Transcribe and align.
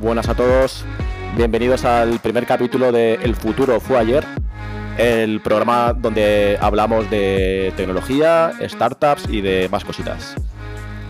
Buenas 0.00 0.28
a 0.28 0.34
todos. 0.34 0.84
Bienvenidos 1.36 1.84
al 1.84 2.20
primer 2.20 2.46
capítulo 2.46 2.92
de 2.92 3.14
El 3.14 3.34
futuro 3.34 3.80
fue 3.80 3.98
ayer, 3.98 4.24
el 4.96 5.40
programa 5.40 5.92
donde 5.92 6.56
hablamos 6.60 7.10
de 7.10 7.72
tecnología, 7.76 8.52
startups 8.62 9.28
y 9.28 9.40
de 9.40 9.68
más 9.68 9.84
cositas. 9.84 10.36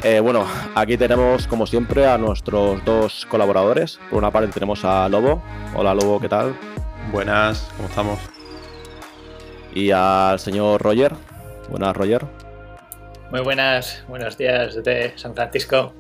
Eh, 0.03 0.21
bueno, 0.21 0.47
aquí 0.75 0.97
tenemos 0.97 1.47
como 1.47 1.67
siempre 1.67 2.07
a 2.07 2.17
nuestros 2.17 2.83
dos 2.87 3.27
colaboradores. 3.27 4.01
Por 4.09 4.21
una 4.21 4.31
parte 4.31 4.49
tenemos 4.53 4.83
a 4.87 5.07
Lobo. 5.11 5.43
Hola 5.75 5.93
Lobo, 5.93 6.19
¿qué 6.19 6.31
tal? 6.31 6.57
Buenas, 7.13 7.71
¿cómo 7.77 7.91
estamos? 7.91 8.19
Y 9.75 9.91
al 9.91 10.39
señor 10.39 10.81
Roger. 10.81 11.13
Buenas, 11.69 11.95
Roger. 11.95 12.25
Muy 13.31 13.41
buenas, 13.43 14.03
buenos 14.09 14.39
días 14.39 14.77
desde 14.77 15.19
San 15.19 15.35
Francisco. 15.35 15.93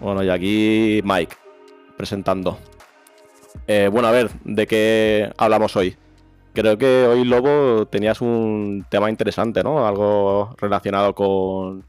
Bueno, 0.00 0.22
y 0.22 0.30
aquí 0.30 1.02
Mike, 1.04 1.36
presentando. 1.96 2.58
Eh, 3.66 3.88
bueno, 3.90 4.08
a 4.08 4.12
ver, 4.12 4.30
¿de 4.44 4.66
qué 4.66 5.32
hablamos 5.36 5.76
hoy? 5.76 5.96
Creo 6.52 6.78
que 6.78 7.06
hoy, 7.06 7.24
Lobo, 7.24 7.86
tenías 7.86 8.20
un 8.20 8.86
tema 8.88 9.10
interesante, 9.10 9.62
¿no? 9.62 9.86
Algo 9.86 10.54
relacionado 10.58 11.14
con, 11.14 11.84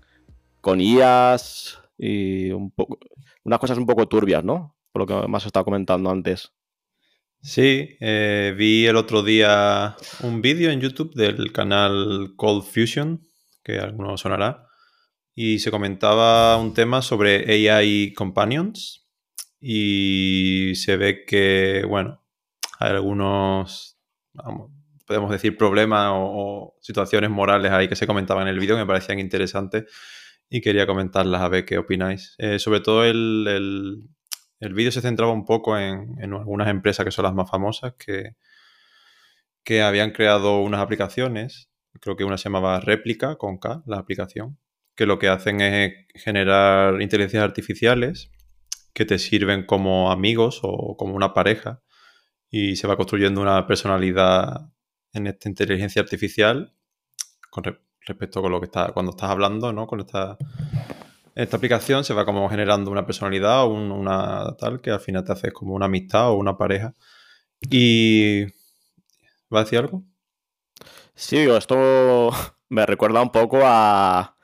con 0.62 0.82
IAS 0.82 1.80
y 1.98 2.52
un 2.52 2.72
poco, 2.72 3.00
unas 3.44 3.60
cosas 3.60 3.78
un 3.78 3.86
poco 3.86 4.08
turbias, 4.08 4.44
¿no? 4.44 4.76
Por 4.92 5.02
lo 5.02 5.06
que 5.08 5.36
has 5.36 5.46
estado 5.46 5.66
comentando 5.66 6.10
antes. 6.10 6.52
Sí, 7.42 7.96
eh, 8.02 8.54
vi 8.58 8.88
el 8.88 8.98
otro 8.98 9.24
día 9.24 9.96
un 10.22 10.42
vídeo 10.42 10.72
en 10.72 10.82
YouTube 10.82 11.14
del 11.14 11.52
canal 11.52 12.34
Cold 12.36 12.64
Fusion, 12.64 13.22
que 13.64 13.80
alguno 13.80 14.18
sonará, 14.18 14.68
y 15.34 15.60
se 15.60 15.72
comentaba 15.72 16.58
un 16.58 16.74
tema 16.74 17.02
sobre 17.02 17.70
AI 17.70 18.14
Companions 18.14 19.07
y 19.60 20.74
se 20.76 20.98
ve 20.98 21.26
que, 21.26 21.84
bueno, 21.88 22.24
hay 22.80 22.92
algunos, 22.92 23.98
podemos 25.06 25.32
decir, 25.32 25.58
problemas 25.58 26.12
o, 26.14 26.76
situaciones 26.82 27.30
morales 27.30 27.72
ahí 27.72 27.88
que 27.88 27.96
se 27.96 28.08
comentaban 28.08 28.48
en 28.48 28.54
el 28.54 28.60
vídeo 28.60 28.76
que 28.76 28.82
me 28.82 28.88
parecían 28.88 29.20
interesantes 29.20 29.86
y 30.50 30.62
quería 30.62 30.88
comentarlas 30.88 31.42
a 31.42 31.50
ver 31.50 31.66
qué 31.66 31.78
opináis. 31.78 32.36
Eh, 32.38 32.60
sobre 32.60 32.80
todo 32.82 33.04
el, 33.04 34.08
el 34.60 34.74
vídeo 34.74 34.92
se 34.92 35.02
centraba 35.02 35.32
un 35.32 35.46
poco 35.46 35.78
en, 35.78 36.18
algunas 36.22 36.68
empresas 36.70 37.06
que 37.06 37.12
son 37.12 37.24
las 37.24 37.34
más 37.34 37.50
famosas 37.50 37.94
que, 37.98 38.36
que 39.64 39.82
habían 39.82 40.12
creado 40.12 40.62
unas 40.62 40.82
aplicaciones. 40.82 41.70
Creo 42.00 42.16
que 42.16 42.24
una 42.24 42.38
se 42.38 42.46
llamaba 42.46 42.80
Réplica 42.80 43.38
con 43.38 43.58
K, 43.58 43.84
la 43.86 43.98
aplicación, 43.98 44.58
que 44.96 45.06
lo 45.06 45.20
que 45.20 45.30
hacen 45.30 45.62
es 45.62 45.94
generar 46.16 47.02
inteligencias 47.02 47.44
artificiales 47.44 48.32
que 48.94 49.06
te 49.06 49.20
sirven 49.20 49.66
como 49.66 50.12
amigos 50.12 50.60
o 50.64 50.98
como 50.98 51.16
una 51.16 51.34
pareja 51.34 51.82
y 52.50 52.76
se 52.76 52.88
va 52.88 52.98
construyendo 52.98 53.42
una 53.42 53.68
personalidad 53.68 54.70
en 55.14 55.28
esta 55.28 55.50
inteligencia 55.50 56.02
artificial 56.02 56.74
con 57.50 57.64
respecto 58.02 58.42
con 58.42 58.52
lo 58.52 58.60
que 58.60 58.66
está 58.66 58.92
cuando 58.94 59.12
estás 59.12 59.30
hablando, 59.30 59.74
¿no? 59.74 59.88
Con 59.88 60.00
esta 60.00 60.38
esta 61.38 61.58
aplicación 61.58 62.04
se 62.04 62.16
va 62.16 62.26
como 62.26 62.50
generando 62.50 62.90
una 62.90 63.06
personalidad 63.06 63.62
o 63.62 63.68
una 63.68 64.56
tal 64.58 64.82
que 64.82 64.90
al 64.90 65.00
final 65.00 65.24
te 65.24 65.34
haces 65.34 65.54
como 65.54 65.76
una 65.76 65.86
amistad 65.86 66.32
o 66.32 66.34
una 66.34 66.58
pareja. 66.58 66.96
Y... 67.70 68.46
¿Va 69.54 69.60
a 69.60 69.64
decir 69.64 69.78
algo? 69.78 70.04
Sí, 71.14 71.38
esto 71.38 72.32
me 72.70 72.88
recuerda 72.88 73.22
un 73.22 73.32
poco 73.32 73.60
a, 73.64 74.36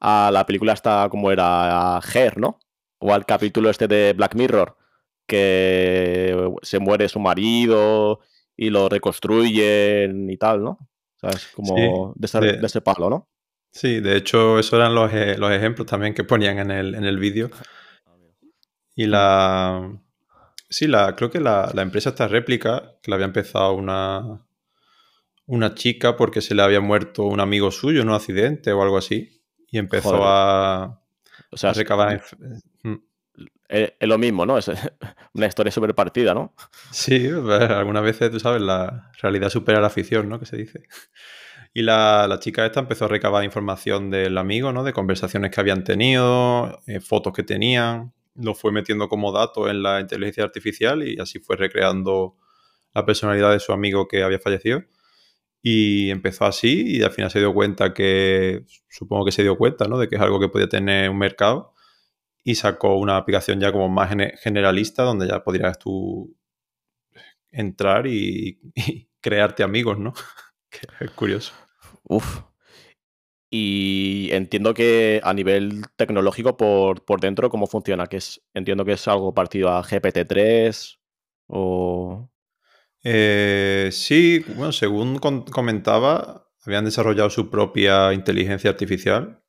a 0.00 0.30
la 0.32 0.44
película 0.44 0.72
esta 0.72 1.08
como 1.08 1.30
era 1.30 2.00
Her, 2.12 2.38
¿no? 2.38 2.58
O 3.00 3.12
al 3.12 3.26
capítulo 3.26 3.70
este 3.70 3.88
de 3.88 4.12
Black 4.12 4.34
Mirror, 4.34 4.76
que 5.26 6.52
se 6.62 6.78
muere 6.78 7.08
su 7.08 7.18
marido 7.20 8.20
y 8.56 8.70
lo 8.70 8.88
reconstruyen 8.88 10.30
y 10.30 10.36
tal, 10.36 10.62
¿no? 10.62 10.70
O 10.70 11.18
sea, 11.18 11.30
es 11.30 11.48
como 11.48 12.14
de, 12.16 12.58
de 12.58 12.66
ese 12.66 12.80
palo, 12.80 13.10
¿no? 13.10 13.28
Sí, 13.72 14.00
de 14.00 14.16
hecho, 14.16 14.58
esos 14.58 14.74
eran 14.74 14.94
los, 14.94 15.12
eh, 15.12 15.36
los 15.38 15.52
ejemplos 15.52 15.86
también 15.86 16.14
que 16.14 16.24
ponían 16.24 16.58
en 16.58 16.70
el, 16.70 16.94
en 16.94 17.04
el 17.04 17.18
vídeo. 17.18 17.50
Y 18.94 19.06
la. 19.06 19.98
Sí, 20.68 20.86
la, 20.86 21.14
creo 21.16 21.30
que 21.30 21.40
la, 21.40 21.72
empresa 21.76 22.10
esta 22.10 22.28
réplica, 22.28 22.96
que 23.02 23.10
la 23.10 23.16
había 23.16 23.26
empezado 23.26 23.74
una, 23.74 24.46
una 25.46 25.74
chica 25.74 26.16
porque 26.16 26.40
se 26.40 26.54
le 26.54 26.62
había 26.62 26.80
muerto 26.80 27.24
un 27.24 27.40
amigo 27.40 27.70
suyo 27.70 28.02
en 28.02 28.08
un 28.08 28.14
accidente 28.14 28.72
o 28.72 28.82
algo 28.82 28.98
así. 28.98 29.42
Y 29.70 29.78
empezó 29.78 30.24
a, 30.24 31.00
o 31.50 31.56
sea, 31.56 31.72
recabar. 31.72 32.22
Es, 33.70 33.92
lo 34.00 34.18
mismo, 34.18 34.44
¿no? 34.44 34.58
Es 34.58 34.68
una 35.34 35.46
historia 35.46 35.70
súper 35.70 35.94
partida, 35.94 36.34
¿no? 36.34 36.54
Sí, 36.90 37.28
algunas 37.28 38.02
veces, 38.02 38.30
tú 38.30 38.40
sabes, 38.40 38.60
la 38.60 39.10
realidad 39.22 39.48
supera 39.48 39.80
la 39.80 39.90
ficción, 39.90 40.28
¿no? 40.28 40.40
Que 40.40 40.46
se 40.46 40.56
dice. 40.56 40.82
Y 41.72 41.82
la, 41.82 42.36
chica 42.40 42.66
esta 42.66 42.80
empezó 42.80 43.04
a 43.04 43.08
recabar 43.08 43.44
información 43.44 44.10
del 44.10 44.36
amigo, 44.38 44.72
¿no? 44.72 44.82
De 44.82 44.92
conversaciones 44.92 45.52
que 45.52 45.60
habían 45.60 45.84
tenido, 45.84 46.80
eh, 46.88 46.98
fotos 46.98 47.32
que 47.32 47.44
tenían, 47.44 48.12
lo 48.34 48.54
fue 48.54 48.72
metiendo 48.72 49.08
como 49.08 49.30
datos 49.30 49.70
en 49.70 49.84
la 49.84 50.00
inteligencia 50.00 50.42
artificial 50.42 51.06
y 51.06 51.20
así 51.20 51.38
fue 51.38 51.56
recreando 51.56 52.36
la 52.92 53.06
personalidad 53.06 53.52
de 53.52 53.60
su 53.60 53.72
amigo 53.72 54.08
que 54.08 54.24
había 54.24 54.40
fallecido. 54.40 54.82
Y 55.62 56.10
empezó 56.10 56.46
así 56.46 56.96
y 56.96 57.02
al 57.02 57.12
final 57.12 57.30
se 57.30 57.38
dio 57.38 57.54
cuenta 57.54 57.94
que, 57.94 58.64
supongo 58.88 59.26
que 59.26 59.32
se 59.32 59.42
dio 59.42 59.56
cuenta, 59.56 59.86
¿no? 59.86 59.96
De 59.98 60.08
que 60.08 60.16
es 60.16 60.22
algo 60.22 60.40
que 60.40 60.48
podía 60.48 60.68
tener 60.68 61.08
un 61.08 61.18
mercado 61.18 61.74
y 62.42 62.54
sacó 62.54 62.96
una 62.96 63.16
aplicación 63.16 63.60
ya 63.60 63.72
como 63.72 63.88
más 63.88 64.10
generalista 64.40 65.02
donde 65.02 65.28
ya 65.28 65.42
podrías 65.42 65.78
tú 65.78 66.36
entrar 67.50 68.06
y 68.06 68.58
crearte 69.20 69.62
amigos, 69.62 69.98
¿no? 69.98 70.12
es 71.00 71.10
curioso. 71.10 71.52
Uf. 72.04 72.42
Y 73.52 74.28
entiendo 74.30 74.74
que 74.74 75.20
a 75.24 75.34
nivel 75.34 75.82
tecnológico 75.96 76.56
por, 76.56 77.20
dentro, 77.20 77.50
¿cómo 77.50 77.66
funciona? 77.66 78.06
Que 78.06 78.18
es, 78.18 78.40
entiendo 78.54 78.84
que 78.84 78.92
es 78.92 79.08
algo 79.08 79.34
partido 79.34 79.70
a 79.70 79.82
GPT-3 79.82 80.98
o... 81.48 82.30
Eh, 83.02 83.88
sí, 83.92 84.44
bueno, 84.54 84.72
según 84.72 85.18
comentaba, 85.18 86.48
habían 86.64 86.84
desarrollado 86.84 87.30
su 87.30 87.50
propia 87.50 88.12
inteligencia 88.12 88.70
artificial. 88.70 89.42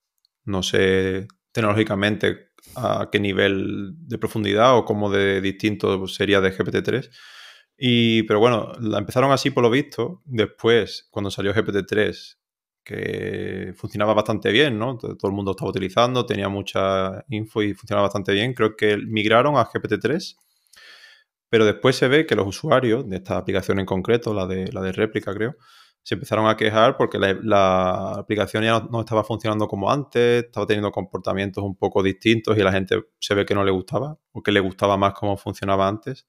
No 0.45 0.63
sé 0.63 1.27
tecnológicamente 1.51 2.50
a 2.75 3.09
qué 3.11 3.19
nivel 3.19 3.93
de 4.07 4.17
profundidad 4.17 4.77
o 4.77 4.85
cómo 4.85 5.09
de 5.09 5.41
distinto 5.41 6.07
sería 6.07 6.41
de 6.41 6.55
GPT-3. 6.55 7.09
Y, 7.77 8.23
pero 8.23 8.39
bueno, 8.39 8.73
la 8.79 8.99
empezaron 8.99 9.31
así 9.31 9.49
por 9.49 9.63
lo 9.63 9.69
visto. 9.69 10.21
Después, 10.25 11.07
cuando 11.09 11.31
salió 11.31 11.53
GPT-3, 11.53 12.37
que 12.83 13.73
funcionaba 13.75 14.13
bastante 14.13 14.51
bien, 14.51 14.77
¿no? 14.77 14.97
Todo, 14.97 15.17
el 15.23 15.33
mundo 15.33 15.51
estaba 15.51 15.71
utilizando, 15.71 16.25
tenía 16.25 16.49
mucha 16.49 17.23
info 17.29 17.61
y 17.63 17.73
funcionaba 17.73 18.07
bastante 18.07 18.33
bien. 18.33 18.53
Creo 18.53 18.75
que 18.75 18.97
migraron 18.97 19.57
a 19.57 19.65
GPT-3. 19.65 20.37
Pero 21.49 21.65
después 21.65 21.95
se 21.95 22.07
ve 22.07 22.25
que 22.25 22.35
los 22.35 22.47
usuarios 22.47 23.07
de 23.09 23.17
esta 23.17 23.37
aplicación 23.37 23.79
en 23.79 23.85
concreto, 23.85 24.33
la 24.33 24.47
de, 24.47 24.71
la 24.71 24.81
de 24.81 24.93
réplica, 24.93 25.33
creo, 25.33 25.55
se 26.03 26.15
empezaron 26.15 26.47
a 26.47 26.57
quejar 26.57 26.97
porque 26.97 27.19
la, 27.19 28.11
aplicación 28.13 28.63
ya 28.63 28.87
no, 28.89 29.01
estaba 29.01 29.23
funcionando 29.23 29.67
como 29.67 29.91
antes, 29.91 30.45
estaba 30.45 30.65
teniendo 30.65 30.91
comportamientos 30.91 31.63
un 31.63 31.75
poco 31.75 32.01
distintos 32.01 32.57
y 32.57 32.61
la 32.61 32.71
gente 32.71 33.03
se 33.19 33.35
ve 33.35 33.45
que 33.45 33.53
no 33.53 33.63
le 33.63 33.71
gustaba 33.71 34.17
o 34.31 34.41
que 34.41 34.51
le 34.51 34.59
gustaba 34.59 34.97
más 34.97 35.13
cómo 35.13 35.37
funcionaba 35.37 35.87
antes. 35.87 36.27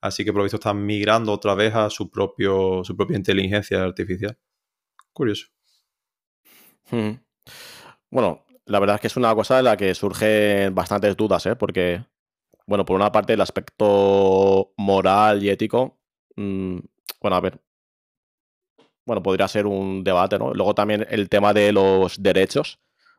Así 0.00 0.24
que 0.24 0.32
por 0.32 0.38
lo 0.38 0.44
visto 0.44 0.56
están 0.56 0.84
migrando 0.84 1.32
otra 1.32 1.54
vez 1.54 1.74
a 1.74 1.90
su, 1.90 2.10
propio, 2.10 2.82
su 2.84 2.96
propia 2.96 3.18
inteligencia 3.18 3.82
artificial. 3.82 4.38
Curioso. 5.12 5.48
Bueno, 8.10 8.44
la 8.64 8.80
verdad 8.80 8.96
es 8.96 9.00
que 9.02 9.06
es 9.08 9.16
una 9.16 9.34
cosa 9.34 9.58
de 9.58 9.62
la 9.62 9.76
que 9.76 9.94
surgen 9.94 10.74
bastantes 10.74 11.16
dudas, 11.16 11.44
¿eh? 11.46 11.56
Porque, 11.56 12.04
bueno, 12.66 12.84
por 12.86 12.96
una 12.96 13.12
parte 13.12 13.34
el 13.34 13.40
aspecto 13.42 14.72
moral 14.78 15.42
y 15.42 15.50
ético, 15.50 16.00
mm, 16.36 16.78
bueno, 17.20 17.36
a 17.36 17.40
ver, 17.40 17.60
bueno, 19.04 19.22
podría 19.22 19.48
ser 19.48 19.66
un 19.66 20.04
debate, 20.04 20.38
¿no? 20.38 20.52
Luego 20.54 20.74
también 20.74 21.06
el 21.10 21.28
tema 21.28 21.52
de 21.52 21.72
los 21.72 22.22
derechos, 22.22 22.78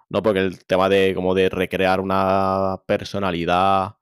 ¿no? 0.10 0.22
Porque 0.22 0.40
el 0.40 0.66
tema 0.66 0.90
de 0.90 1.14
como 1.16 1.34
de 1.36 1.50
recrear 1.50 2.00
una 2.00 2.82
personalidad 2.86 3.96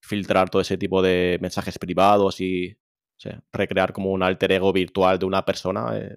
filtrar 0.00 0.50
todo 0.50 0.62
ese 0.62 0.76
tipo 0.76 1.02
de 1.02 1.38
mensajes 1.40 1.78
privados 1.78 2.40
y 2.40 2.76
recrear 3.52 3.92
como 3.92 4.10
un 4.10 4.22
alter 4.22 4.52
ego 4.52 4.72
virtual 4.72 5.18
de 5.18 5.26
una 5.26 5.44
persona 5.44 5.96
eh, 5.96 6.16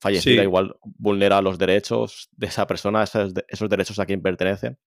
fallecida, 0.00 0.42
igual 0.42 0.76
vulnera 0.82 1.42
los 1.42 1.58
derechos 1.58 2.28
de 2.32 2.46
esa 2.46 2.66
persona, 2.66 3.02
esos, 3.02 3.34
derechos 3.68 3.98
a 3.98 4.06
quien 4.06 4.22
pertenecen. 4.22 4.78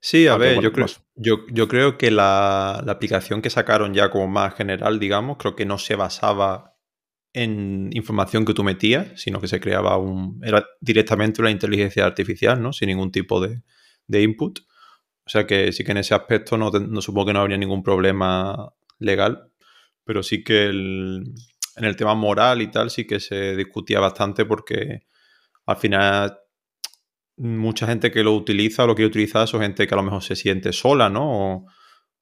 Sí, 0.00 0.26
a 0.26 0.36
ver, 0.36 0.60
yo, 0.60 0.72
creo, 0.72 0.86
yo, 1.14 1.46
yo, 1.48 1.68
creo 1.68 1.96
que 1.96 2.10
la, 2.10 2.74
aplicación 2.88 3.40
que 3.40 3.50
sacaron 3.50 3.94
ya 3.94 4.10
como 4.10 4.26
más 4.26 4.54
general, 4.54 4.98
digamos, 4.98 5.36
creo 5.38 5.54
que 5.54 5.64
no 5.64 5.78
se 5.78 5.94
basaba 5.94 6.71
en 7.32 7.90
información 7.92 8.44
que 8.44 8.54
tú 8.54 8.62
metías, 8.62 9.20
sino 9.20 9.40
que 9.40 9.48
se 9.48 9.60
creaba 9.60 9.96
un... 9.96 10.40
era 10.44 10.66
directamente 10.80 11.40
una 11.40 11.50
inteligencia 11.50 12.04
artificial, 12.04 12.62
¿no? 12.62 12.72
Sin 12.72 12.88
ningún 12.88 13.10
tipo 13.10 13.40
de, 13.40 13.62
de 14.06 14.22
input. 14.22 14.60
O 15.24 15.30
sea 15.30 15.46
que 15.46 15.72
sí 15.72 15.84
que 15.84 15.92
en 15.92 15.98
ese 15.98 16.14
aspecto 16.14 16.56
no, 16.58 16.70
no 16.70 17.00
supongo 17.00 17.26
que 17.26 17.32
no 17.32 17.40
habría 17.40 17.56
ningún 17.56 17.82
problema 17.82 18.72
legal, 18.98 19.50
pero 20.04 20.22
sí 20.22 20.42
que 20.42 20.66
en 20.66 21.84
el 21.84 21.96
tema 21.96 22.14
moral 22.14 22.60
y 22.60 22.70
tal 22.70 22.90
sí 22.90 23.06
que 23.06 23.20
se 23.20 23.56
discutía 23.56 24.00
bastante 24.00 24.44
porque 24.44 25.06
al 25.66 25.76
final 25.76 26.38
mucha 27.36 27.86
gente 27.86 28.10
que 28.10 28.22
lo 28.22 28.34
utiliza 28.34 28.84
o 28.84 28.86
lo 28.86 28.94
quiere 28.94 29.08
utilizar 29.08 29.48
son 29.48 29.62
gente 29.62 29.86
que 29.86 29.94
a 29.94 29.96
lo 29.96 30.02
mejor 30.02 30.22
se 30.22 30.36
siente 30.36 30.72
sola, 30.72 31.08
¿no? 31.08 31.30
O 31.30 31.66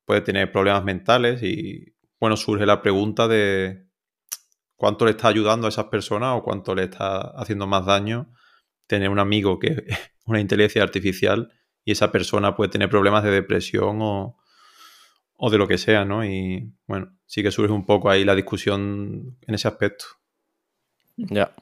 puede 0.05 0.21
tener 0.21 0.53
problemas 0.53 0.85
mentales 0.85 1.43
y, 1.43 1.95
bueno, 2.19 2.37
surge 2.37 2.67
la 2.67 2.83
pregunta 2.83 3.29
de 3.29 3.87
cuánto 4.81 5.05
le 5.05 5.11
está 5.11 5.29
ayudando 5.29 5.67
a 5.67 5.69
esas 5.69 5.85
personas 5.89 6.39
o 6.39 6.43
cuánto 6.43 6.75
le 6.75 6.85
está 6.85 7.19
haciendo 7.37 7.67
más 7.67 7.85
daño 7.85 8.33
tener 8.87 9.11
un 9.11 9.19
amigo 9.19 9.59
que 9.59 9.85
es 9.87 9.99
una 10.25 10.41
inteligencia 10.41 10.83
artificial 10.83 11.53
y 11.85 11.93
esa 11.93 12.11
persona 12.11 12.57
puede 12.57 12.71
tener 12.71 12.89
problemas 12.89 13.23
de 13.23 13.31
depresión 13.31 13.99
o, 14.01 14.39
o 15.37 15.51
de 15.51 15.59
lo 15.59 15.69
que 15.69 15.77
sea, 15.77 16.07
¿no? 16.07 16.25
Y 16.25 16.73
bueno, 16.87 17.15
sí 17.27 17.43
que 17.43 17.51
surge 17.51 17.75
un 17.75 17.85
poco 17.85 18.09
ahí 18.09 18.25
la 18.25 18.35
discusión 18.35 19.37
en 19.47 19.55
ese 19.55 19.69
aspecto. 19.69 20.07
Ya. 21.19 21.55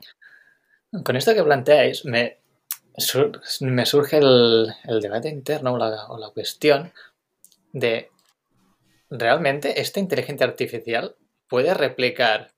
Con 1.05 1.17
esto 1.17 1.35
que 1.35 1.43
planteáis, 1.43 2.05
me, 2.05 2.39
me 3.63 3.85
surge 3.85 4.19
el, 4.19 4.73
debate 5.01 5.29
interno 5.29 5.75
o 5.75 6.19
la, 6.19 6.31
cuestión 6.33 6.93
de, 7.73 8.11
¿realmente 9.11 9.81
esta 9.81 9.99
inteligencia 9.99 10.47
artificial 10.47 11.17
puede 11.49 11.75
replicar 11.75 12.53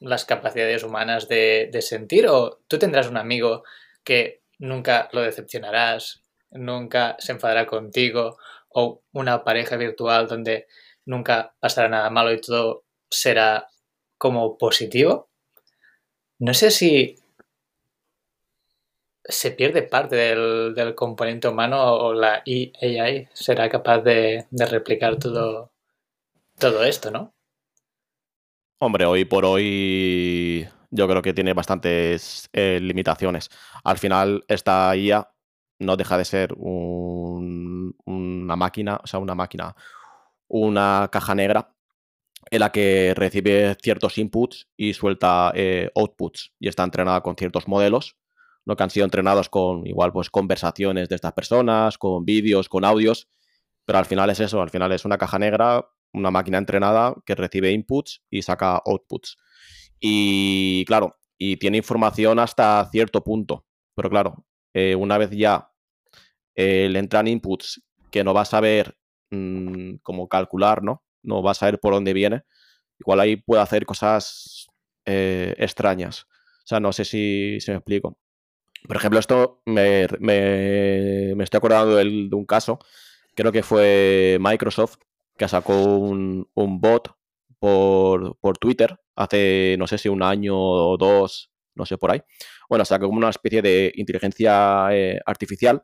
las 0.00 0.24
capacidades 0.24 0.82
humanas 0.84 1.28
de, 1.28 1.68
de, 1.72 1.82
sentir 1.82 2.28
o 2.28 2.60
tú 2.68 2.78
tendrás 2.78 3.08
un 3.08 3.16
amigo 3.16 3.64
que 4.04 4.42
nunca 4.58 5.08
lo 5.12 5.22
decepcionarás, 5.22 6.22
nunca 6.50 7.16
se 7.18 7.32
enfadará 7.32 7.66
contigo 7.66 8.38
o 8.68 9.02
una 9.12 9.44
pareja 9.44 9.76
virtual 9.76 10.28
donde 10.28 10.66
nunca 11.04 11.54
pasará 11.60 11.88
nada 11.88 12.10
malo 12.10 12.32
y 12.32 12.40
todo 12.40 12.84
será 13.10 13.68
como 14.18 14.58
positivo? 14.58 15.28
No 16.38 16.54
sé 16.54 16.70
si 16.70 17.16
se 19.24 19.50
pierde 19.50 19.82
parte 19.82 20.16
del, 20.16 20.94
componente 20.94 21.48
humano 21.48 21.94
o 21.94 22.14
la 22.14 22.42
AI 22.46 23.28
será 23.32 23.68
capaz 23.68 24.00
de, 24.00 24.46
replicar 24.50 25.18
todo, 25.18 25.70
todo 26.58 26.84
esto, 26.84 27.10
¿no? 27.10 27.34
Hombre, 28.80 29.06
hoy 29.06 29.24
por 29.24 29.44
hoy 29.44 30.68
yo 30.90 31.08
creo 31.08 31.20
que 31.20 31.34
tiene 31.34 31.52
bastantes 31.52 32.48
eh, 32.52 32.78
limitaciones. 32.80 33.50
Al 33.82 33.98
final, 33.98 34.44
esta 34.46 34.94
IA 34.96 35.28
no 35.80 35.96
deja 35.96 36.16
de 36.16 36.24
ser 36.24 36.54
una 36.54 37.92
máquina, 38.56 39.00
o 39.02 39.06
sea, 39.08 39.18
una 39.18 39.34
máquina, 39.34 39.74
una 40.48 41.08
caja 41.10 41.34
negra 41.34 41.74
en 42.50 42.60
la 42.60 42.70
que 42.72 43.14
recibe 43.16 43.76
ciertos 43.82 44.16
inputs 44.18 44.68
y 44.76 44.94
suelta 44.94 45.52
eh, 45.54 45.90
outputs 45.96 46.52
y 46.60 46.68
está 46.68 46.84
entrenada 46.84 47.20
con 47.22 47.36
ciertos 47.36 47.68
modelos 47.68 48.16
¿no? 48.64 48.76
que 48.76 48.82
han 48.84 48.90
sido 48.90 49.04
entrenados 49.04 49.48
con 49.48 49.86
igual 49.86 50.12
pues 50.12 50.30
conversaciones 50.30 51.08
de 51.08 51.16
estas 51.16 51.32
personas, 51.32 51.98
con 51.98 52.24
vídeos, 52.24 52.68
con 52.68 52.84
audios, 52.84 53.28
pero 53.84 53.98
al 53.98 54.06
final 54.06 54.30
es 54.30 54.40
eso, 54.40 54.62
al 54.62 54.70
final 54.70 54.92
es 54.92 55.04
una 55.04 55.18
caja 55.18 55.38
negra, 55.38 55.84
una 56.12 56.30
máquina 56.30 56.58
entrenada 56.58 57.14
que 57.24 57.34
recibe 57.34 57.72
inputs 57.72 58.22
y 58.30 58.42
saca 58.42 58.82
outputs. 58.84 59.36
Y 60.00 60.84
claro, 60.86 61.16
y 61.38 61.56
tiene 61.56 61.78
información 61.78 62.38
hasta 62.38 62.88
cierto 62.90 63.22
punto, 63.22 63.66
pero 63.94 64.10
claro, 64.10 64.46
eh, 64.74 64.94
una 64.94 65.18
vez 65.18 65.30
ya 65.30 65.70
eh, 66.54 66.88
le 66.90 66.98
entran 66.98 67.28
inputs 67.28 67.82
que 68.10 68.24
no 68.24 68.34
va 68.34 68.42
a 68.42 68.44
saber 68.44 68.96
mm, 69.30 69.96
cómo 70.02 70.28
calcular, 70.28 70.82
¿no? 70.82 71.04
No 71.22 71.42
va 71.42 71.52
a 71.52 71.54
saber 71.54 71.80
por 71.80 71.94
dónde 71.94 72.12
viene, 72.12 72.42
igual 72.98 73.20
ahí 73.20 73.36
puede 73.36 73.62
hacer 73.62 73.86
cosas 73.86 74.68
eh, 75.04 75.54
extrañas. 75.58 76.22
O 76.22 76.66
sea, 76.68 76.80
no 76.80 76.92
sé 76.92 77.04
si 77.04 77.58
se 77.60 77.72
me 77.72 77.78
explico. 77.78 78.18
Por 78.86 78.96
ejemplo, 78.96 79.18
esto 79.18 79.62
me, 79.66 80.04
estoy 80.04 81.58
acordando 81.58 81.96
de, 81.96 82.28
un 82.32 82.44
caso, 82.44 82.78
creo 83.34 83.52
que 83.52 83.62
fue 83.62 84.38
Microsoft, 84.40 84.98
que 85.38 85.48
sacó 85.48 85.74
un, 85.74 86.46
bot 86.54 87.14
por, 87.58 88.58
Twitter 88.60 88.98
hace, 89.16 89.76
no 89.78 89.86
sé 89.86 89.98
si 89.98 90.08
un 90.08 90.22
año 90.22 90.56
o 90.58 90.96
dos, 90.96 91.50
no 91.74 91.86
sé 91.86 91.96
por 91.96 92.10
ahí. 92.10 92.22
Bueno, 92.68 92.84
sacó 92.84 93.06
como 93.06 93.18
una 93.18 93.30
especie 93.30 93.62
de 93.62 93.92
inteligencia 93.96 94.88
eh, 94.92 95.20
artificial 95.24 95.82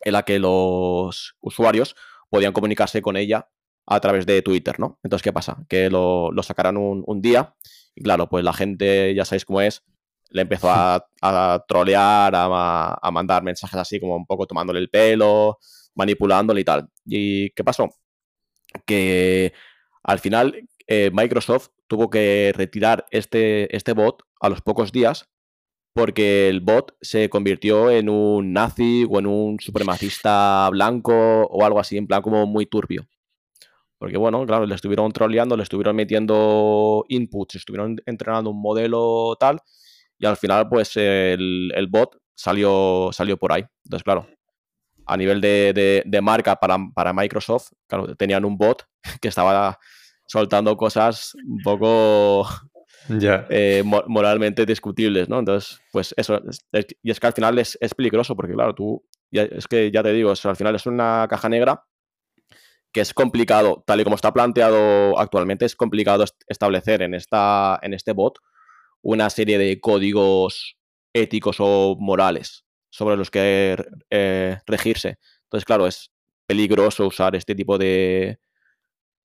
en 0.00 0.12
la 0.12 0.22
que 0.22 0.38
los 0.38 1.36
usuarios 1.40 1.96
podían 2.30 2.52
comunicarse 2.52 3.02
con 3.02 3.16
ella 3.16 3.48
a 3.86 4.00
través 4.00 4.26
de 4.26 4.42
Twitter, 4.42 4.78
¿no? 4.78 4.98
Entonces, 5.02 5.22
¿qué 5.24 5.32
pasa? 5.32 5.64
Que 5.68 5.90
lo, 5.90 6.30
lo 6.30 6.42
sacarán 6.42 6.76
un, 6.76 7.02
un, 7.06 7.20
día 7.20 7.54
y 7.94 8.02
claro, 8.02 8.28
pues 8.28 8.44
la 8.44 8.52
gente, 8.52 9.14
ya 9.14 9.24
sabéis 9.24 9.44
cómo 9.44 9.60
es, 9.60 9.82
le 10.30 10.42
empezó 10.42 10.70
a, 10.70 11.04
trolear, 11.68 12.32
a, 12.34 13.10
mandar 13.12 13.42
mensajes 13.42 13.78
así 13.80 14.00
como 14.00 14.16
un 14.16 14.26
poco 14.26 14.46
tomándole 14.46 14.80
el 14.80 14.90
pelo, 14.90 15.58
manipulándole 15.94 16.60
y 16.60 16.64
tal. 16.64 16.88
¿Y 17.04 17.50
qué 17.50 17.64
pasó? 17.64 17.88
Que 18.86 19.52
al 20.02 20.18
final 20.18 20.68
eh, 20.86 21.10
Microsoft 21.12 21.68
tuvo 21.86 22.10
que 22.10 22.52
retirar 22.56 23.06
este, 23.10 23.74
este 23.74 23.92
bot 23.92 24.22
a 24.40 24.48
los 24.48 24.60
pocos 24.60 24.92
días 24.92 25.28
porque 25.98 26.48
el 26.48 26.60
bot 26.60 26.96
se 27.00 27.28
convirtió 27.28 27.90
en 27.90 28.08
un 28.08 28.52
nazi 28.52 29.04
o 29.10 29.18
en 29.18 29.26
un 29.26 29.58
supremacista 29.58 30.68
blanco 30.70 31.12
o 31.46 31.64
algo 31.64 31.80
así, 31.80 31.96
en 31.96 32.06
plan 32.06 32.22
como 32.22 32.46
muy 32.46 32.66
turbio. 32.66 33.08
Porque 33.98 34.16
bueno, 34.16 34.46
claro, 34.46 34.64
le 34.64 34.76
estuvieron 34.76 35.10
troleando, 35.10 35.56
le 35.56 35.64
estuvieron 35.64 35.96
metiendo 35.96 37.04
inputs, 37.08 37.56
estuvieron 37.56 37.96
entrenando 38.06 38.50
un 38.50 38.62
modelo 38.62 39.36
tal, 39.40 39.58
y 40.18 40.26
al 40.26 40.36
final 40.36 40.68
pues 40.68 40.92
el, 40.96 41.88
bot 41.90 42.16
salió, 42.32 43.10
salió 43.12 43.36
por 43.36 43.52
ahí. 43.52 43.64
Entonces, 43.84 44.04
claro, 44.04 44.28
a 45.08 45.16
nivel 45.16 45.40
de, 45.40 46.20
marca 46.22 46.56
para, 46.56 47.12
Microsoft, 47.12 47.70
claro, 47.86 48.14
tenían 48.14 48.44
un 48.44 48.56
bot 48.56 48.84
que 49.20 49.28
estaba 49.28 49.78
soltando 50.26 50.76
cosas 50.76 51.34
un 51.46 51.62
poco 51.62 52.46
eh, 53.08 53.82
moralmente 53.84 54.66
discutibles, 54.66 55.28
¿no? 55.28 55.38
Entonces, 55.38 55.80
pues 55.90 56.14
eso, 56.16 56.40
y 57.02 57.10
es 57.10 57.18
que 57.18 57.26
al 57.26 57.32
final 57.32 57.58
es, 57.58 57.78
peligroso 57.96 58.36
porque, 58.36 58.52
claro, 58.52 58.74
tú, 58.74 59.02
es 59.32 59.66
que 59.66 59.90
ya 59.90 60.02
te 60.02 60.12
digo, 60.12 60.30
al 60.30 60.56
final 60.56 60.74
es 60.74 60.86
una 60.86 61.26
caja 61.28 61.48
negra 61.48 61.84
que 62.92 63.00
es 63.00 63.12
complicado, 63.12 63.84
tal 63.86 64.00
y 64.00 64.04
como 64.04 64.16
está 64.16 64.32
planteado 64.32 65.18
actualmente, 65.18 65.64
es 65.64 65.76
complicado 65.76 66.24
establecer 66.46 67.02
en, 67.02 67.14
esta, 67.14 67.78
en 67.82 67.94
este 67.94 68.12
bot 68.12 68.38
una 69.02 69.30
serie 69.30 69.58
de 69.58 69.78
códigos 69.80 70.76
éticos 71.12 71.56
o 71.60 71.96
morales 71.98 72.67
sobre 72.98 73.16
los 73.16 73.30
que 73.30 73.76
eh, 74.10 74.58
regirse. 74.66 75.18
Entonces, 75.44 75.64
claro, 75.64 75.86
es 75.86 76.10
peligroso 76.46 77.06
usar 77.06 77.36
este 77.36 77.54
tipo 77.54 77.78
de, 77.78 78.40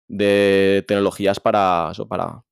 de 0.08 0.86
tecnologías 0.88 1.40
para, 1.40 1.92
para, 2.08 2.44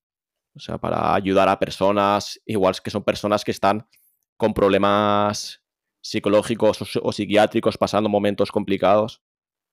o 0.55 0.59
sea, 0.59 0.79
para 0.79 1.13
ayudar 1.13 1.47
a 1.47 1.59
personas, 1.59 2.41
igual 2.43 2.73
que 2.83 2.89
son 2.89 3.03
personas 3.03 3.43
que 3.43 3.51
están 3.51 3.87
con 4.35 4.55
problemas 4.55 5.61
psicológicos 6.01 6.97
o, 6.99 7.11
psiquiátricos, 7.11 7.77
pasando 7.77 8.09
momentos 8.09 8.51
complicados. 8.51 9.21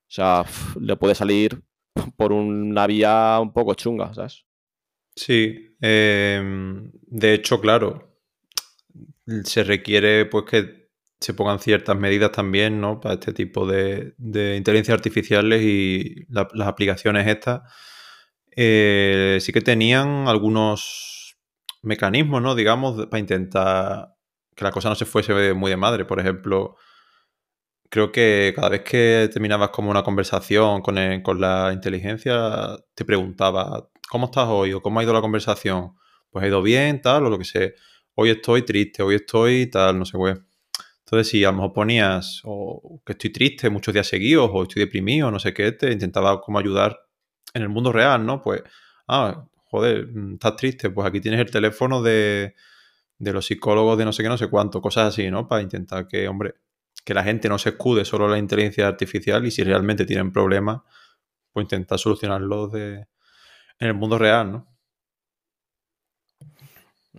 O 0.07 0.11
sea, 0.11 0.45
le 0.79 0.97
puede 0.97 1.15
salir 1.15 1.63
por 2.19 2.31
una 2.33 2.87
vía 2.87 3.39
un 3.41 3.55
poco 3.55 3.73
chunga, 3.73 4.13
¿sabes? 4.13 4.45
Sí, 5.17 5.75
em, 5.81 6.93
de 7.07 7.33
hecho, 7.33 7.59
claro, 7.59 8.21
se 9.45 9.65
requiere 9.65 10.27
pues 10.27 10.45
que 10.45 10.78
se 11.21 11.35
pongan 11.35 11.59
ciertas 11.59 11.97
medidas 11.97 12.33
también, 12.33 12.81
¿no? 12.81 13.01
Para 13.01 13.15
este 13.15 13.33
tipo 13.33 13.67
de, 13.67 14.15
de 14.19 14.57
inteligencias 14.57 14.95
artificiales 14.95 15.63
y 15.63 16.27
las 16.29 16.69
aplicaciones 16.69 17.27
estas. 17.27 17.63
Eh, 18.55 19.39
sí 19.41 19.53
que 19.53 19.61
tenían 19.61 20.29
algunos 20.29 21.37
mecanismos, 21.83 22.43
¿no? 22.43 22.55
Digamos, 22.55 23.07
para 23.07 23.21
intentar 23.21 24.15
que 24.55 24.65
la 24.65 24.73
cosa 24.73 24.89
no 24.89 24.95
se 24.95 25.05
fuese 25.07 25.55
muy 25.55 25.71
de 25.71 25.77
madre. 25.77 26.05
Por 26.05 26.21
ejemplo, 26.21 26.77
creo 27.91 28.13
que 28.13 28.53
cada 28.55 28.69
vez 28.69 28.83
que 28.83 29.29
terminabas 29.33 29.71
como 29.71 29.91
una 29.91 30.03
conversación 30.03 30.83
con, 30.83 30.97
con 31.23 31.41
la 31.41 31.71
inteligencia, 31.73 32.77
te 32.95 33.05
preguntaba, 33.05 33.89
¿cómo 34.09 34.27
estás 34.27 34.49
hoy? 34.49 34.73
¿O 34.73 34.83
cómo 34.83 35.01
ha 35.01 35.03
ido 35.03 35.13
la 35.13 35.21
conversación? 35.21 35.95
Pues 36.31 36.45
ha 36.45 36.49
ido 36.49 36.63
bien, 36.63 37.01
tal, 37.01 37.27
o 37.27 37.31
lo 37.31 37.39
que 37.39 37.45
sea. 37.45 37.71
Hoy 38.15 38.31
estoy 38.31 38.63
triste, 38.63 39.03
hoy 39.03 39.17
estoy 39.17 39.71
tal, 39.71 39.99
no 39.99 40.05
sé 40.05 40.19
qué. 40.19 40.48
Entonces, 41.09 41.31
si 41.31 41.43
a 41.43 41.49
lo 41.49 41.55
mejor 41.55 41.73
ponías 41.73 42.43
o 42.45 43.01
que 43.03 43.13
estoy 43.13 43.31
triste 43.31 43.71
muchos 43.71 43.95
días 43.95 44.07
seguidos, 44.07 44.51
o 44.53 44.65
estoy 44.65 44.81
deprimido, 44.81 45.31
no 45.31 45.39
sé 45.39 45.55
qué, 45.55 45.73
te 45.73 45.91
intentaba 45.91 46.39
como 46.43 46.59
ayudar 46.59 47.01
en 47.55 47.63
el 47.63 47.71
mundo 47.71 47.93
real, 47.93 48.27
¿no? 48.27 48.43
Pues, 48.43 48.63
ah, 49.07 49.47
joder, 49.71 50.07
mm, 50.07 50.35
estás 50.35 50.57
triste, 50.57 50.91
pues 50.91 51.09
aquí 51.09 51.23
tienes 51.23 51.41
el 51.41 51.51
teléfono 51.51 52.03
de, 52.03 52.55
de 53.19 53.33
los 53.33 53.47
psicólogos 53.47 53.97
de 53.97 54.05
no 54.05 54.13
sé 54.13 54.23
qué, 54.23 54.29
no 54.29 54.37
sé 54.37 54.51
cuánto, 54.51 54.83
cosas 54.83 55.15
así, 55.15 55.31
¿no? 55.31 55.49
Para 55.49 55.63
intentar 55.63 56.07
que, 56.07 56.29
hombre, 56.29 56.57
que 57.07 57.15
la 57.15 57.25
gente 57.25 57.49
no 57.49 57.57
se 57.59 57.71
escude 57.71 58.05
solo 58.05 58.27
en 58.27 58.33
la 58.33 58.39
inteligencia 58.39 58.87
artificial 58.87 59.47
y 59.47 59.51
si 59.51 59.65
realmente 59.65 60.05
tienen 60.05 60.31
problemas, 60.31 60.83
pues 61.55 61.65
intentar 61.65 61.99
solucionarlos 61.99 62.71
de, 62.71 62.97
en 63.79 63.89
el 63.89 63.95
mundo 63.95 64.19
real, 64.19 64.53
¿no? 64.53 64.69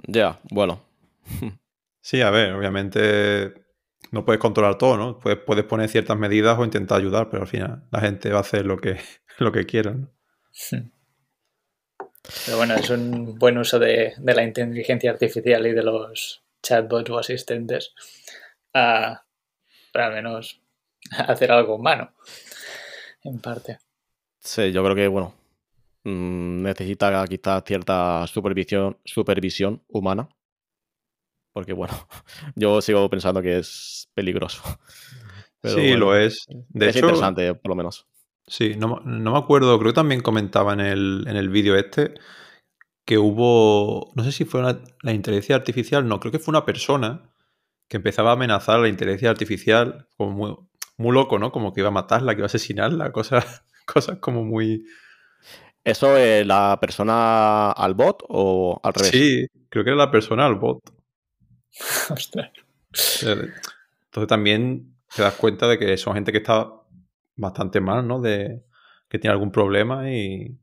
Ya, 0.07 0.39
bueno. 0.51 0.79
Sí, 2.01 2.21
a 2.21 2.29
ver, 2.29 2.53
obviamente 2.53 3.68
no 4.11 4.25
puedes 4.25 4.39
controlar 4.39 4.77
todo, 4.77 4.97
¿no? 4.97 5.19
Puedes, 5.19 5.39
puedes 5.39 5.65
poner 5.65 5.89
ciertas 5.89 6.17
medidas 6.17 6.57
o 6.57 6.65
intentar 6.65 6.99
ayudar, 6.99 7.29
pero 7.29 7.43
al 7.43 7.47
final 7.47 7.83
la 7.91 8.01
gente 8.01 8.29
va 8.31 8.37
a 8.37 8.41
hacer 8.41 8.65
lo 8.65 8.77
que, 8.77 8.97
lo 9.39 9.51
que 9.51 9.65
quiera, 9.65 9.91
¿no? 9.91 10.09
Pero 12.45 12.57
bueno, 12.57 12.75
es 12.75 12.89
un 12.89 13.39
buen 13.39 13.57
uso 13.57 13.79
de, 13.79 14.13
de 14.17 14.35
la 14.35 14.43
inteligencia 14.43 15.09
artificial 15.09 15.65
y 15.65 15.71
de 15.71 15.81
los 15.81 16.43
chatbots 16.61 17.09
o 17.09 17.17
asistentes 17.17 17.93
a, 18.73 19.23
para 19.91 20.07
al 20.07 20.13
menos 20.13 20.61
hacer 21.11 21.51
algo 21.51 21.75
humano, 21.75 22.13
en 23.23 23.39
parte. 23.39 23.79
Sí, 24.39 24.71
yo 24.71 24.83
creo 24.83 24.95
que, 24.95 25.07
bueno, 25.07 25.33
mm, 26.03 26.61
necesita 26.61 27.25
quizás 27.27 27.63
cierta 27.65 28.25
supervisión, 28.27 28.97
supervisión 29.03 29.83
humana. 29.87 30.29
Porque, 31.53 31.73
bueno, 31.73 31.93
yo 32.55 32.81
sigo 32.81 33.09
pensando 33.09 33.41
que 33.41 33.59
es 33.59 34.09
peligroso. 34.13 34.61
Pero, 35.61 35.75
sí, 35.75 35.95
lo 35.95 36.15
es. 36.15 36.45
De 36.69 36.89
es 36.89 36.95
hecho, 36.95 37.07
interesante, 37.07 37.53
por 37.53 37.69
lo 37.69 37.75
menos. 37.75 38.07
Sí, 38.47 38.75
no, 38.77 39.01
no, 39.03 39.31
me 39.31 39.37
acuerdo, 39.37 39.77
creo 39.77 39.91
que 39.91 39.95
también 39.95 40.21
comentaba 40.21 40.73
en 40.73 40.79
el, 40.79 41.25
en 41.27 41.35
el 41.35 41.49
vídeo 41.49 41.75
este 41.75 42.15
que 43.09 43.17
hubo, 43.17 44.11
no 44.15 44.23
sé 44.23 44.31
si 44.31 44.45
fue 44.45 44.59
una, 44.59 44.79
la 45.01 45.13
inteligencia 45.13 45.55
artificial, 45.55 46.07
no, 46.07 46.19
creo 46.19 46.31
que 46.31 46.37
fue 46.37 46.51
una 46.51 46.63
persona 46.63 47.23
que 47.87 47.97
empezaba 47.97 48.29
a 48.29 48.33
amenazar 48.33 48.75
a 48.75 48.81
la 48.83 48.87
inteligencia 48.87 49.31
artificial, 49.31 50.07
como 50.15 50.31
muy, 50.31 50.55
muy 50.97 51.13
loco, 51.13 51.39
¿no? 51.39 51.51
Como 51.51 51.73
que 51.73 51.81
iba 51.81 51.89
a 51.89 51.91
matarla, 51.91 52.35
que 52.35 52.41
iba 52.41 52.45
a 52.45 52.53
asesinarla, 52.53 53.11
cosas, 53.11 53.65
cosas 53.85 54.19
como 54.19 54.43
muy... 54.43 54.85
¿Eso 55.83 56.15
es 56.17 56.45
la 56.45 56.77
persona 56.79 57.71
al 57.71 57.95
bot 57.95 58.23
o 58.27 58.79
al 58.83 58.93
revés? 58.93 59.11
Sí, 59.11 59.47
creo 59.69 59.83
que 59.83 59.89
era 59.89 59.97
la 59.97 60.11
persona 60.11 60.45
al 60.45 60.55
bot. 60.55 60.79
Ostras. 62.09 62.51
Entonces 63.21 64.27
también 64.27 64.95
te 65.15 65.21
das 65.21 65.35
cuenta 65.35 65.67
de 65.67 65.77
que 65.77 65.97
son 65.97 66.15
gente 66.15 66.31
que 66.31 66.39
está 66.39 66.71
bastante 67.35 67.79
mal, 67.79 68.07
¿no? 68.07 68.19
De 68.21 68.63
que 69.07 69.19
tiene 69.19 69.33
algún 69.33 69.51
problema 69.51 70.11
y 70.11 70.57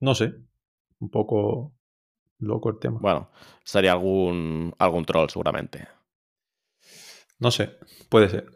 no 0.00 0.14
sé, 0.14 0.34
un 0.98 1.10
poco 1.10 1.74
loco 2.38 2.70
el 2.70 2.78
tema. 2.78 2.98
Bueno, 3.00 3.30
sería 3.64 3.92
algún, 3.92 4.74
algún 4.78 5.04
troll 5.04 5.28
seguramente. 5.28 5.88
No 7.38 7.50
sé, 7.50 7.78
puede 8.08 8.28
ser. 8.28 8.46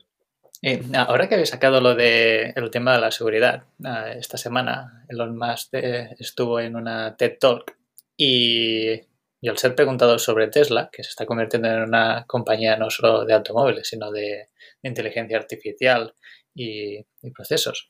Eh, 0.63 0.83
ahora 0.97 1.29
que 1.29 1.35
habéis 1.35 1.51
sacado 1.51 1.81
lo 1.81 1.95
de 1.95 2.55
el 2.57 2.71
tema 2.71 2.95
de 2.95 3.01
la 3.01 3.11
seguridad, 3.11 3.65
eh, 3.85 4.17
esta 4.19 4.39
semana 4.39 5.05
Elon 5.09 5.37
Musk 5.37 5.75
eh, 5.75 6.17
estuvo 6.19 6.59
en 6.59 6.77
una 6.77 7.17
TED 7.17 7.39
Talk 7.39 7.77
y, 8.17 9.01
y, 9.45 9.49
al 9.51 9.59
ser 9.59 9.75
preguntado 9.75 10.19
sobre 10.19 10.49
Tesla, 10.49 10.89
que 10.91 11.05
se 11.05 11.11
está 11.11 11.27
convirtiendo 11.27 11.69
en 11.69 11.83
una 11.83 12.25
compañía 12.27 12.79
no 12.79 12.89
solo 12.89 13.27
de 13.27 13.35
automóviles, 13.35 13.87
sino 13.87 14.11
de, 14.11 14.49
inteligencia 14.83 15.37
artificial 15.37 16.15
y, 16.55 17.05
procesos, 17.35 17.89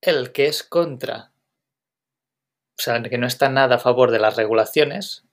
el 0.00 0.30
que 0.30 0.46
es 0.46 0.62
contra, 0.62 1.32
o 2.78 2.82
sea, 2.82 3.02
que 3.02 3.18
no 3.18 3.26
está 3.26 3.48
nada 3.48 3.74
a 3.74 3.80
favor 3.80 4.12
de 4.12 4.20
las 4.20 4.36
regulaciones, 4.36 5.24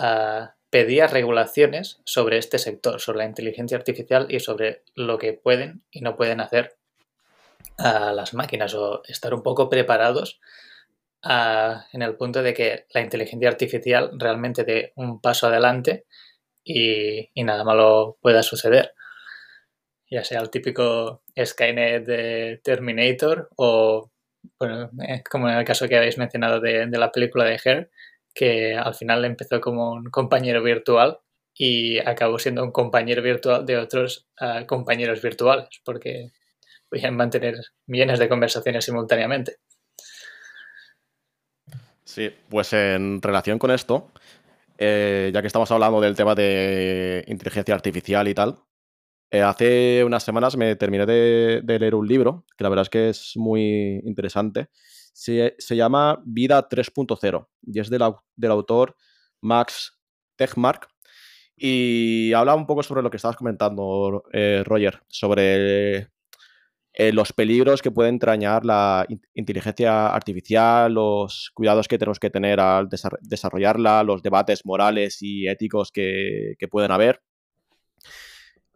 uh, 0.00 0.46
pedía 0.70 1.06
regulaciones 1.06 2.00
sobre 2.06 2.38
este 2.38 2.58
sector, 2.58 3.02
sobre 3.02 3.18
la 3.18 3.26
inteligencia 3.26 3.76
artificial 3.76 4.28
y 4.30 4.40
sobre 4.40 4.82
lo 4.94 5.18
que 5.18 5.34
pueden 5.34 5.84
y 5.90 6.00
no 6.00 6.16
pueden 6.16 6.40
hacer 6.40 6.78
las 7.78 8.32
máquinas 8.32 8.74
o 8.74 9.02
estar 9.06 9.34
un 9.34 9.42
poco 9.42 9.68
preparados 9.68 10.40
a, 11.22 11.86
en 11.92 12.02
el 12.02 12.16
punto 12.16 12.42
de 12.42 12.54
que 12.54 12.86
la 12.92 13.00
inteligencia 13.00 13.48
artificial 13.48 14.10
realmente 14.18 14.64
dé 14.64 14.92
un 14.96 15.20
paso 15.20 15.46
adelante 15.46 16.06
y, 16.64 17.30
nada 17.44 17.64
malo 17.64 18.18
pueda 18.20 18.42
suceder. 18.42 18.94
Ya 20.10 20.24
sea 20.24 20.40
el 20.40 20.50
típico 20.50 21.22
Skynet 21.42 22.04
de 22.04 22.60
Terminator 22.62 23.48
o, 23.56 24.10
bueno, 24.58 24.90
como 25.30 25.48
en 25.48 25.56
el 25.56 25.64
caso 25.64 25.88
que 25.88 25.96
habéis 25.96 26.18
mencionado 26.18 26.60
de, 26.60 26.86
de 26.86 26.98
la 26.98 27.12
película 27.12 27.44
de 27.44 27.60
Her, 27.64 27.90
que 28.34 28.74
al 28.76 28.94
final 28.94 29.24
empezó 29.24 29.60
como 29.60 29.92
un 29.92 30.10
compañero 30.10 30.62
virtual 30.62 31.20
y 31.54 31.98
acabó 31.98 32.38
siendo 32.38 32.64
un 32.64 32.72
compañero 32.72 33.22
virtual 33.22 33.66
de 33.66 33.78
otros 33.78 34.26
uh, 34.40 34.64
compañeros 34.66 35.22
virtuales, 35.22 35.68
porque 35.84 36.30
podían 36.88 37.16
mantener 37.16 37.56
millones 37.86 38.18
de 38.18 38.28
conversaciones 38.28 38.84
simultáneamente. 38.84 39.56
Sí, 42.04 42.30
pues 42.48 42.72
en 42.72 43.22
relación 43.22 43.58
con 43.58 43.70
esto, 43.70 44.10
eh, 44.78 45.30
ya 45.32 45.40
que 45.40 45.46
estamos 45.46 45.70
hablando 45.70 46.00
del 46.00 46.16
tema 46.16 46.34
de 46.34 47.24
inteligencia 47.28 47.74
artificial 47.74 48.26
y 48.28 48.34
tal, 48.34 48.58
eh, 49.30 49.40
hace 49.40 50.04
unas 50.04 50.22
semanas 50.22 50.56
me 50.56 50.76
terminé 50.76 51.06
de, 51.06 51.62
leer 51.64 51.94
un 51.94 52.06
libro, 52.06 52.44
que 52.56 52.64
la 52.64 52.70
verdad 52.70 52.82
es 52.82 52.90
que 52.90 53.08
es 53.08 53.32
muy 53.36 54.00
interesante, 54.04 54.68
se, 55.12 55.54
llama 55.70 56.20
Vida 56.24 56.68
3.0 56.68 57.48
y 57.62 57.80
es 57.80 57.88
del, 57.88 58.02
autor 58.50 58.96
Max 59.40 59.98
Tegmark. 60.36 60.88
Y 61.56 62.32
habla 62.32 62.54
un 62.54 62.66
poco 62.66 62.82
sobre 62.82 63.02
lo 63.02 63.10
que 63.10 63.18
estabas 63.18 63.36
comentando, 63.36 64.24
eh, 64.32 64.62
Roger, 64.66 65.02
sobre 65.08 66.10
eh, 66.94 67.12
los 67.12 67.32
peligros 67.32 67.80
que 67.80 67.90
puede 67.90 68.10
entrañar 68.10 68.66
la 68.66 69.06
in 69.08 69.22
inteligencia 69.34 70.08
artificial, 70.08 70.92
los 70.92 71.50
cuidados 71.54 71.88
que 71.88 71.98
tenemos 71.98 72.18
que 72.18 72.30
tener 72.30 72.60
al 72.60 72.88
desar 72.88 73.18
desarrollarla, 73.22 74.02
los 74.02 74.22
debates 74.22 74.66
morales 74.66 75.18
y 75.22 75.48
éticos 75.48 75.90
que, 75.90 76.56
pueden 76.70 76.90
haber. 76.90 77.22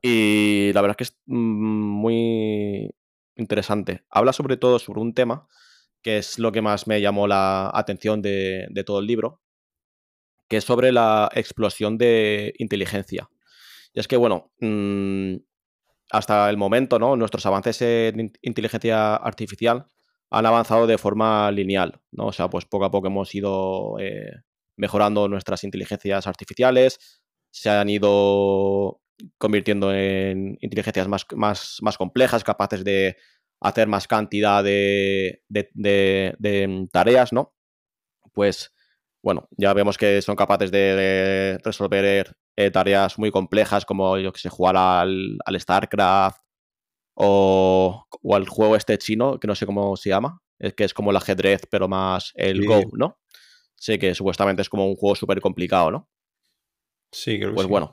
Y 0.02 0.72
la 0.72 0.80
verdad 0.82 0.96
es 0.98 1.08
que 1.08 1.14
es 1.14 1.18
muy 1.26 2.90
interesante. 3.36 4.04
Habla 4.10 4.32
sobre 4.32 4.56
todo 4.56 4.78
sobre 4.78 5.00
un 5.00 5.14
tema 5.14 5.46
que 6.02 6.18
es 6.18 6.38
lo 6.38 6.52
que 6.52 6.62
más 6.62 6.86
me 6.86 7.00
llamó 7.00 7.26
la 7.26 7.70
atención 7.74 8.22
de, 8.22 8.68
todo 8.86 9.00
el 9.00 9.06
libro, 9.06 9.42
que 10.48 10.58
es 10.58 10.64
sobre 10.64 10.92
la 10.92 11.28
explosión 11.34 11.98
de 11.98 12.54
inteligencia. 12.58 13.28
Y 13.92 14.00
es 14.00 14.08
que, 14.08 14.16
bueno, 14.16 14.52
mmm, 14.60 15.36
hasta 16.10 16.48
el 16.50 16.56
momento, 16.56 16.98
¿no? 16.98 17.16
Nuestros 17.16 17.46
avances 17.46 17.82
en 17.82 18.32
inteligencia 18.42 19.16
artificial 19.16 19.88
han 20.30 20.46
avanzado 20.46 20.86
de 20.86 20.98
forma 20.98 21.50
lineal, 21.50 22.00
¿no? 22.12 22.26
O 22.26 22.32
sea, 22.32 22.48
pues 22.48 22.64
poco 22.64 22.84
a 22.84 22.90
poco 22.90 23.08
hemos 23.08 23.34
ido 23.34 23.98
eh, 23.98 24.30
mejorando 24.76 25.28
nuestras 25.28 25.64
inteligencias 25.64 26.26
artificiales, 26.26 27.22
se 27.50 27.70
han 27.70 27.88
ido 27.88 29.00
convirtiendo 29.38 29.94
en 29.94 30.58
inteligencias 30.60 31.08
más, 31.08 31.26
más, 31.34 31.78
más 31.80 31.96
complejas, 31.96 32.44
capaces 32.44 32.84
de 32.84 33.16
hacer 33.60 33.88
más 33.88 34.06
cantidad 34.06 34.62
de, 34.62 35.42
de, 35.48 35.70
de, 35.74 36.34
de, 36.38 36.88
tareas, 36.92 37.32
¿no? 37.32 37.54
Pues, 38.32 38.72
bueno, 39.22 39.48
ya 39.56 39.72
vemos 39.72 39.96
que 39.98 40.20
son 40.22 40.36
capaces 40.36 40.70
de, 40.70 41.58
resolver 41.64 42.36
eh, 42.56 42.70
tareas 42.70 43.18
muy 43.18 43.30
complejas 43.30 43.84
como, 43.84 44.18
yo 44.18 44.32
que 44.32 44.40
sé, 44.40 44.48
jugar 44.48 44.76
al, 44.76 45.38
al 45.44 45.60
StarCraft 45.60 46.40
o, 47.14 48.06
o, 48.22 48.34
al 48.34 48.48
juego 48.48 48.76
este 48.76 48.98
chino, 48.98 49.38
que 49.38 49.46
no 49.46 49.54
sé 49.54 49.66
cómo 49.66 49.96
se 49.96 50.10
llama, 50.10 50.40
es 50.58 50.74
que 50.74 50.84
es 50.84 50.94
como 50.94 51.10
el 51.10 51.16
ajedrez, 51.16 51.62
pero 51.70 51.88
más 51.88 52.32
el 52.34 52.60
sí. 52.60 52.66
Go, 52.66 52.82
¿no? 52.92 53.18
Sí, 53.74 53.98
que 53.98 54.14
supuestamente 54.14 54.62
es 54.62 54.68
como 54.68 54.86
un 54.88 54.96
juego 54.96 55.14
súper 55.14 55.40
complicado, 55.40 55.90
¿no? 55.90 56.08
Sí, 57.12 57.38
creo 57.38 57.50
que 57.50 57.54
Pues 57.54 57.66
sí. 57.66 57.70
bueno. 57.70 57.92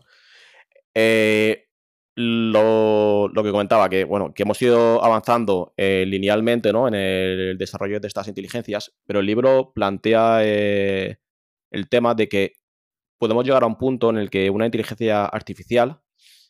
Eh, 0.96 1.68
lo, 2.16 3.28
lo, 3.30 3.44
que 3.44 3.52
comentaba, 3.52 3.90
que 3.90 4.04
bueno, 4.04 4.34
que 4.34 4.44
hemos 4.44 4.62
ido 4.62 5.04
avanzando 5.04 5.74
eh, 5.78 6.06
linealmente 6.08 6.72
¿no? 6.72 6.88
en 6.88 6.94
el 6.94 7.58
desarrollo 7.58 8.00
de 8.00 8.08
estas 8.08 8.28
inteligencias, 8.28 8.94
pero 9.06 9.20
el 9.20 9.26
libro 9.26 9.72
plantea 9.74 10.40
eh, 10.44 11.18
el 11.72 11.90
tema 11.90 12.14
de 12.14 12.30
que 12.30 12.54
podemos 13.24 13.46
llegar 13.46 13.64
a 13.64 13.68
un 13.68 13.78
punto 13.78 14.10
en 14.10 14.18
el 14.18 14.30
que 14.30 14.50
una 14.50 14.66
inteligencia 14.66 15.24
artificial 15.24 16.02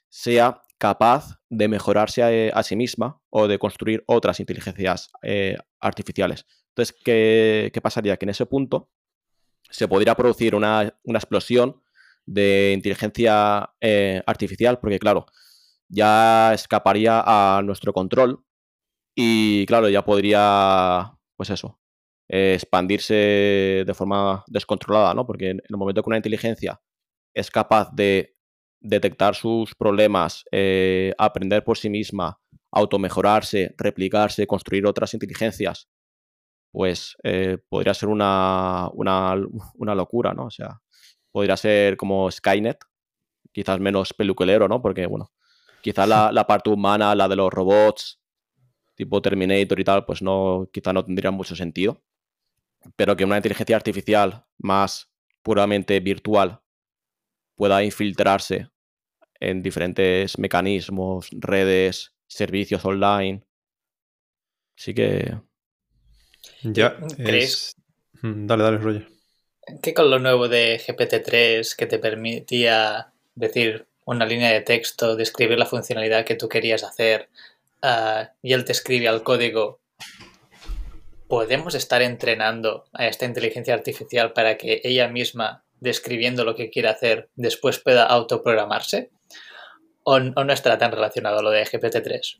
sea 0.10 0.63
capaz 0.80 1.39
de 1.51 1.68
mejorarse 1.68 2.24
a, 2.24 2.58
a 2.58 2.63
sí 2.63 2.75
misma 2.75 3.22
o 3.30 3.48
de 3.48 3.60
construir 3.60 4.03
otras 4.08 4.39
inteligencias 4.39 5.12
eh, 5.22 5.56
artificiales. 5.80 6.48
Entonces, 6.70 6.96
¿qué, 7.06 7.70
¿qué, 7.72 7.80
pasaría? 7.80 8.18
Que 8.18 8.25
en 8.25 8.32
ese 8.32 8.48
punto 8.48 8.89
se 9.70 9.88
podría 9.88 10.15
producir 10.15 10.56
una, 10.56 10.98
una 11.03 11.20
explosión 11.20 11.80
de 12.25 12.72
inteligencia 12.74 13.70
eh, 13.80 14.24
artificial, 14.25 14.80
porque 14.80 14.98
claro, 14.98 15.27
ya 15.89 16.56
escaparía 16.56 17.22
a 17.24 17.62
nuestro 17.62 17.94
control 17.94 18.44
y 19.13 19.68
claro, 19.68 19.89
ya 19.89 20.03
podría, 20.03 21.20
pues 21.36 21.51
eso, 21.51 21.80
eh, 22.30 22.53
expandirse 22.56 23.84
de 23.86 23.94
forma 23.94 24.44
descontrolada, 24.48 25.13
¿no? 25.13 25.25
Porque 25.25 25.51
en 25.51 25.62
el 25.68 25.77
momento 25.77 26.01
que 26.01 26.10
una 26.10 26.18
inteligencia 26.18 26.80
es 27.34 27.51
capaz 27.51 27.89
de 27.94 28.36
detectar 28.80 29.36
sus 29.36 29.75
problemas, 29.75 30.44
eh, 30.51 31.13
aprender 31.18 31.63
por 31.63 31.77
sí 31.77 31.89
misma, 31.89 32.39
automejorarse, 32.72 33.74
replicarse, 33.77 34.46
construir 34.46 34.86
otras 34.86 35.13
inteligencias, 35.13 35.89
pues 36.72 37.15
eh, 37.24 37.58
podría 37.70 37.94
ser 37.94 38.10
una, 38.10 38.89
una, 38.94 39.36
una, 39.75 39.96
locura, 39.96 40.34
¿no? 40.34 40.46
O 40.46 40.51
sea, 40.51 40.82
podría 41.32 41.58
ser 41.58 41.98
como 41.98 42.30
Skynet, 42.30 42.80
quizás 43.51 43.80
menos 43.80 44.13
peluquelero, 44.13 44.68
¿no? 44.68 44.82
Porque, 44.82 45.06
bueno, 45.06 45.32
quizás 45.82 46.08
la, 46.08 46.32
la, 46.32 46.46
parte 46.48 46.70
humana, 46.70 47.15
la 47.15 47.27
de 47.27 47.36
los 47.36 47.51
robots, 47.51 48.20
tipo 48.96 49.22
Terminator 49.22 49.80
y 49.80 49.84
tal, 49.84 50.06
pues 50.06 50.22
no, 50.22 50.68
quizás 50.74 50.94
no 50.94 51.06
tendría 51.06 51.32
mucho 51.32 51.56
sentido. 51.56 52.01
Pero 52.96 53.16
que 53.16 53.25
una 53.25 53.38
inteligencia 53.38 53.75
artificial 53.75 54.46
más 54.58 55.10
puramente 55.42 56.00
virtual 56.00 56.62
pueda 57.56 57.84
infiltrarse 57.84 58.70
en 59.40 59.62
diferentes 59.62 60.38
mecanismos, 60.40 61.30
redes, 61.32 62.13
servicios 62.28 62.84
online. 62.86 63.44
Sí 64.75 64.94
que. 64.94 65.38
Ya. 66.63 66.98
Es... 67.18 67.75
Mm, 68.22 68.48
dale, 68.48 68.63
dale, 68.63 68.78
Roger. 68.78 69.08
¿Qué 69.82 69.94
con 69.94 70.10
lo 70.10 70.20
nuevo 70.20 70.48
de 70.48 70.80
GPT-3 70.80 71.75
que 71.75 71.86
te 71.86 72.00
permitía 72.00 73.13
decir 73.36 73.86
una 74.06 74.25
línea 74.25 74.52
de 74.52 74.62
texto, 74.62 75.16
describir 75.16 75.58
la 75.58 75.66
funcionalidad 75.66 76.25
que 76.25 76.36
tú 76.36 76.50
querías 76.50 76.84
hacer 76.84 77.30
uh, 77.82 78.28
y 78.42 78.54
él 78.54 78.66
te 78.66 78.74
escribe 78.74 79.08
al 79.08 79.24
código? 79.24 79.80
¿Podemos 81.34 81.74
estar 81.74 82.04
entrenando 82.04 82.86
a 82.94 83.08
esta 83.08 83.25
inteligencia 83.25 83.74
artificial 83.74 84.34
para 84.34 84.56
que 84.56 84.82
ella 84.84 85.08
misma, 85.08 85.66
describiendo 85.80 86.46
lo 86.46 86.54
que 86.54 86.70
quiere 86.70 86.90
hacer, 86.90 87.32
después 87.34 87.80
pueda 87.80 88.06
autoprogramarse? 88.06 89.10
¿O, 90.04 90.20
no 90.20 90.54
estará 90.54 90.78
tan 90.78 90.92
relacionado 90.92 91.42
lo 91.42 91.50
de 91.50 91.66
GPT-3? 91.66 92.38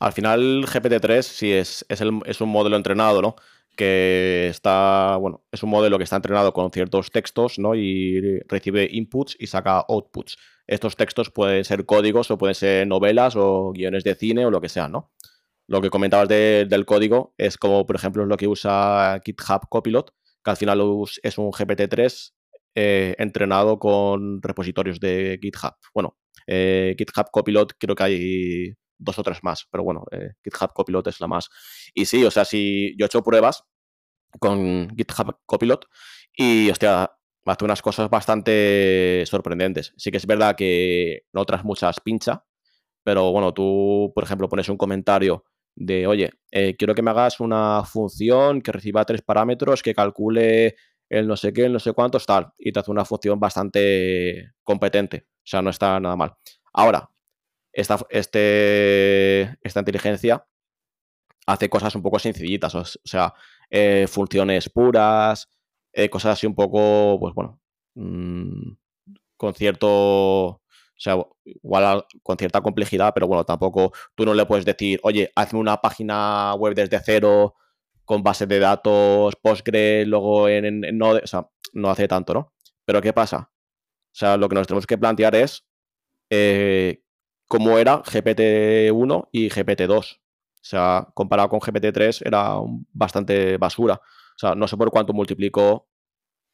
Al 0.00 0.12
final, 0.12 0.66
GPT-3 0.66 1.22
sí 1.22 1.50
es, 1.54 1.86
es 1.88 2.40
un 2.42 2.48
modelo 2.50 2.76
entrenado, 2.76 3.22
¿no? 3.22 3.36
que 3.74 4.48
está, 4.50 5.16
bueno, 5.16 5.42
es 5.50 5.62
un 5.62 5.70
modelo 5.70 5.96
que 5.96 6.04
está 6.04 6.16
entrenado 6.16 6.52
con 6.52 6.70
ciertos 6.70 7.10
textos, 7.10 7.58
¿no? 7.58 7.74
Y 7.74 8.40
recibe 8.48 8.86
inputs 8.92 9.34
y 9.38 9.46
saca 9.46 9.82
outputs. 9.88 10.36
Estos 10.66 10.94
textos 10.96 11.30
pueden 11.30 11.64
ser 11.64 11.86
códigos 11.86 12.30
o 12.30 12.36
pueden 12.36 12.54
ser 12.54 12.86
novelas 12.86 13.34
o 13.34 13.72
guiones 13.72 14.04
de 14.04 14.14
cine 14.14 14.44
o 14.44 14.50
lo 14.50 14.60
que 14.60 14.68
sea, 14.68 14.88
¿no? 14.88 15.10
Lo 15.66 15.80
que 15.80 15.90
comentabas 15.90 16.28
del 16.28 16.84
código 16.84 17.34
es 17.38 17.56
como, 17.56 17.86
por 17.86 17.96
ejemplo, 17.96 18.26
lo 18.26 18.36
que 18.36 18.48
usa 18.48 19.20
GitHub 19.24 19.68
Copilot, 19.68 20.10
que 20.42 20.50
al 20.50 20.56
final 20.56 20.80
es 21.22 21.38
un 21.38 21.50
GPT-3 21.50 22.32
eh, 22.74 23.14
entrenado 23.18 23.78
con 23.78 24.42
repositorios 24.42 25.00
de 25.00 25.38
GitHub. 25.40 25.74
Bueno, 25.94 26.18
eh, 26.46 26.94
GitHub 26.98 27.30
Copilot 27.30 27.72
creo 27.78 27.94
que 27.94 28.02
hay 28.02 28.74
dos 28.98 29.18
o 29.18 29.22
tres 29.22 29.38
más, 29.42 29.66
pero 29.70 29.84
bueno, 29.84 30.04
eh, 30.10 30.32
GitHub 30.42 30.72
Copilot 30.74 31.06
es 31.06 31.20
la 31.20 31.28
más. 31.28 31.48
Y 31.94 32.04
sí, 32.06 32.24
o 32.24 32.30
sea, 32.30 32.44
si 32.44 32.94
yo 32.98 33.04
he 33.04 33.06
hecho 33.06 33.22
pruebas 33.22 33.64
con 34.40 34.88
GitHub 34.96 35.38
Copilot 35.46 35.86
y, 36.36 36.70
hostia, 36.70 37.10
hace 37.46 37.64
unas 37.64 37.82
cosas 37.82 38.10
bastante 38.10 39.24
sorprendentes. 39.26 39.94
Sí 39.96 40.10
que 40.10 40.16
es 40.18 40.26
verdad 40.26 40.56
que 40.56 41.24
en 41.32 41.40
otras 41.40 41.64
muchas 41.64 42.00
pincha, 42.00 42.44
pero 43.04 43.32
bueno, 43.32 43.54
tú, 43.54 44.12
por 44.14 44.24
ejemplo, 44.24 44.48
pones 44.48 44.68
un 44.68 44.76
comentario 44.76 45.44
de, 45.76 46.06
oye, 46.06 46.30
eh, 46.50 46.76
quiero 46.76 46.94
que 46.94 47.02
me 47.02 47.10
hagas 47.10 47.40
una 47.40 47.84
función 47.84 48.62
que 48.62 48.72
reciba 48.72 49.04
tres 49.04 49.22
parámetros, 49.22 49.82
que 49.82 49.94
calcule 49.94 50.76
el 51.08 51.26
no 51.26 51.36
sé 51.36 51.52
qué, 51.52 51.66
el 51.66 51.72
no 51.72 51.78
sé 51.78 51.92
cuántos, 51.92 52.26
tal, 52.26 52.52
y 52.58 52.72
te 52.72 52.80
hace 52.80 52.90
una 52.90 53.04
función 53.04 53.38
bastante 53.40 54.52
competente. 54.62 55.26
O 55.28 55.46
sea, 55.46 55.62
no 55.62 55.70
está 55.70 56.00
nada 56.00 56.16
mal. 56.16 56.34
Ahora, 56.72 57.10
esta, 57.72 57.98
este, 58.10 59.42
esta 59.62 59.80
inteligencia 59.80 60.46
hace 61.46 61.68
cosas 61.68 61.94
un 61.94 62.02
poco 62.02 62.18
sencillitas, 62.18 62.74
o 62.74 62.84
sea, 62.84 63.34
eh, 63.70 64.06
funciones 64.08 64.70
puras, 64.70 65.48
eh, 65.92 66.08
cosas 66.08 66.32
así 66.34 66.46
un 66.46 66.54
poco, 66.54 67.18
pues 67.20 67.34
bueno, 67.34 67.60
mmm, 67.94 68.72
con 69.36 69.54
cierto, 69.54 70.62
sea, 71.04 71.16
igual 71.44 72.04
con 72.22 72.38
cierta 72.38 72.62
complejidad, 72.62 73.12
pero 73.14 73.26
bueno, 73.26 73.44
tampoco 73.44 73.92
tú 74.14 74.24
no 74.24 74.34
le 74.34 74.46
puedes 74.46 74.64
decir, 74.64 75.00
oye, 75.02 75.30
hazme 75.36 75.58
una 75.58 75.76
página 75.80 76.54
web 76.54 76.74
desde 76.74 76.98
cero 77.04 77.54
con 78.04 78.22
base 78.22 78.46
de 78.46 78.58
datos, 78.58 79.36
Postgres, 79.36 80.06
luego 80.06 80.48
en, 80.48 80.80
Node, 80.96 81.20
o 81.24 81.26
sea, 81.26 81.48
no 81.74 81.90
hace 81.90 82.08
tanto, 82.08 82.34
¿no? 82.34 82.52
Pero 82.84 83.00
¿qué 83.02 83.12
pasa? 83.12 83.50
O 83.50 84.16
sea, 84.16 84.36
lo 84.36 84.48
que 84.48 84.54
nos 84.54 84.66
tenemos 84.66 84.86
que 84.86 84.98
plantear 84.98 85.34
es 85.34 85.66
eh, 86.30 87.02
cómo 87.48 87.78
era 87.78 88.02
GPT-1 88.02 89.28
y 89.32 89.48
GPT-2. 89.50 90.16
O 90.16 90.66
sea, 90.66 91.08
comparado 91.14 91.48
con 91.50 91.60
GPT-3 91.60 92.22
era 92.26 92.54
bastante 92.92 93.58
basura. 93.58 93.94
O 93.94 94.38
sea, 94.38 94.54
no 94.54 94.66
sé 94.68 94.76
por 94.76 94.90
cuánto 94.90 95.12
multiplicó 95.12 95.88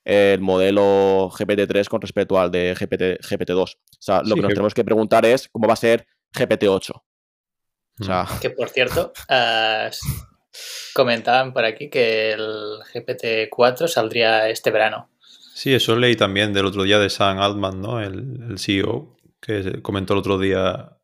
el 0.04 0.40
modelo 0.40 1.30
GPT-3 1.30 1.88
con 1.88 2.00
respecto 2.00 2.38
al 2.38 2.50
de 2.50 2.74
GPT, 2.74 3.20
GPT-2. 3.22 3.74
O 3.74 3.76
sea, 3.98 4.22
lo 4.22 4.34
que 4.34 4.42
nos 4.42 4.50
tenemos 4.50 4.74
que 4.74 4.84
preguntar 4.84 5.24
es 5.26 5.48
cómo 5.48 5.66
va 5.66 5.74
a 5.74 5.76
ser 5.76 6.06
GPT-8. 6.34 6.90
O 8.00 8.04
sea... 8.04 8.24
Mm. 8.24 8.40
Que 8.40 8.50
por 8.50 8.68
cierto, 8.70 9.12
uh, 9.28 9.90
comentaban 10.94 11.52
por 11.52 11.64
aquí 11.64 11.90
que 11.90 12.32
el 12.32 12.78
GPT-4 12.92 13.88
saldría 13.88 14.48
este 14.48 14.70
verano. 14.70 15.10
Sí, 15.54 15.74
eso 15.74 15.94
leí 15.96 16.16
también 16.16 16.52
del 16.52 16.66
otro 16.66 16.84
día 16.84 16.98
de 16.98 17.10
Sam 17.10 17.38
Altman, 17.38 17.80
¿no? 17.80 18.00
El, 18.00 18.42
el 18.48 18.58
CEO, 18.58 19.16
que 19.40 19.82
comentó 19.82 20.14
el 20.14 20.20
otro 20.20 20.38
día. 20.38 20.96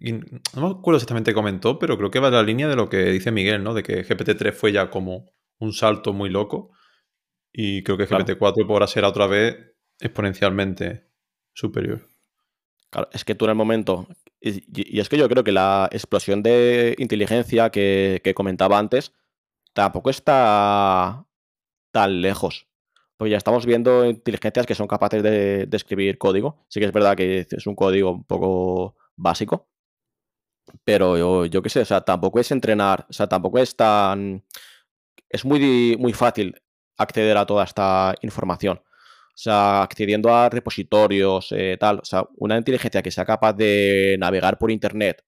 no 0.00 0.60
me 0.60 0.70
acuerdo 0.78 0.96
exactamente 0.96 1.30
qué 1.30 1.34
comentó, 1.34 1.78
pero 1.78 1.96
creo 1.96 2.10
que 2.10 2.20
va 2.20 2.28
en 2.28 2.34
la 2.34 2.42
línea 2.42 2.68
de 2.68 2.76
lo 2.76 2.90
que 2.90 3.04
dice 3.04 3.30
Miguel, 3.30 3.64
¿no? 3.64 3.72
De 3.72 3.82
que 3.82 4.04
GPT-3 4.04 4.52
fue 4.52 4.72
ya 4.72 4.90
como 4.90 5.32
un 5.58 5.72
salto 5.72 6.12
muy 6.12 6.28
loco. 6.28 6.70
Y 7.52 7.82
creo 7.82 7.96
que 7.96 8.08
GPT-4 8.08 8.66
podrá 8.66 8.86
ser 8.86 9.04
otra 9.04 9.26
vez 9.26 9.56
exponencialmente 10.00 11.08
superior. 11.54 12.06
Claro, 12.90 13.08
es 13.12 13.24
que 13.24 13.34
tú 13.34 13.44
en 13.44 13.50
el 13.50 13.56
momento. 13.56 14.06
Y, 14.40 14.98
es 15.00 15.08
que 15.08 15.18
yo 15.18 15.28
creo 15.28 15.44
que 15.44 15.52
la 15.52 15.88
explosión 15.92 16.42
de 16.42 16.94
inteligencia 16.98 17.70
que, 17.70 18.20
que 18.22 18.34
comentaba 18.34 18.78
antes 18.78 19.12
tampoco 19.72 20.10
está 20.10 21.26
tan 21.92 22.20
lejos. 22.20 22.66
Pues 23.16 23.30
ya 23.32 23.36
estamos 23.36 23.66
viendo 23.66 24.06
inteligencias 24.06 24.66
que 24.66 24.74
son 24.74 24.86
capaces 24.86 25.22
de, 25.22 25.68
escribir 25.72 26.18
código. 26.18 26.64
Sí 26.68 26.80
que 26.80 26.86
es 26.86 26.92
verdad 26.92 27.16
que 27.16 27.46
es 27.50 27.66
un 27.66 27.74
código 27.74 28.12
un 28.12 28.24
poco 28.24 28.96
básico. 29.16 29.68
Pero 30.84 31.16
yo, 31.16 31.46
yo 31.46 31.62
qué 31.62 31.70
sé, 31.70 31.80
o 31.80 31.84
sea, 31.84 32.02
tampoco 32.02 32.40
es 32.40 32.50
entrenar, 32.52 33.06
o 33.08 33.12
sea, 33.12 33.26
tampoco 33.26 33.58
es 33.58 33.74
tan. 33.76 34.44
Es 35.28 35.44
muy, 35.44 35.96
muy 35.98 36.12
fácil 36.12 36.54
acceder 36.98 37.36
a 37.36 37.46
toda 37.46 37.64
esta 37.64 38.14
información. 38.22 38.78
O 38.78 39.40
sea, 39.40 39.82
accediendo 39.82 40.34
a 40.34 40.48
repositorios, 40.50 41.52
eh, 41.52 41.76
tal. 41.78 42.00
O 42.00 42.04
sea, 42.04 42.24
una 42.36 42.56
inteligencia 42.58 43.02
que 43.02 43.10
sea 43.10 43.24
capaz 43.24 43.52
de 43.54 44.16
navegar 44.18 44.58
por 44.58 44.70
internet 44.70 45.24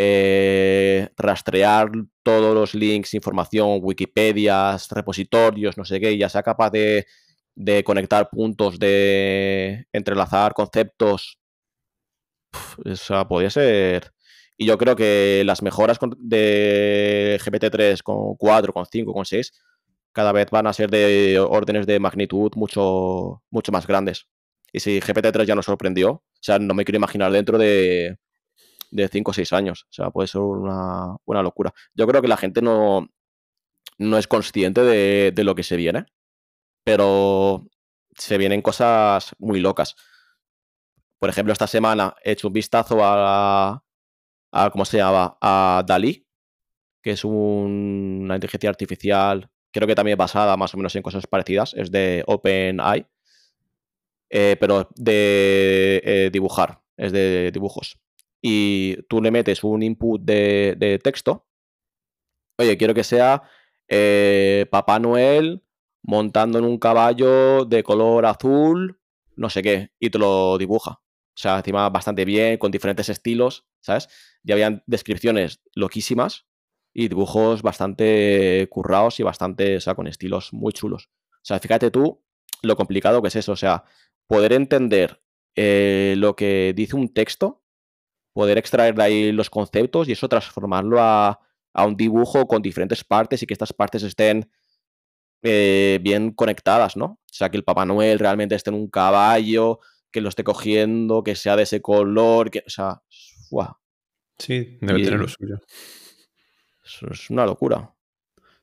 eh, 0.00 1.08
rastrear 1.16 1.90
todos 2.22 2.54
los 2.54 2.72
links, 2.76 3.14
información, 3.14 3.80
Wikipedias, 3.82 4.88
repositorios, 4.90 5.76
no 5.76 5.84
sé 5.84 5.98
qué, 5.98 6.12
y 6.12 6.18
ya 6.18 6.28
sea 6.28 6.44
capaz 6.44 6.70
de, 6.70 7.04
conectar 7.84 8.30
puntos, 8.30 8.78
de 8.78 9.86
entrelazar 9.92 10.54
conceptos. 10.54 11.40
o 12.84 12.94
sea, 12.94 13.26
podría 13.26 13.50
ser. 13.50 14.12
Y 14.56 14.66
yo 14.66 14.78
creo 14.78 14.94
que 14.94 15.42
las 15.44 15.62
mejoras 15.62 15.98
de 16.18 17.40
GPT-3 17.44 18.02
con 18.02 18.36
4, 18.36 18.72
con 18.72 18.86
5, 18.86 19.12
con 19.12 19.24
6, 19.24 19.52
cada 20.12 20.32
vez 20.32 20.50
van 20.50 20.66
a 20.66 20.72
ser 20.72 20.90
de 20.90 21.38
órdenes 21.40 21.86
de 21.86 22.00
magnitud 22.00 22.52
mucho, 22.56 23.42
mucho 23.50 23.72
más 23.72 23.86
grandes. 23.86 24.28
Y 24.72 24.80
si 24.80 25.00
GPT-3 25.00 25.44
ya 25.44 25.54
nos 25.54 25.66
sorprendió, 25.66 26.10
o 26.10 26.24
sea, 26.40 26.58
no 26.58 26.74
me 26.74 26.84
quiero 26.84 26.98
imaginar 26.98 27.32
dentro 27.32 27.58
de 27.58 28.18
de 28.90 29.08
5 29.08 29.30
o 29.30 29.34
6 29.34 29.52
años. 29.52 29.84
O 29.84 29.92
sea, 29.92 30.10
puede 30.10 30.28
ser 30.28 30.40
una, 30.40 31.16
una 31.24 31.42
locura. 31.42 31.72
Yo 31.94 32.06
creo 32.06 32.22
que 32.22 32.28
la 32.28 32.36
gente 32.36 32.62
no, 32.62 33.08
no 33.98 34.18
es 34.18 34.28
consciente 34.28 34.82
de, 34.82 35.32
de, 35.34 35.44
lo 35.44 35.54
que 35.54 35.62
se 35.62 35.76
viene, 35.76 36.06
pero 36.84 37.66
se 38.16 38.38
vienen 38.38 38.62
cosas 38.62 39.34
muy 39.38 39.60
locas. 39.60 39.96
Por 41.18 41.30
ejemplo, 41.30 41.52
esta 41.52 41.66
semana 41.66 42.14
he 42.24 42.32
hecho 42.32 42.48
un 42.48 42.54
vistazo 42.54 43.00
a, 43.02 43.82
a 44.52 44.70
¿cómo 44.70 44.84
se 44.84 44.98
llama? 44.98 45.36
A 45.40 45.84
Dalí, 45.86 46.26
que 47.02 47.12
es 47.12 47.24
un, 47.24 48.20
una 48.24 48.36
inteligencia 48.36 48.70
artificial, 48.70 49.50
creo 49.72 49.86
que 49.86 49.94
también 49.94 50.18
basada 50.18 50.56
más 50.56 50.74
o 50.74 50.76
menos 50.76 50.94
en 50.96 51.02
cosas 51.02 51.26
parecidas, 51.26 51.74
es 51.74 51.90
de 51.90 52.24
OpenAI, 52.26 53.06
eh, 54.30 54.56
pero 54.60 54.88
de 54.96 56.02
eh, 56.04 56.30
dibujar, 56.32 56.80
es 56.96 57.12
de 57.12 57.50
dibujos 57.52 57.98
y 58.40 58.96
tú 59.08 59.20
le 59.20 59.30
metes 59.30 59.64
un 59.64 59.82
input 59.82 60.20
de, 60.22 61.00
texto. 61.02 61.46
Oye, 62.58 62.76
quiero 62.76 62.94
que 62.94 63.04
sea 63.04 63.42
eh, 63.88 64.66
Papá 64.70 64.98
Noel 64.98 65.64
montando 66.02 66.58
en 66.58 66.64
un 66.64 66.78
caballo 66.78 67.64
de 67.64 67.82
color 67.82 68.26
azul 68.26 68.98
no 69.38 69.50
sé 69.50 69.62
qué, 69.62 69.92
y 70.00 70.10
te 70.10 70.18
lo 70.18 70.58
dibuja. 70.58 71.00
O 71.00 71.40
sea, 71.40 71.58
encima 71.58 71.88
bastante 71.90 72.24
bien, 72.24 72.58
con 72.58 72.72
diferentes 72.72 73.08
estilos, 73.08 73.68
¿sabes? 73.80 74.08
Y 74.42 74.50
habían 74.50 74.82
descripciones 74.86 75.60
loquísimas 75.74 76.47
y 76.94 77.08
dibujos 77.08 77.62
bastante 77.62 78.66
currados 78.70 79.20
y 79.20 79.22
bastante, 79.22 79.76
o 79.76 79.80
sea, 79.80 79.94
con 79.94 80.06
estilos 80.06 80.52
muy 80.52 80.72
chulos. 80.72 81.08
O 81.34 81.44
sea, 81.44 81.58
fíjate 81.58 81.90
tú 81.90 82.22
lo 82.62 82.76
complicado 82.76 83.22
que 83.22 83.28
es 83.28 83.36
eso, 83.36 83.52
o 83.52 83.56
sea, 83.56 83.84
poder 84.26 84.52
entender 84.52 85.22
eh, 85.54 86.14
lo 86.16 86.34
que 86.36 86.72
dice 86.74 86.96
un 86.96 87.12
texto, 87.12 87.62
poder 88.32 88.58
extraer 88.58 88.94
de 88.94 89.02
ahí 89.02 89.32
los 89.32 89.50
conceptos 89.50 90.08
y 90.08 90.12
eso 90.12 90.28
transformarlo 90.28 91.00
a, 91.00 91.40
a 91.72 91.86
un 91.86 91.96
dibujo 91.96 92.46
con 92.46 92.62
diferentes 92.62 93.04
partes 93.04 93.42
y 93.42 93.46
que 93.46 93.54
estas 93.54 93.72
partes 93.72 94.02
estén 94.02 94.50
eh, 95.42 95.98
bien 96.02 96.32
conectadas, 96.32 96.96
¿no? 96.96 97.04
O 97.06 97.18
sea, 97.32 97.48
que 97.50 97.56
el 97.56 97.64
Papá 97.64 97.84
Noel 97.86 98.18
realmente 98.18 98.54
esté 98.54 98.70
en 98.70 98.76
un 98.76 98.88
caballo, 98.88 99.78
que 100.10 100.20
lo 100.20 100.28
esté 100.28 100.42
cogiendo, 100.42 101.22
que 101.22 101.36
sea 101.36 101.54
de 101.56 101.62
ese 101.64 101.80
color, 101.80 102.50
que, 102.50 102.64
o 102.66 102.70
sea, 102.70 103.02
¡guau! 103.50 103.74
Sí, 104.38 104.78
debe 104.80 105.00
Y- 105.00 105.04
tener 105.04 105.20
lo 105.20 105.28
suyo. 105.28 105.60
Es 107.10 107.30
una 107.30 107.44
locura. 107.46 107.92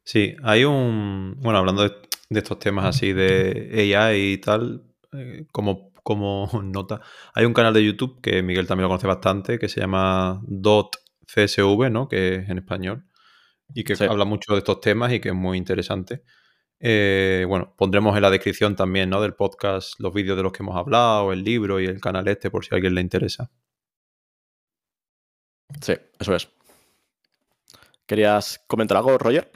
Sí, 0.04 0.36
hay 0.44 0.64
un. 0.66 1.36
Bueno, 1.40 1.60
hablando 1.60 1.84
de, 1.84 1.96
de 2.30 2.40
estos 2.40 2.60
temas 2.60 2.86
así 2.86 3.14
de 3.14 3.94
AI 3.96 4.34
y 4.34 4.38
tal, 4.40 4.84
eh, 5.14 5.46
como, 5.52 5.92
como 6.04 6.50
nota, 6.64 7.02
hay 7.34 7.46
un 7.46 7.54
canal 7.54 7.74
de 7.74 7.84
YouTube 7.86 8.22
que 8.22 8.42
Miguel 8.44 8.68
también 8.68 8.84
lo 8.84 8.90
conoce 8.90 9.08
bastante, 9.08 9.58
que 9.60 9.70
se 9.70 9.82
llama 9.82 10.42
Dot 10.46 10.98
CSV, 11.28 11.90
¿no? 11.92 12.08
Que 12.08 12.36
es 12.36 12.50
en 12.50 12.58
español, 12.60 13.06
y 13.74 13.84
que 13.84 13.96
Sí. 13.96 14.06
habla 14.06 14.26
mucho 14.26 14.54
de 14.54 14.60
estos 14.60 14.80
temas 14.82 15.12
y 15.14 15.20
que 15.20 15.30
es 15.30 15.36
muy 15.36 15.58
interesante. 15.58 16.24
Eh, 16.80 17.46
bueno, 17.48 17.74
pondremos 17.78 18.16
en 18.16 18.22
la 18.22 18.30
descripción 18.30 18.76
también, 18.76 19.10
¿no? 19.10 19.22
Del 19.22 19.34
podcast 19.34 20.00
los 20.00 20.14
vídeos 20.14 20.38
de 20.38 20.44
los 20.44 20.52
que 20.52 20.62
hemos 20.64 20.76
hablado, 20.78 21.32
el 21.34 21.44
libro 21.44 21.80
y 21.80 21.86
el 21.86 22.00
canal 22.02 22.28
este, 22.28 22.52
por 22.52 22.66
si 22.66 22.74
a 22.74 22.76
alguien 22.76 22.96
le 22.96 23.02
interesa. 23.02 23.50
Sí, 25.82 25.94
eso 26.20 26.36
es. 26.36 26.50
¿Querías 28.08 28.60
comentar 28.68 28.98
algo, 28.98 29.18
Roger? 29.20 29.52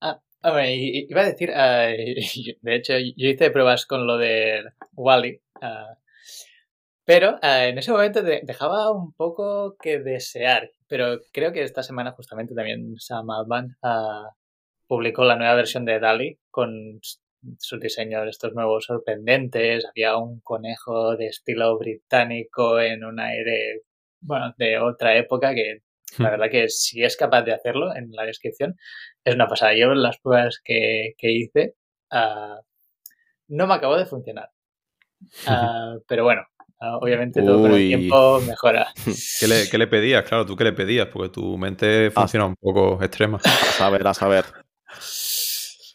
Ah, 0.00 0.20
y- 0.66 1.06
iba 1.10 1.22
a 1.22 1.26
decir, 1.26 1.50
yo- 2.46 2.54
de 2.62 2.74
hecho, 2.76 2.94
yo 2.98 3.28
hice 3.28 3.50
pruebas 3.50 3.86
con 3.86 4.06
lo 4.06 4.16
de 4.18 4.62
Wally, 4.94 5.40
ah, 5.60 5.96
pero 7.04 7.38
ah, 7.42 7.66
en 7.66 7.78
ese 7.78 7.92
momento 7.92 8.22
de- 8.22 8.40
dejaba 8.44 8.90
un 8.92 9.12
poco 9.12 9.76
que 9.80 9.98
desear. 9.98 10.70
Pero 10.88 11.18
creo 11.32 11.52
que 11.52 11.62
esta 11.62 11.82
semana 11.82 12.12
justamente 12.12 12.54
también 12.54 12.94
Sam 12.98 13.30
Altman 13.30 13.76
publicó 14.86 15.24
la 15.24 15.36
nueva 15.36 15.54
versión 15.54 15.84
de 15.84 15.98
DALI 16.00 16.38
con 16.50 17.00
sus 17.58 17.80
diseños 17.80 18.28
estos 18.28 18.52
nuevos 18.54 18.84
sorprendentes. 18.84 19.84
Había 19.86 20.16
un 20.16 20.40
conejo 20.40 21.16
de 21.16 21.26
estilo 21.26 21.78
británico 21.78 22.78
en 22.80 23.04
un 23.04 23.18
aire, 23.20 23.82
bueno, 24.20 24.54
de 24.58 24.78
otra 24.78 25.16
época 25.16 25.54
que 25.54 25.82
la 26.18 26.30
verdad 26.30 26.50
que 26.50 26.68
si 26.68 27.02
es 27.02 27.16
capaz 27.16 27.42
de 27.42 27.52
hacerlo 27.54 27.94
en 27.94 28.10
la 28.12 28.24
descripción, 28.24 28.76
es 29.24 29.34
una 29.34 29.46
pasada. 29.48 29.74
Yo 29.74 29.92
las 29.94 30.18
pruebas 30.18 30.60
que, 30.64 31.14
que 31.18 31.30
hice 31.30 31.74
ah, 32.10 32.60
no 33.48 33.66
me 33.66 33.74
acabó 33.74 33.96
de 33.96 34.06
funcionar. 34.06 34.50
Ah, 35.46 35.94
pero 36.08 36.24
bueno, 36.24 36.42
ah, 36.80 36.98
obviamente 36.98 37.42
todo 37.42 37.60
con 37.62 37.72
el 37.72 37.88
tiempo 37.88 38.40
mejora. 38.40 38.92
¿Qué 39.40 39.46
le, 39.48 39.68
qué 39.70 39.78
le 39.78 39.86
pedías? 39.86 40.24
Claro, 40.24 40.44
tú 40.46 40.56
qué 40.56 40.64
le 40.64 40.72
pedías, 40.72 41.06
porque 41.08 41.28
tu 41.30 41.56
mente 41.58 42.10
funciona 42.10 42.46
un 42.46 42.56
poco 42.56 43.02
extrema. 43.02 43.38
A 43.44 43.72
saber, 43.72 44.06
a 44.06 44.14
saber. 44.14 44.44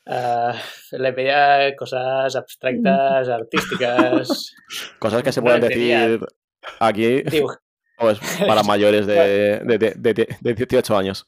Ah, 0.10 0.56
le 0.92 1.14
pedía 1.14 1.76
cosas 1.76 2.36
abstractas, 2.36 3.28
artísticas. 3.28 4.56
Cosas 5.00 5.22
que 5.22 5.32
se 5.34 5.42
pueden 5.42 5.62
decir 5.62 6.20
aquí 6.80 7.24
dibuj- 7.24 7.60
pues, 7.98 8.20
para 8.48 8.64
mayores 8.64 9.06
de, 9.06 9.60
de, 9.60 9.78
de- 9.78 10.14
de- 10.14 10.38
de 10.40 10.54
18 10.54 10.98
años. 10.98 11.28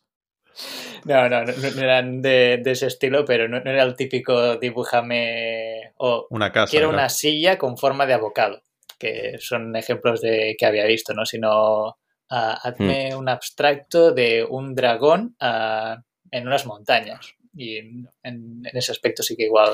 No, 1.05 1.29
no, 1.29 1.45
no, 1.45 1.53
no 1.53 1.81
eran 1.81 2.21
de, 2.21 2.59
de 2.61 2.71
ese 2.71 2.87
estilo, 2.87 3.23
pero 3.23 3.47
no, 3.47 3.59
no 3.61 3.71
era 3.71 3.83
el 3.83 3.95
típico 3.95 4.57
dibújame 4.57 5.93
o 5.97 6.27
Una 6.29 6.51
casa. 6.51 6.69
quiero 6.71 6.87
claro. 6.89 6.99
una 7.01 7.09
silla 7.09 7.57
con 7.57 7.77
forma 7.77 8.05
de 8.05 8.13
abocado, 8.13 8.61
que 8.97 9.37
son 9.39 9.75
ejemplos 9.75 10.21
de 10.21 10.55
que 10.59 10.65
había 10.65 10.85
visto, 10.85 11.13
¿no? 11.13 11.25
Sino 11.25 11.97
ah, 12.29 12.59
hazme 12.63 13.15
un 13.15 13.29
abstracto 13.29 14.11
de 14.11 14.43
un 14.43 14.75
dragón 14.75 15.35
ah, 15.39 16.01
en 16.31 16.47
unas 16.47 16.65
montañas. 16.65 17.33
Y 17.55 17.77
en, 17.77 18.09
en 18.23 18.61
ese 18.73 18.91
aspecto 18.91 19.23
sí 19.23 19.35
que 19.37 19.43
igual 19.45 19.71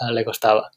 ah, 0.00 0.10
le 0.10 0.24
costaba. 0.24 0.70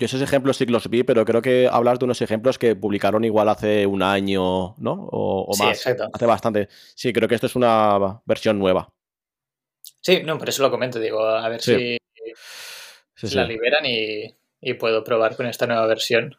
Yo 0.00 0.06
esos 0.06 0.22
ejemplos 0.22 0.56
sí 0.56 0.64
que 0.64 0.72
los 0.72 0.88
vi, 0.88 1.02
pero 1.02 1.26
creo 1.26 1.42
que 1.42 1.68
hablas 1.70 1.98
de 1.98 2.06
unos 2.06 2.22
ejemplos 2.22 2.58
que 2.58 2.74
publicaron 2.74 3.22
igual 3.22 3.50
hace 3.50 3.84
un 3.86 4.02
año, 4.02 4.74
¿no? 4.78 4.92
O, 4.92 5.44
o 5.46 5.52
Sí, 5.52 5.62
más. 5.62 5.76
exacto. 5.76 6.08
Hace 6.10 6.24
bastante. 6.24 6.68
Sí, 6.94 7.12
creo 7.12 7.28
que 7.28 7.34
esto 7.34 7.46
es 7.46 7.54
una 7.54 8.22
versión 8.24 8.58
nueva. 8.58 8.90
Sí, 10.00 10.22
no, 10.24 10.38
por 10.38 10.48
eso 10.48 10.62
lo 10.62 10.70
comento, 10.70 10.98
digo, 10.98 11.22
a 11.22 11.46
ver 11.50 11.60
Sí. 11.60 11.98
si, 13.14 13.28
Sí, 13.28 13.36
la 13.36 13.44
liberan 13.44 13.84
y, 13.84 14.34
y 14.62 14.72
puedo 14.74 15.04
probar 15.04 15.36
con 15.36 15.44
esta 15.44 15.66
nueva 15.66 15.86
versión 15.86 16.34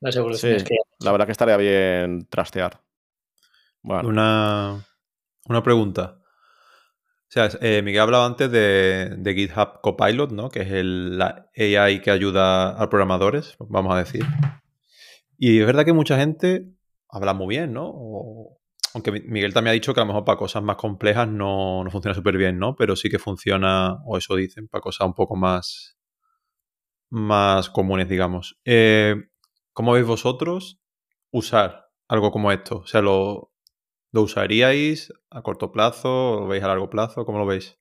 las 0.00 0.16
evoluciones 0.16 0.62
Sí. 0.62 0.68
que 0.68 0.76
La 1.04 1.12
verdad 1.12 1.26
que 1.26 1.32
estaría 1.32 1.58
bien 1.58 2.26
trastear. 2.30 2.80
Bueno, 3.82 4.08
Una, 4.08 4.82
una 5.46 5.62
pregunta. 5.62 6.21
Sea, 7.32 7.48
eh, 7.62 7.80
Miguel 7.82 8.02
hablaba 8.02 8.26
antes 8.26 8.50
de, 8.52 9.14
de 9.16 9.34
GitHub 9.34 9.80
Copilot, 9.80 10.32
¿no? 10.32 10.50
Que 10.50 10.60
es 10.62 10.70
el, 10.70 11.16
la 11.16 11.48
AI 11.56 12.00
que 12.02 12.10
ayuda 12.10 12.70
a 12.80 12.90
programadores, 12.90 13.56
vamos 13.58 13.94
a 13.94 13.98
decir. 13.98 14.22
Y 15.38 15.60
es 15.60 15.66
verdad 15.66 15.84
que 15.84 15.92
mucha 15.92 16.18
gente 16.18 16.66
habla 17.08 17.34
muy 17.34 17.48
bien, 17.56 17.72
¿no? 17.72 17.92
Aunque 18.94 19.10
Mi- 19.12 19.20
Miguel 19.22 19.54
también 19.54 19.70
ha 19.72 19.74
dicho 19.74 19.94
que 19.94 20.00
a 20.00 20.04
lo 20.04 20.08
mejor 20.08 20.24
para 20.24 20.38
cosas 20.38 20.62
más 20.62 20.76
complejas 20.76 21.28
no, 21.28 21.82
no 21.84 21.90
funciona 21.90 22.14
súper 22.14 22.36
bien, 22.36 22.58
¿no? 22.58 22.76
Pero 22.76 22.96
sí 22.96 23.08
que 23.08 23.18
funciona, 23.18 23.96
o 24.04 24.18
eso 24.18 24.36
dicen, 24.36 24.68
para 24.68 24.82
cosas 24.82 25.06
un 25.06 25.14
poco 25.14 25.36
más, 25.36 25.96
más 27.10 27.70
comunes, 27.70 28.08
digamos. 28.08 28.58
Eh, 28.64 29.16
¿Cómo 29.72 29.92
veis 29.92 30.06
vosotros 30.06 30.80
usar 31.30 31.88
algo 32.08 32.30
como 32.30 32.52
esto? 32.52 32.78
O 32.78 32.86
sea, 32.86 33.00
¿lo, 33.02 33.51
lo 34.12 34.22
usaríais 34.22 35.12
a 35.30 35.42
corto 35.42 35.72
plazo? 35.72 36.40
¿Lo 36.40 36.46
veis 36.46 36.62
a 36.62 36.68
largo 36.68 36.88
plazo? 36.88 37.24
¿Cómo 37.24 37.38
lo 37.38 37.46
veis? 37.46 37.78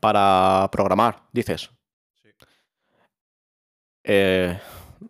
para 0.00 0.68
programar, 0.70 1.22
dices. 1.32 1.70
Eh, 4.02 4.58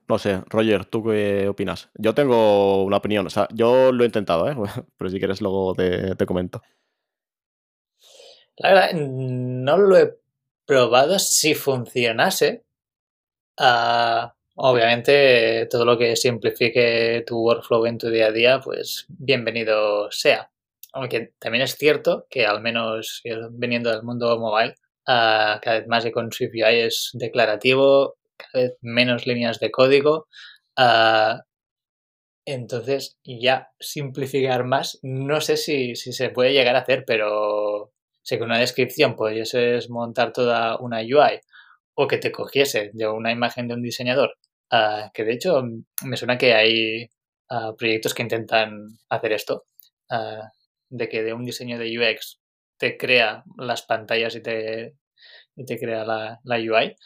no 0.08 0.18
sé, 0.18 0.40
Roger, 0.46 0.84
¿tú 0.84 1.02
qué 1.02 1.48
opinas? 1.48 1.90
Yo 1.94 2.14
tengo 2.14 2.84
una 2.84 2.98
opinión, 2.98 3.26
o 3.26 3.30
sea, 3.30 3.48
yo 3.52 3.90
lo 3.90 4.04
he 4.04 4.06
intentado, 4.06 4.48
¿eh? 4.48 4.54
pero 4.96 5.10
si 5.10 5.18
quieres 5.18 5.40
luego 5.40 5.74
te, 5.74 6.14
te 6.14 6.26
comento. 6.26 6.62
La 8.56 8.72
verdad, 8.72 8.92
no 8.92 9.78
lo 9.78 9.96
he 9.96 10.16
probado 10.64 11.18
si 11.18 11.54
funcionase. 11.54 12.64
Ah, 13.58 14.34
obviamente, 14.54 15.66
todo 15.70 15.84
lo 15.84 15.98
que 15.98 16.16
simplifique 16.16 17.24
tu 17.26 17.38
workflow 17.38 17.86
en 17.86 17.98
tu 17.98 18.08
día 18.10 18.26
a 18.26 18.32
día, 18.32 18.60
pues 18.60 19.06
bienvenido 19.08 20.10
sea. 20.10 20.50
Aunque 20.92 21.32
también 21.38 21.62
es 21.62 21.76
cierto 21.76 22.26
que 22.30 22.46
al 22.46 22.62
menos 22.62 23.22
viniendo 23.52 23.90
del 23.90 24.04
mundo 24.04 24.38
mobile, 24.38 24.74
ah, 25.06 25.60
cada 25.62 25.80
vez 25.80 25.88
más 25.88 26.04
que 26.04 26.12
con 26.12 26.26
UI 26.26 26.80
es 26.80 27.10
declarativo, 27.14 28.16
cada 28.36 28.64
vez 28.64 28.78
menos 28.80 29.26
líneas 29.26 29.58
de 29.60 29.70
código. 29.70 30.28
ah, 30.76 31.42
entonces, 32.46 33.18
ya 33.24 33.70
simplificar 33.80 34.64
más, 34.64 34.98
no 35.02 35.40
sé 35.40 35.56
si, 35.56 35.96
si 35.96 36.12
se 36.12 36.28
puede 36.28 36.52
llegar 36.52 36.76
a 36.76 36.80
hacer, 36.80 37.04
pero 37.06 37.92
sé 38.22 38.36
que 38.38 38.44
una 38.44 38.58
descripción 38.58 39.16
pudieses 39.16 39.88
montar 39.88 40.32
toda 40.32 40.76
una 40.78 40.98
UI 41.00 41.40
o 41.94 42.06
que 42.08 42.18
te 42.18 42.32
cogiese 42.32 42.90
de 42.92 43.08
una 43.08 43.32
imagen 43.32 43.68
de 43.68 43.74
un 43.74 43.82
diseñador, 43.82 44.36
ah, 44.70 45.10
que 45.14 45.24
de 45.24 45.32
hecho 45.32 45.62
me 46.04 46.16
suena 46.16 46.38
que 46.38 46.54
hay 46.54 47.10
ah, 47.50 47.72
proyectos 47.76 48.14
que 48.14 48.22
intentan 48.22 48.98
hacer 49.08 49.32
esto, 49.32 49.66
ah, 50.10 50.50
de 50.88 51.08
que 51.08 51.22
de 51.22 51.32
un 51.32 51.44
diseño 51.44 51.78
de 51.78 51.98
UX 51.98 52.40
te 52.78 52.96
crea 52.96 53.44
las 53.56 53.82
pantallas 53.82 54.34
y 54.36 54.42
te, 54.42 54.96
y 55.56 55.64
te 55.64 55.78
crea 55.78 56.04
la, 56.04 56.40
la 56.44 56.56
UI. 56.56 56.96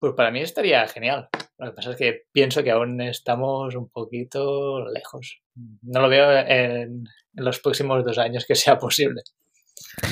Pues 0.00 0.14
para 0.16 0.30
mí 0.30 0.40
estaría 0.40 0.86
genial. 0.86 1.28
Lo 1.58 1.70
que 1.70 1.72
pasa 1.72 1.90
es 1.90 1.96
que 1.96 2.22
pienso 2.30 2.62
que 2.62 2.70
aún 2.70 3.00
estamos 3.00 3.74
un 3.74 3.88
poquito 3.90 4.86
lejos. 4.88 5.40
No 5.82 6.00
lo 6.00 6.08
veo 6.08 6.30
en 6.30 7.04
los 7.32 7.58
próximos 7.58 8.04
dos 8.04 8.18
años 8.18 8.44
que 8.46 8.54
sea 8.54 8.78
posible. 8.78 9.22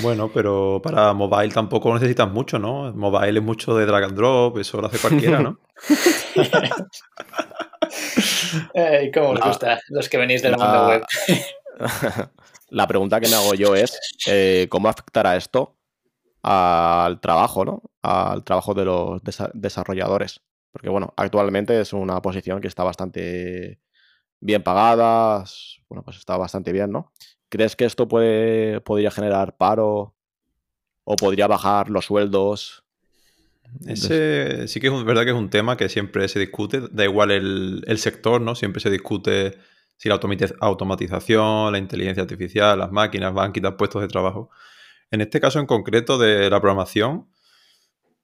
Bueno, 0.02 0.30
pero 0.32 0.80
para 0.82 1.12
mobile 1.14 1.52
tampoco 1.52 1.92
necesitas 1.94 2.30
mucho, 2.30 2.58
¿no? 2.58 2.92
Mobile 2.92 3.38
es 3.38 3.44
mucho 3.44 3.74
de 3.76 3.86
drag 3.86 4.04
and 4.04 4.16
drop, 4.16 4.58
eso 4.58 4.80
lo 4.80 4.88
hace 4.88 4.98
cualquiera, 4.98 5.40
¿no? 5.40 5.58
¿Cómo 9.14 9.30
os 9.30 9.40
La- 9.40 9.46
gusta 9.46 9.80
los 9.88 10.08
que 10.08 10.18
venís 10.18 10.42
del 10.42 10.52
la- 10.52 10.58
mundo 10.58 10.88
web? 10.88 11.02
La 12.70 12.86
pregunta 12.88 13.20
que 13.20 13.28
me 13.28 13.36
hago 13.36 13.54
yo 13.54 13.76
es, 13.76 13.96
eh, 14.26 14.66
¿cómo 14.70 14.88
afectará 14.88 15.36
esto 15.36 15.76
al 16.42 17.20
trabajo, 17.20 17.64
¿no? 17.64 17.82
Al 18.02 18.42
trabajo 18.42 18.74
de 18.74 18.84
los 18.84 19.22
desa- 19.22 19.50
desarrolladores. 19.54 20.40
Porque 20.72 20.88
bueno, 20.88 21.14
actualmente 21.16 21.80
es 21.80 21.92
una 21.92 22.20
posición 22.20 22.60
que 22.60 22.66
está 22.68 22.82
bastante 22.82 23.78
bien 24.40 24.62
pagada, 24.64 25.44
bueno, 25.88 26.02
pues 26.02 26.16
está 26.18 26.36
bastante 26.36 26.72
bien, 26.72 26.90
¿no? 26.90 27.12
¿Crees 27.48 27.76
que 27.76 27.84
esto 27.84 28.08
puede, 28.08 28.80
podría 28.80 29.10
generar 29.10 29.56
paro 29.56 30.14
o 31.04 31.16
podría 31.16 31.46
bajar 31.46 31.90
los 31.90 32.06
sueldos? 32.06 32.84
Ese 33.86 34.68
sí 34.68 34.80
que 34.80 34.88
es 34.88 35.04
verdad 35.04 35.24
que 35.24 35.30
es 35.30 35.36
un 35.36 35.50
tema 35.50 35.76
que 35.76 35.88
siempre 35.88 36.28
se 36.28 36.38
discute, 36.38 36.82
da 36.90 37.04
igual 37.04 37.30
el, 37.30 37.84
el 37.86 37.98
sector, 37.98 38.40
¿no? 38.40 38.54
Siempre 38.54 38.80
se 38.80 38.90
discute 38.90 39.58
si 39.96 40.08
la 40.08 40.20
automatización, 40.60 41.72
la 41.72 41.78
inteligencia 41.78 42.22
artificial, 42.22 42.78
las 42.78 42.92
máquinas 42.92 43.32
van 43.32 43.50
a 43.50 43.52
quitar 43.52 43.76
puestos 43.76 44.02
de 44.02 44.08
trabajo. 44.08 44.50
En 45.10 45.20
este 45.20 45.40
caso 45.40 45.58
en 45.58 45.66
concreto 45.66 46.18
de 46.18 46.50
la 46.50 46.60
programación, 46.60 47.28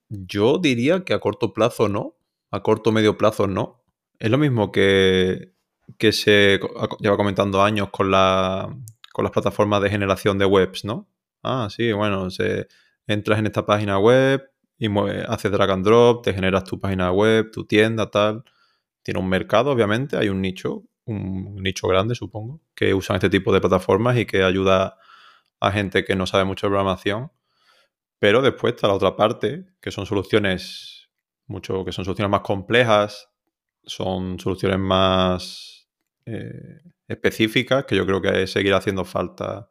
yo 0.09 0.59
diría 0.59 1.05
que 1.05 1.15
a 1.15 1.21
corto 1.21 1.55
plazo 1.55 1.89
no, 1.89 2.17
a 2.51 2.63
corto 2.63 2.91
o 2.91 2.93
medio 2.93 3.17
plazo 3.17 3.47
no. 3.47 3.83
Es 4.19 4.31
lo 4.31 4.39
mismo 4.39 4.71
que, 4.71 5.53
que 5.99 6.13
se 6.13 6.61
lleva 7.01 7.17
comentando 7.17 7.63
años 7.63 7.89
con, 7.91 8.11
la, 8.11 8.77
con 9.13 9.25
las 9.25 9.33
plataformas 9.33 9.83
de 9.83 9.91
generación 9.91 10.39
de 10.39 10.45
webs, 10.45 10.85
¿no? 10.85 11.09
Ah, 11.43 11.69
sí, 11.71 11.93
bueno, 11.93 12.31
se, 12.31 12.69
entras 13.07 13.39
en 13.39 13.47
esta 13.47 13.67
página 13.67 13.99
web 13.99 14.51
y 14.79 14.89
haces 15.29 15.53
drag 15.53 15.71
and 15.71 15.85
drop, 15.85 16.25
te 16.25 16.35
generas 16.35 16.65
tu 16.65 16.81
página 16.81 17.13
web, 17.13 17.51
tu 17.53 17.65
tienda, 17.67 18.11
tal. 18.11 18.45
Tiene 19.03 19.21
un 19.21 19.29
mercado, 19.29 19.71
obviamente, 19.71 20.17
hay 20.17 20.29
un 20.29 20.41
nicho, 20.41 20.85
un 21.05 21.57
nicho 21.57 21.89
grande, 21.89 22.15
supongo, 22.15 22.61
que 22.75 22.95
usan 22.95 23.17
este 23.17 23.31
tipo 23.31 23.53
de 23.53 23.61
plataformas 23.61 24.17
y 24.17 24.27
que 24.27 24.43
ayuda 24.43 24.99
a 25.61 25.71
gente 25.73 26.05
que 26.05 26.17
no 26.17 26.27
sabe 26.27 26.45
mucho 26.45 26.67
de 26.67 26.71
programación. 26.71 27.31
Pero 28.19 28.43
después 28.43 28.75
está 28.75 28.89
la 28.89 28.95
otra 28.95 29.17
parte, 29.17 29.67
que 29.81 29.91
son 29.91 30.07
soluciones 30.07 31.11
mucho, 31.47 31.85
que 31.85 31.93
son 31.93 32.05
soluciones 32.05 32.31
más 32.31 32.43
complejas, 32.43 33.31
son 33.85 34.39
soluciones 34.39 34.79
más 34.79 35.89
eh, 36.27 36.81
específicas, 37.13 37.85
que 37.85 37.97
yo 37.97 38.07
creo 38.07 38.21
que 38.21 38.47
seguirá 38.47 38.79
haciendo 38.79 39.05
falta 39.05 39.69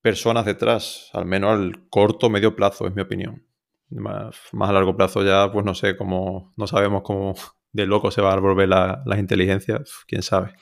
personas 0.00 0.44
detrás, 0.44 1.10
al 1.12 1.26
menos 1.26 1.52
al 1.52 1.88
corto 1.88 2.28
medio 2.28 2.56
plazo, 2.56 2.86
es 2.86 2.94
mi 2.94 3.02
opinión. 3.02 3.46
Más, 3.90 4.36
más, 4.52 4.70
a 4.70 4.72
largo 4.72 4.96
plazo 4.96 5.22
ya, 5.22 5.52
pues 5.52 5.64
no 5.64 5.74
sé 5.74 5.96
cómo, 5.96 6.54
no 6.56 6.66
sabemos 6.66 7.02
cómo 7.02 7.34
de 7.72 7.86
loco 7.86 8.10
se 8.10 8.22
va 8.22 8.32
a 8.32 8.40
volver 8.40 8.68
la, 8.68 9.02
las 9.06 9.18
inteligencias, 9.18 10.04
quién 10.06 10.22
sabe. 10.22 10.54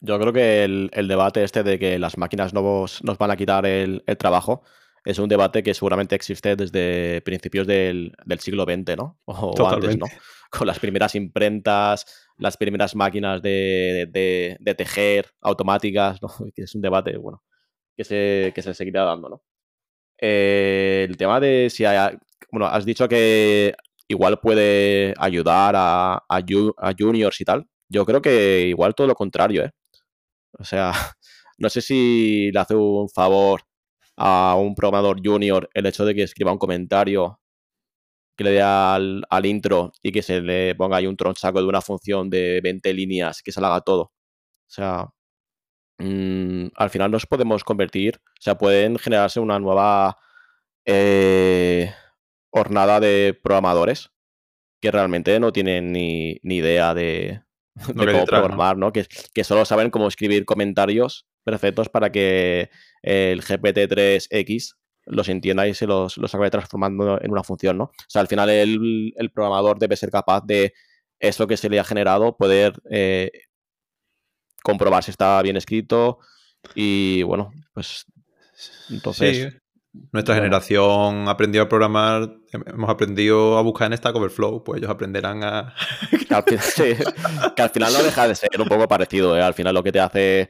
Yo 0.00 0.18
creo 0.18 0.32
que 0.32 0.64
el, 0.64 1.08
debate 1.08 1.44
este 1.44 1.62
de 1.62 1.78
que 1.78 1.98
las 1.98 2.18
máquinas 2.18 2.54
nos, 2.54 3.04
nos 3.04 3.18
van 3.18 3.30
a 3.30 3.36
quitar 3.36 3.66
el, 3.66 4.02
trabajo 4.18 4.62
es 5.04 5.18
un 5.18 5.28
debate 5.28 5.62
que 5.62 5.74
seguramente 5.74 6.14
existe 6.14 6.56
desde 6.56 7.22
principios 7.22 7.66
del, 7.66 8.12
siglo 8.38 8.64
XX, 8.64 8.96
¿no? 8.96 9.18
O, 9.26 9.68
antes, 9.68 9.98
¿no? 9.98 10.06
Con 10.50 10.66
las 10.66 10.78
primeras 10.78 11.14
imprentas, 11.14 12.06
las 12.38 12.56
primeras 12.56 12.94
máquinas 12.94 13.40
de, 13.42 14.58
tejer 14.76 15.32
automáticas, 15.40 16.20
¿no? 16.22 16.28
Que 16.54 16.62
es 16.62 16.74
un 16.74 16.82
debate, 16.82 17.16
bueno, 17.16 17.42
que 17.96 18.04
se, 18.04 18.52
que 18.54 18.62
se 18.62 18.74
seguirá 18.74 19.04
dando, 19.04 19.28
¿no? 19.28 19.42
Eh, 20.20 21.06
el 21.08 21.16
tema 21.16 21.40
de 21.40 21.70
si 21.70 21.84
hay, 21.84 22.14
bueno, 22.52 22.66
has 22.66 22.84
dicho 22.84 23.08
que 23.08 23.74
igual 24.06 24.38
puede 24.40 25.14
ayudar 25.18 25.74
a, 25.76 26.24
a, 26.28 26.92
juniors 26.98 27.40
y 27.40 27.44
tal. 27.44 27.66
Yo 27.88 28.04
creo 28.04 28.20
que 28.20 28.66
igual 28.68 28.94
todo 28.94 29.06
lo 29.06 29.14
contrario, 29.14 29.64
¿eh? 29.64 29.70
O 30.58 30.64
sea, 30.64 30.92
no 31.58 31.70
sé 31.70 31.80
si 31.80 32.50
le 32.52 32.60
hace 32.60 32.74
un 32.74 33.08
favor 33.08 33.62
a 34.22 34.54
un 34.54 34.74
programador 34.74 35.18
junior 35.24 35.70
el 35.72 35.86
hecho 35.86 36.04
de 36.04 36.14
que 36.14 36.22
escriba 36.24 36.52
un 36.52 36.58
comentario 36.58 37.40
que 38.36 38.44
le 38.44 38.50
dé 38.52 38.62
al, 38.62 39.24
intro 39.44 39.92
y 40.02 40.12
que 40.12 40.22
se 40.22 40.42
le 40.42 40.74
ponga 40.74 40.98
ahí 40.98 41.06
un 41.06 41.16
tronchaco 41.16 41.60
de 41.60 41.66
una 41.66 41.80
función 41.80 42.28
de 42.28 42.60
20 42.62 42.92
líneas 42.92 43.42
que 43.42 43.50
se 43.50 43.60
le 43.60 43.66
haga 43.66 43.80
todo. 43.80 44.02
O 44.02 44.12
sea, 44.68 45.08
mm, 45.98 46.68
al 46.76 46.90
final 46.90 47.10
nos 47.10 47.26
podemos 47.26 47.64
convertir, 47.64 48.20
o 48.38 48.42
sea, 48.42 48.58
pueden 48.58 48.98
generarse 48.98 49.40
una 49.40 49.58
nueva 49.58 50.18
eh, 50.84 51.92
hornada 52.50 53.00
de 53.00 53.38
programadores 53.42 54.10
que 54.82 54.90
realmente 54.90 55.40
no 55.40 55.52
tienen 55.52 55.92
ni, 55.92 56.38
idea 56.42 56.92
de, 56.94 57.42
cómo 57.96 58.24
programar, 58.26 58.76
¿no? 58.76 58.92
Que, 58.92 59.06
que, 59.34 59.44
solo 59.44 59.64
saben 59.64 59.90
cómo 59.90 60.08
escribir 60.08 60.44
comentarios 60.44 61.29
perfectos 61.44 61.88
para 61.88 62.10
que 62.10 62.70
el 63.02 63.42
GPT-3X 63.42 64.76
los 65.06 65.28
entienda 65.28 65.66
y 65.66 65.74
se 65.74 65.86
los, 65.86 66.16
los 66.18 66.34
acabe 66.34 66.50
transformando 66.50 67.20
en 67.20 67.30
una 67.30 67.42
función, 67.42 67.78
¿no? 67.78 67.84
O 67.84 67.92
sea, 68.08 68.20
al 68.20 68.28
final 68.28 68.50
el, 68.50 69.30
programador 69.32 69.78
debe 69.78 69.96
ser 69.96 70.10
capaz 70.10 70.42
de 70.44 70.72
eso 71.18 71.46
que 71.46 71.56
se 71.56 71.68
le 71.68 71.80
ha 71.80 71.84
generado, 71.84 72.36
poder 72.36 72.80
eh, 72.90 73.30
comprobar 74.62 75.02
si 75.02 75.10
está 75.10 75.40
bien 75.42 75.56
escrito 75.56 76.18
y, 76.74 77.22
bueno, 77.22 77.52
pues 77.72 78.06
entonces... 78.90 79.56
Nuestra 80.12 80.36
generación 80.36 81.28
aprendió 81.28 81.62
a 81.62 81.68
programar, 81.68 82.36
hemos 82.52 82.88
aprendido 82.88 83.58
a 83.58 83.62
buscar 83.62 83.90
en 83.90 83.98
Stack 83.98 84.14
Overflow, 84.14 84.62
pues 84.62 84.78
ellos 84.78 84.88
aprenderán 84.88 85.42
a... 85.42 85.74
que, 86.10 86.32
al 86.32 87.70
final 87.72 87.92
no 87.92 88.02
deja 88.04 88.28
de 88.28 88.36
ser 88.36 88.60
un 88.60 88.68
poco 88.68 88.86
parecido, 88.86 89.36
¿eh? 89.36 89.42
al 89.42 89.54
final 89.54 89.74
lo 89.74 89.82
que 89.82 89.90
te 89.90 89.98
hace 89.98 90.48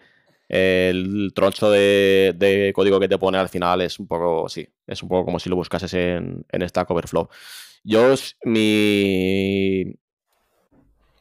el 0.51 1.33
troncho 1.35 1.71
de, 1.71 2.73
código 2.75 2.99
que 2.99 3.09
te 3.09 3.19
pone 3.19 3.39
al 3.39 3.49
final 3.49 3.81
es 3.83 3.99
un 3.99 4.09
poco, 4.09 4.49
sí, 4.49 4.67
es 4.87 5.03
un 5.03 5.09
poco 5.09 5.25
como 5.25 5.39
si 5.39 5.49
lo 5.49 5.57
buscases 5.57 5.95
en, 5.95 6.45
en 6.51 6.69
Stack 6.69 6.91
Overflow. 6.91 7.29
Yo, 7.85 8.15
mi, 8.45 9.85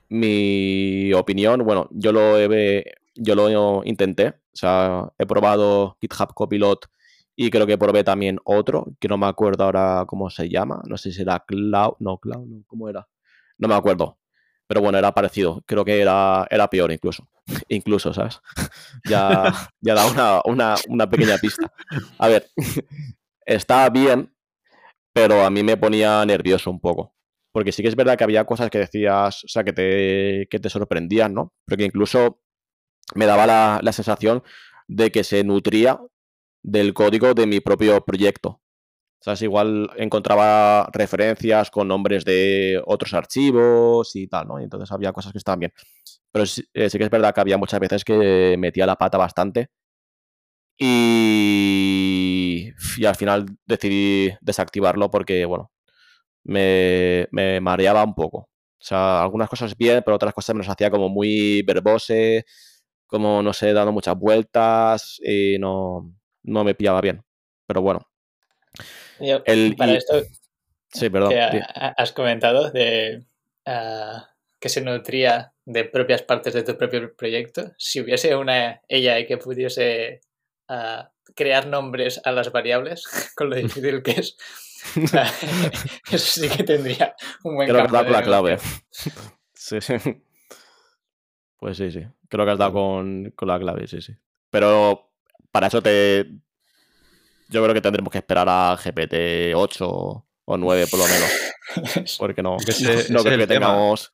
mi 0.09 1.13
opinión, 1.13 1.63
bueno, 1.63 1.87
yo 1.91 2.11
lo, 2.11 2.39
he, 2.39 2.83
yo 3.15 3.35
lo 3.35 3.83
intenté, 3.85 4.29
o 4.29 4.33
sea, 4.55 5.13
he 5.17 5.25
probado 5.25 5.97
GitHub 6.01 6.33
Copilot 6.33 6.87
y 7.35 7.51
creo 7.51 7.67
que 7.67 7.77
probé 7.77 8.03
también 8.03 8.37
otro, 8.43 8.87
que 8.99 9.07
no 9.07 9.17
me 9.17 9.27
acuerdo 9.27 9.63
ahora 9.63 10.03
cómo 10.07 10.29
se 10.29 10.49
llama. 10.49 10.81
No 10.87 10.97
sé 10.97 11.13
si 11.13 11.21
era 11.21 11.39
Cloud. 11.47 11.93
No, 11.99 12.17
Cloud, 12.17 12.45
no, 12.45 12.63
¿cómo 12.67 12.89
era? 12.89 13.07
No 13.57 13.69
me 13.69 13.75
acuerdo. 13.75 14.17
Pero 14.69 14.81
bueno, 14.81 14.99
era 14.99 15.11
parecido. 15.11 15.63
Creo 15.65 15.83
que 15.83 15.99
era, 15.99 16.45
era 16.51 16.69
peor 16.69 16.91
incluso. 16.91 17.27
incluso, 17.69 18.13
¿sabes? 18.13 18.39
ya, 19.03 19.51
ya 19.81 19.95
da 19.95 20.41
una, 20.45 20.75
una 20.87 21.09
pequeña 21.09 21.39
pista. 21.39 21.71
A 22.19 22.27
ver, 22.27 22.45
está 23.45 23.89
bien, 23.89 24.31
pero 25.11 25.43
a 25.43 25.49
mí 25.49 25.63
me 25.63 25.75
ponía 25.75 26.23
nervioso 26.23 26.69
un 26.69 26.79
poco. 26.79 27.15
Porque 27.51 27.71
sí 27.71 27.81
que 27.81 27.89
es 27.89 27.95
verdad 27.95 28.15
que 28.15 28.23
había 28.23 28.45
cosas 28.45 28.69
que 28.69 28.77
decías, 28.77 29.43
o 29.43 29.47
sea, 29.47 29.63
que 29.63 29.73
te, 29.73 30.47
que 30.51 30.59
te 30.59 30.69
sorprendían, 30.69 31.33
¿no? 31.33 31.51
Porque 31.65 31.85
incluso 31.85 32.39
me 33.15 33.25
daba 33.25 33.47
la, 33.47 33.79
la 33.81 33.91
sensación 33.91 34.43
de 34.87 35.11
que 35.11 35.23
se 35.23 35.43
nutría 35.43 35.99
del 36.63 36.93
código 36.93 37.33
de 37.33 37.47
mi 37.47 37.59
propio 37.59 38.05
proyecto. 38.05 38.61
Sea, 39.21 39.35
igual 39.41 39.89
encontraba 39.97 40.89
referencias 40.93 41.69
con 41.71 41.87
nombres 41.89 42.23
de 42.23 42.81
otros 42.85 43.13
archivos 43.13 44.15
y 44.15 44.27
tal, 44.27 44.47
¿no? 44.47 44.59
Y 44.61 44.63
entonces 44.63 44.91
había 44.91 45.11
cosas 45.11 45.33
que 45.33 45.39
estaban 45.39 45.59
bien. 45.59 45.73
Pero 46.31 46.45
eh, 46.73 46.89
sí, 46.89 46.97
que 46.97 47.03
es 47.03 47.09
verdad 47.09 47.33
que 47.33 47.41
había 47.41 47.57
muchas 47.57 47.79
veces 47.81 48.03
que 48.05 48.55
metía 48.57 48.85
la 48.85 48.95
pata 48.95 49.17
bastante. 49.17 49.69
Y, 50.77 52.71
y 52.97 53.05
al 53.05 53.15
final 53.15 53.45
decidí 53.65 54.31
desactivarlo 54.41 55.11
porque, 55.11 55.43
bueno, 55.45 55.71
me, 56.43 57.27
me, 57.31 57.59
mareaba 57.61 58.03
un 58.03 58.15
poco. 58.15 58.39
O 58.39 58.49
sea, 58.85 59.21
algunas 59.23 59.49
cosas 59.49 59.77
bien, 59.77 60.01
pero 60.05 60.15
otras 60.15 60.33
cosas 60.33 60.55
me 60.55 60.61
las 60.63 60.69
hacía 60.69 60.91
como 60.91 61.09
muy 61.09 61.63
verbose, 61.63 62.45
como, 63.07 63.43
no 63.43 63.53
sé, 63.53 63.73
dando 63.73 63.91
muchas 63.93 64.17
vueltas 64.17 65.19
y 65.23 65.57
no, 65.59 66.13
no 66.43 66.63
me 66.63 66.75
pillaba 66.75 67.01
bien. 67.01 67.23
Pero 67.67 67.81
bueno. 67.81 68.01
El, 69.19 69.75
para 69.75 69.93
esto 69.93 70.21
sí, 70.91 71.09
perdón, 71.09 71.29
que 71.29 71.61
has 71.73 72.11
comentado 72.11 72.71
de 72.71 73.23
ah, 73.65 74.29
que 74.59 74.69
se 74.69 74.81
nutría 74.81 75.53
de 75.65 75.85
propias 75.85 76.21
partes 76.23 76.53
de 76.53 76.63
tu 76.63 76.77
propio 76.77 77.15
proyecto, 77.15 77.71
si 77.77 78.01
hubiese 78.01 78.35
una 78.35 78.81
ella 78.87 79.25
que 79.25 79.37
pudiese 79.37 80.21
ah, 80.67 81.11
crear 81.35 81.67
nombres 81.67 82.19
a 82.23 82.31
las 82.31 82.51
variables, 82.51 83.31
con 83.35 83.49
lo 83.49 83.55
difícil 83.55 84.01
que 84.03 84.11
es, 84.11 84.37
ah, 85.13 85.31
eso 86.11 86.41
sí 86.41 86.49
que 86.49 86.63
tendría 86.63 87.15
un 87.43 87.55
buen 87.55 87.69
Creo 87.69 87.87
que 87.87 87.97
has 87.97 88.09
la 88.09 88.23
clave. 88.23 88.57
sí, 89.53 89.81
sí. 89.81 89.93
Pues 91.57 91.75
sí, 91.75 91.91
sí. 91.91 92.05
Creo 92.29 92.45
que 92.45 92.51
has 92.51 92.57
dado 92.57 92.73
con, 92.73 93.31
con 93.35 93.47
la 93.49 93.59
clave, 93.59 93.85
sí, 93.87 94.01
sí. 94.01 94.15
Pero 94.49 95.11
para 95.51 95.67
eso 95.67 95.81
te. 95.81 96.25
Yo 97.49 97.63
creo 97.63 97.73
que 97.73 97.81
tendremos 97.81 98.11
que 98.11 98.19
esperar 98.19 98.47
a 98.49 98.77
GPT 98.77 99.53
8 99.55 99.87
o 100.45 100.57
9 100.57 100.87
por 100.87 100.99
lo 100.99 101.05
menos. 101.05 102.15
Porque 102.19 102.41
no, 102.41 102.57
no 102.57 103.23
creo 103.23 103.37
que 103.37 103.47
tengamos 103.47 104.13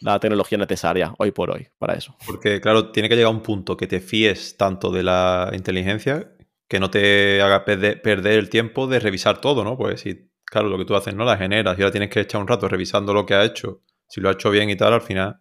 la 0.00 0.18
tecnología 0.18 0.58
necesaria 0.58 1.14
hoy 1.18 1.30
por 1.30 1.50
hoy 1.50 1.68
para 1.78 1.94
eso. 1.94 2.16
Porque, 2.26 2.60
claro, 2.60 2.90
tiene 2.90 3.08
que 3.08 3.16
llegar 3.16 3.32
un 3.32 3.42
punto 3.42 3.76
que 3.76 3.86
te 3.86 4.00
fíes 4.00 4.56
tanto 4.56 4.90
de 4.90 5.02
la 5.02 5.50
inteligencia 5.52 6.32
que 6.68 6.80
no 6.80 6.90
te 6.90 7.42
haga 7.42 7.64
perder 7.64 8.38
el 8.38 8.48
tiempo 8.48 8.86
de 8.86 9.00
revisar 9.00 9.40
todo, 9.40 9.64
¿no? 9.64 9.76
Pues 9.76 10.02
si 10.02 10.30
claro, 10.44 10.68
lo 10.68 10.78
que 10.78 10.84
tú 10.84 10.94
haces, 10.94 11.14
¿no? 11.14 11.24
La 11.24 11.36
generas 11.36 11.78
y 11.78 11.82
ahora 11.82 11.92
tienes 11.92 12.10
que 12.10 12.20
echar 12.20 12.40
un 12.40 12.48
rato 12.48 12.68
revisando 12.68 13.12
lo 13.12 13.26
que 13.26 13.34
ha 13.34 13.44
hecho. 13.44 13.82
Si 14.06 14.20
lo 14.20 14.28
ha 14.28 14.32
hecho 14.32 14.50
bien 14.50 14.70
y 14.70 14.76
tal, 14.76 14.92
al 14.92 15.02
final 15.02 15.40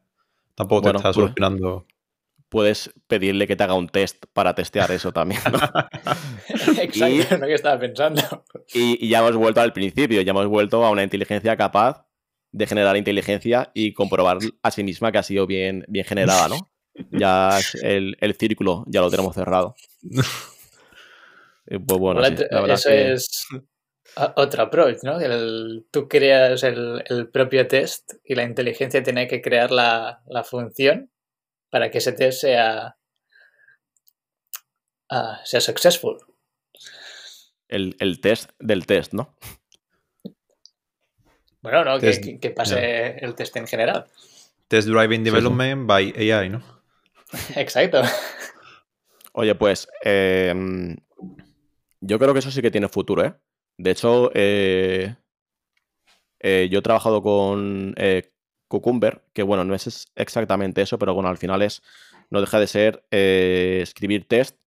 tampoco 0.56 0.82
te 0.82 0.86
Bueno, 0.88 1.00
está 1.00 1.10
pues- 1.14 1.16
solucionando. 1.16 1.86
Puedes 2.50 2.92
pedirle 3.08 3.46
que 3.48 3.56
te 3.56 3.64
haga 3.64 3.76
un 3.76 3.88
test 3.90 4.26
para 4.34 4.56
testear 4.56 4.90
eso 4.92 5.12
también. 5.14 5.42
¿no? 5.52 5.60
Exacto, 6.82 7.06
es 7.06 7.40
lo 7.40 7.46
que 7.48 7.54
estaba 7.54 7.80
pensando. 7.80 8.22
Y, 8.74 9.06
y 9.06 9.10
ya 9.10 9.20
hemos 9.20 9.36
vuelto 9.36 9.62
al 9.62 9.72
principio, 9.74 10.22
ya 10.22 10.32
hemos 10.32 10.48
vuelto 10.48 10.84
a 10.84 10.90
una 10.90 11.04
inteligencia 11.04 11.56
capaz 11.56 12.06
de 12.52 12.66
generar 12.66 12.98
inteligencia 12.98 13.70
y 13.76 13.94
comprobar 13.94 14.40
a 14.64 14.72
sí 14.72 14.84
misma 14.84 15.12
que 15.12 15.20
ha 15.20 15.24
sido 15.24 15.46
bien, 15.46 15.86
bien 15.88 16.06
generada, 16.06 16.48
¿no? 16.50 16.58
Ya 17.12 17.60
el, 17.84 18.18
el 18.20 18.36
círculo 18.36 18.84
ya 18.88 19.00
lo 19.00 19.10
tenemos 19.10 19.34
cerrado. 19.36 19.76
Eh, 21.68 21.80
Pues 21.80 22.00
bueno, 22.00 22.24
sí, 22.26 22.36
la 22.52 22.74
eso 22.74 22.90
que- 22.90 23.14
es 23.14 23.48
otro 24.36 24.64
approach, 24.64 24.98
¿no? 25.04 25.20
El- 25.20 25.86
tú 25.92 26.08
creas 26.10 26.64
el, 26.64 27.04
el 27.08 27.30
propio 27.30 27.68
test 27.68 28.14
y 28.26 28.36
la 28.36 28.44
inteligencia 28.44 29.04
tiene 29.04 29.28
que 29.28 29.42
crear 29.42 29.72
la, 29.72 30.22
la 30.28 30.44
función 30.44 31.10
para 31.70 31.90
que 31.92 31.98
ese 32.00 32.12
test 32.14 32.42
sea, 32.42 32.98
ah, 35.10 35.42
sea 35.46 35.62
successful. 35.62 36.18
el, 37.68 37.96
el 38.00 38.20
test 38.20 38.52
del 38.60 38.86
test, 38.86 39.14
¿no? 39.14 39.36
Bueno, 41.62 41.84
no, 41.84 42.00
que, 42.00 42.08
Test, 42.08 42.24
que- 42.24 42.40
que 42.40 42.50
pase 42.52 43.18
el 43.24 43.36
test 43.36 43.56
en 43.58 43.68
general. 43.68 44.06
Test 44.68 44.88
Driving 44.88 45.22
sí. 45.22 45.26
Development 45.26 45.86
by 45.88 46.14
AI, 46.32 46.50
¿no? 46.50 46.64
Exacto. 47.56 48.02
Oye, 49.34 49.54
pues 49.56 49.88
eh, 50.04 50.96
yo 52.02 52.18
creo 52.20 52.34
que 52.34 52.40
eso 52.40 52.50
sí 52.52 52.62
que 52.62 52.72
tiene 52.72 52.88
futuro, 52.90 53.26
¿eh? 53.26 53.34
De 53.78 53.92
hecho, 53.92 54.32
eh, 54.34 55.16
eh, 56.40 56.68
yo 56.72 56.80
he 56.80 56.82
trabajado 56.82 57.22
con 57.22 57.94
eh, 57.98 58.32
Cucumber, 58.70 59.24
que 59.34 59.44
bueno, 59.44 59.66
no 59.66 59.76
es 59.76 60.12
exactamente 60.16 60.82
eso, 60.82 60.98
pero 60.98 61.14
bueno, 61.14 61.28
al 61.28 61.38
final 61.38 61.62
es, 61.62 61.82
no 62.30 62.40
deja 62.40 62.60
de 62.60 62.68
ser 62.68 63.04
eh, 63.12 63.80
escribir 63.82 64.28
test 64.28 64.58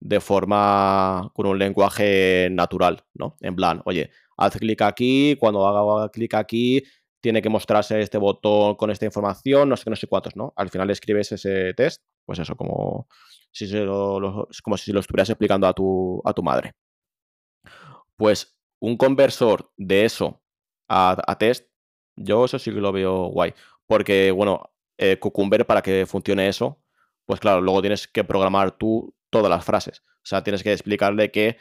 de 0.00 0.20
forma 0.20 1.30
con 1.34 1.46
un 1.46 1.58
lenguaje 1.58 2.48
natural, 2.50 3.04
¿no? 3.14 3.36
En 3.40 3.54
plan, 3.56 3.80
oye, 3.86 4.10
haz 4.36 4.56
clic 4.56 4.82
aquí, 4.82 5.36
cuando 5.38 5.66
haga 5.66 6.10
clic 6.10 6.34
aquí, 6.34 6.82
tiene 7.22 7.40
que 7.40 7.48
mostrarse 7.48 8.00
este 8.00 8.18
botón 8.18 8.74
con 8.74 8.90
esta 8.90 9.06
información, 9.06 9.68
no 9.68 9.76
sé 9.76 9.84
qué, 9.84 9.90
no 9.90 9.96
sé 9.96 10.06
cuántos, 10.08 10.36
¿no? 10.36 10.52
Al 10.56 10.68
final 10.68 10.90
escribes 10.90 11.32
ese 11.32 11.72
test, 11.74 12.02
pues 12.26 12.40
eso, 12.40 12.56
como 12.56 13.08
si, 13.52 13.66
se 13.68 13.80
lo, 13.80 14.48
como 14.62 14.76
si 14.76 14.92
lo 14.92 15.00
estuvieras 15.00 15.30
explicando 15.30 15.66
a 15.66 15.72
tu, 15.72 16.20
a 16.24 16.32
tu 16.34 16.42
madre. 16.42 16.72
Pues 18.16 18.58
un 18.80 18.96
conversor 18.96 19.70
de 19.76 20.04
eso 20.04 20.42
a 20.88 21.36
test, 21.38 21.66
yo 22.16 22.44
eso 22.44 22.58
sí 22.58 22.72
que 22.72 22.80
lo 22.80 22.92
veo 22.92 23.26
guay. 23.26 23.54
Porque, 23.86 24.30
bueno, 24.30 24.70
eh, 24.98 25.18
Cucumber 25.18 25.66
para 25.66 25.82
que 25.82 26.06
funcione 26.06 26.48
eso, 26.48 26.80
pues 27.26 27.40
claro, 27.40 27.60
luego 27.60 27.80
tienes 27.80 28.06
que 28.08 28.24
programar 28.24 28.72
tú 28.72 29.14
todas 29.30 29.50
las 29.50 29.64
frases. 29.64 30.02
O 30.16 30.26
sea, 30.26 30.42
tienes 30.42 30.62
que 30.62 30.72
explicarle 30.72 31.30
que 31.30 31.56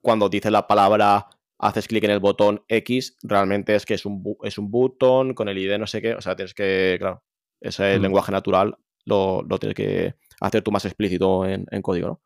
cuando 0.00 0.28
dice 0.28 0.50
la 0.50 0.66
palabra 0.66 1.28
haces 1.58 1.86
clic 1.86 2.02
en 2.04 2.10
el 2.10 2.18
botón 2.18 2.64
X, 2.68 3.16
realmente 3.22 3.74
es 3.76 3.86
que 3.86 3.94
es 3.94 4.04
un, 4.04 4.22
es 4.42 4.58
un 4.58 4.70
botón 4.70 5.32
con 5.34 5.48
el 5.48 5.56
ID 5.58 5.78
no 5.78 5.86
sé 5.86 6.02
qué. 6.02 6.14
O 6.14 6.20
sea, 6.20 6.34
tienes 6.34 6.54
que, 6.54 6.96
claro, 6.98 7.22
ese 7.60 7.98
Mm. 7.98 8.02
lenguaje 8.02 8.32
natural 8.32 8.76
lo, 9.04 9.42
lo 9.48 9.58
tienes 9.58 9.76
que 9.76 10.14
hacer 10.40 10.62
tú 10.62 10.72
más 10.72 10.84
explícito 10.84 11.46
en, 11.46 11.66
en 11.70 11.82
código, 11.82 12.08
¿no? 12.08 12.22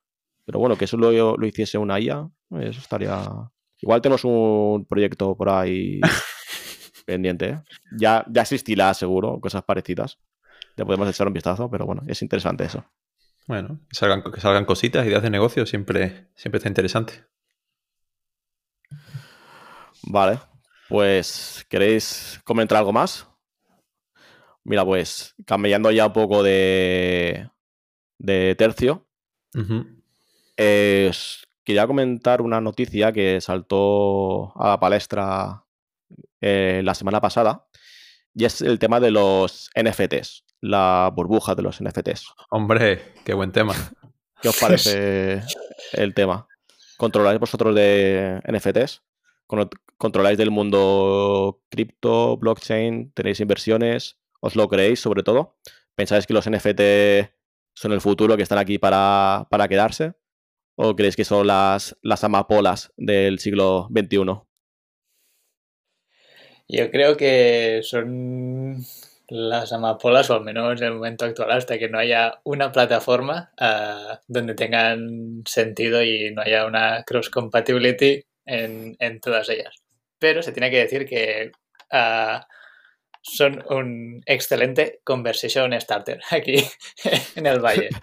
Pero 0.47 0.59
bueno, 0.59 0.77
que 0.77 0.87
eso 0.87 0.97
lo, 0.97 1.37
lo 1.37 1.47
hiciese 1.47 1.77
una 1.77 2.01
IA, 2.01 2.29
eso 2.61 2.81
estaría... 2.81 3.21
Igual 3.83 4.01
tenemos 4.01 4.25
un 4.25 4.87
proyecto 4.89 5.37
por 5.37 5.51
ahí 5.51 6.01
pendiente. 7.07 7.49
¿eh? 7.49 7.63
Ya, 7.97 8.25
ya 8.29 8.43
existirá 8.43 8.93
seguro, 8.93 9.41
cosas 9.41 9.63
parecidas. 9.63 10.19
Le 10.77 10.85
podemos 10.85 11.09
echar 11.09 11.27
un 11.27 11.33
vistazo, 11.33 11.71
pero 11.71 11.87
bueno, 11.87 12.03
es 12.07 12.21
interesante 12.21 12.65
eso. 12.65 12.85
Bueno, 13.47 13.81
que 13.89 13.95
salgan, 13.95 14.23
que 14.23 14.41
salgan 14.41 14.65
cositas, 14.65 15.07
ideas 15.07 15.23
de 15.23 15.31
negocio, 15.31 15.65
siempre, 15.65 16.29
siempre 16.35 16.59
está 16.59 16.69
interesante. 16.69 17.25
Vale, 20.03 20.39
pues 20.89 21.65
¿queréis 21.69 22.41
comentar 22.45 22.79
algo 22.79 22.93
más? 22.93 23.27
Mira, 24.65 24.85
pues 24.85 25.35
cambiando 25.47 25.91
ya 25.93 26.07
un 26.07 26.13
poco 26.13 26.43
de, 26.43 27.49
de 28.19 28.55
tercio, 28.57 29.07
eh, 30.57 31.13
quería 31.65 31.87
comentar 31.87 32.43
una 32.43 32.61
noticia 32.61 33.13
que 33.13 33.41
saltó 33.41 34.53
a 34.61 34.71
la 34.71 34.81
palestra 34.81 35.66
eh, 36.41 36.83
la 36.85 36.95
semana 36.95 37.21
pasada 37.21 37.67
y 38.35 38.45
es 38.45 38.61
el 38.61 38.79
tema 38.79 39.01
de 39.01 39.11
los 39.11 39.71
NFTs, 39.75 40.45
la 40.61 41.11
burbuja 41.15 41.55
de 41.55 41.63
los 41.63 41.83
NFTs. 41.83 42.35
Hombre, 42.51 43.15
qué 43.25 43.33
buen 43.33 43.51
tema. 43.51 43.75
¿Qué 44.43 44.49
os 44.51 44.59
parece 44.59 45.43
el 45.93 46.13
tema? 46.13 46.47
¿Controláis 46.99 47.41
vosotros 47.41 47.75
de 47.75 48.43
NFTs? 48.47 49.03
¿Controláis 49.97 50.37
del 50.37 50.51
mundo 50.51 51.63
cripto, 51.71 52.37
blockchain? 52.37 53.13
¿Tenéis 53.13 53.41
inversiones? 53.41 54.19
¿Os 54.41 54.55
lo 54.55 54.69
creéis 54.69 55.01
sobre 55.01 55.23
todo? 55.23 55.57
¿Pensáis 55.95 56.27
que 56.27 56.35
los 56.35 56.51
NFT 56.51 57.31
son 57.75 57.93
el 57.93 58.03
futuro, 58.03 58.37
que 58.37 58.43
están 58.43 58.59
aquí 58.59 58.79
para, 58.79 59.47
para 59.51 59.69
quedarse? 59.69 60.13
¿O 60.75 60.95
creéis 60.95 61.17
que 61.17 61.25
son 61.25 61.47
las, 61.47 61.97
las 62.03 62.23
amapolas 62.23 62.93
del 62.99 63.39
siglo 63.39 63.89
XXI? 63.91 64.47
Yo 66.69 66.91
creo 66.91 67.17
que 67.17 67.81
son 67.83 68.85
las 69.29 69.73
amapolas, 69.73 70.31
o 70.31 70.35
al 70.35 70.45
menos 70.45 70.81
en 70.81 70.87
el 70.87 70.95
momento 70.95 71.25
actual, 71.25 71.53
hasta 71.53 71.79
que 71.79 71.89
no 71.89 71.99
haya 71.99 72.41
una 72.45 72.73
plataforma 72.73 73.53
ah, 73.59 74.21
donde 74.29 74.55
tengan 74.55 75.43
sentido 75.47 76.03
y 76.03 76.33
no 76.33 76.43
haya 76.43 76.67
una 76.67 77.03
cross 77.05 77.31
compatibility 77.31 78.25
en, 78.45 78.97
en 78.99 79.21
todas 79.21 79.49
ellas. 79.49 79.75
Pero 80.19 80.43
se 80.43 80.53
tiene 80.53 80.71
que 80.71 80.79
decir 80.79 81.07
que 81.07 81.53
ah, 81.91 82.47
son 83.23 83.65
un 83.71 84.23
excelente 84.27 85.01
conversation 85.03 85.79
starter 85.81 86.21
aquí 86.31 86.65
en 87.35 87.47
el 87.47 87.61
valle. 87.61 87.91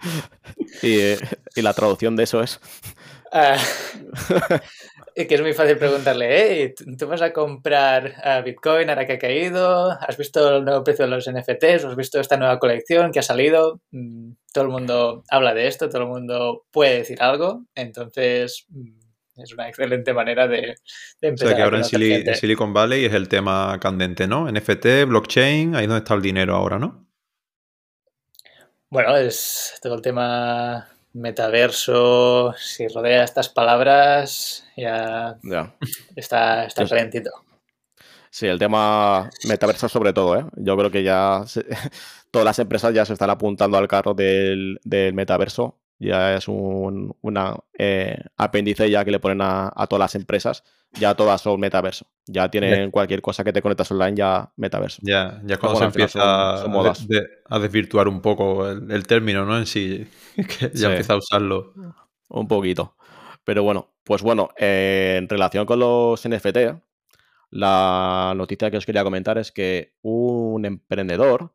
Y, 0.82 0.98
eh, 0.98 1.18
y 1.54 1.62
la 1.62 1.72
traducción 1.72 2.16
de 2.16 2.24
eso 2.24 2.42
es... 2.42 2.60
Y 5.16 5.26
que 5.26 5.34
es 5.34 5.40
muy 5.40 5.54
fácil 5.54 5.76
preguntarle, 5.76 6.28
hey, 6.30 6.74
¿tú 6.96 7.08
vas 7.08 7.20
a 7.20 7.32
comprar 7.32 8.14
ah, 8.22 8.42
Bitcoin 8.42 8.88
ahora 8.88 9.06
que 9.06 9.14
ha 9.14 9.18
caído? 9.18 9.90
¿Has 9.90 10.16
visto 10.16 10.58
el 10.58 10.64
nuevo 10.64 10.84
precio 10.84 11.04
de 11.04 11.10
los 11.10 11.28
NFTs? 11.28 11.84
¿Has 11.84 11.96
visto 11.96 12.20
esta 12.20 12.36
nueva 12.36 12.60
colección 12.60 13.10
que 13.10 13.18
ha 13.18 13.22
salido? 13.22 13.80
Mm, 13.90 14.34
Todo 14.52 14.64
el 14.64 14.70
mundo 14.70 15.24
habla 15.28 15.52
de 15.52 15.66
esto, 15.66 15.88
todo 15.88 16.02
el 16.02 16.08
mundo 16.08 16.64
puede 16.70 16.98
decir 16.98 17.20
algo, 17.20 17.64
entonces 17.74 18.66
mm, 18.68 19.42
es 19.42 19.52
una 19.52 19.68
excelente 19.68 20.14
manera 20.14 20.46
de, 20.46 20.76
de 21.20 21.26
O 21.26 21.30
empezar 21.30 21.48
sea 21.48 21.56
que 21.56 21.62
a 21.62 21.64
ahora 21.64 21.78
en, 21.78 22.28
en 22.28 22.34
Silicon 22.36 22.72
Valley 22.72 23.04
es 23.04 23.14
el 23.14 23.28
tema 23.28 23.76
candente, 23.80 24.28
¿no? 24.28 24.48
NFT, 24.48 25.06
blockchain, 25.08 25.74
ahí 25.74 25.82
es 25.82 25.88
donde 25.88 26.04
está 26.04 26.14
el 26.14 26.22
dinero 26.22 26.54
ahora, 26.54 26.78
¿no? 26.78 27.04
Bueno, 28.90 29.16
es 29.16 29.76
todo 29.82 29.96
el 29.96 30.02
tema 30.02 30.93
metaverso, 31.14 32.52
si 32.58 32.86
rodea 32.88 33.24
estas 33.24 33.48
palabras, 33.48 34.66
ya 34.76 35.36
Ya. 35.42 35.74
está, 36.16 36.64
está 36.66 36.86
calentito. 36.86 37.30
Sí, 38.30 38.46
el 38.48 38.58
tema 38.58 39.30
metaverso 39.46 39.88
sobre 39.88 40.12
todo, 40.12 40.36
¿eh? 40.38 40.44
Yo 40.56 40.76
creo 40.76 40.90
que 40.90 41.04
ya 41.04 41.44
se- 41.46 41.64
todas 42.32 42.44
las 42.44 42.58
empresas 42.58 42.92
ya 42.92 43.04
se 43.04 43.12
están 43.12 43.30
apuntando 43.30 43.78
al 43.78 43.86
carro 43.88 44.12
del, 44.14 44.80
del 44.84 45.14
metaverso. 45.14 45.78
Ya 45.98 46.34
es 46.34 46.48
un 46.48 47.16
una, 47.22 47.56
eh, 47.78 48.18
apéndice 48.36 48.90
ya 48.90 49.04
que 49.04 49.10
le 49.12 49.20
ponen 49.20 49.40
a, 49.40 49.72
a 49.74 49.86
todas 49.86 50.00
las 50.00 50.14
empresas. 50.14 50.64
Ya 50.92 51.14
todas 51.14 51.40
son 51.40 51.58
metaverso. 51.58 52.06
Ya 52.26 52.50
tienen 52.50 52.90
cualquier 52.90 53.20
cosa 53.22 53.42
que 53.42 53.52
te 53.52 53.62
conectas 53.62 53.90
online 53.90 54.16
ya 54.16 54.52
metaverso. 54.56 55.00
Ya, 55.02 55.40
ya 55.44 55.56
cuando 55.58 55.78
bueno, 55.78 55.90
se 55.92 56.00
empieza 56.02 56.20
son- 56.58 56.72
son 56.72 56.86
a 56.86 56.92
de- 57.08 57.28
a 57.48 57.58
desvirtuar 57.58 58.06
un 58.08 58.20
poco 58.20 58.68
el, 58.68 58.90
el 58.90 59.06
término, 59.06 59.44
¿no? 59.44 59.56
En 59.58 59.66
sí, 59.66 60.06
que 60.36 60.70
ya 60.72 60.76
Sí. 60.78 60.84
empieza 60.86 61.14
a 61.14 61.16
usarlo. 61.16 61.72
Un 62.28 62.46
poquito. 62.48 62.96
Pero 63.44 63.62
bueno, 63.62 63.94
pues 64.04 64.22
bueno, 64.22 64.50
eh, 64.56 65.16
en 65.18 65.28
relación 65.28 65.66
con 65.66 65.78
los 65.80 66.24
NFT, 66.26 66.76
la 67.50 68.32
noticia 68.36 68.70
que 68.70 68.76
os 68.76 68.86
quería 68.86 69.04
comentar 69.04 69.38
es 69.38 69.52
que 69.52 69.94
un 70.02 70.64
emprendedor 70.64 71.52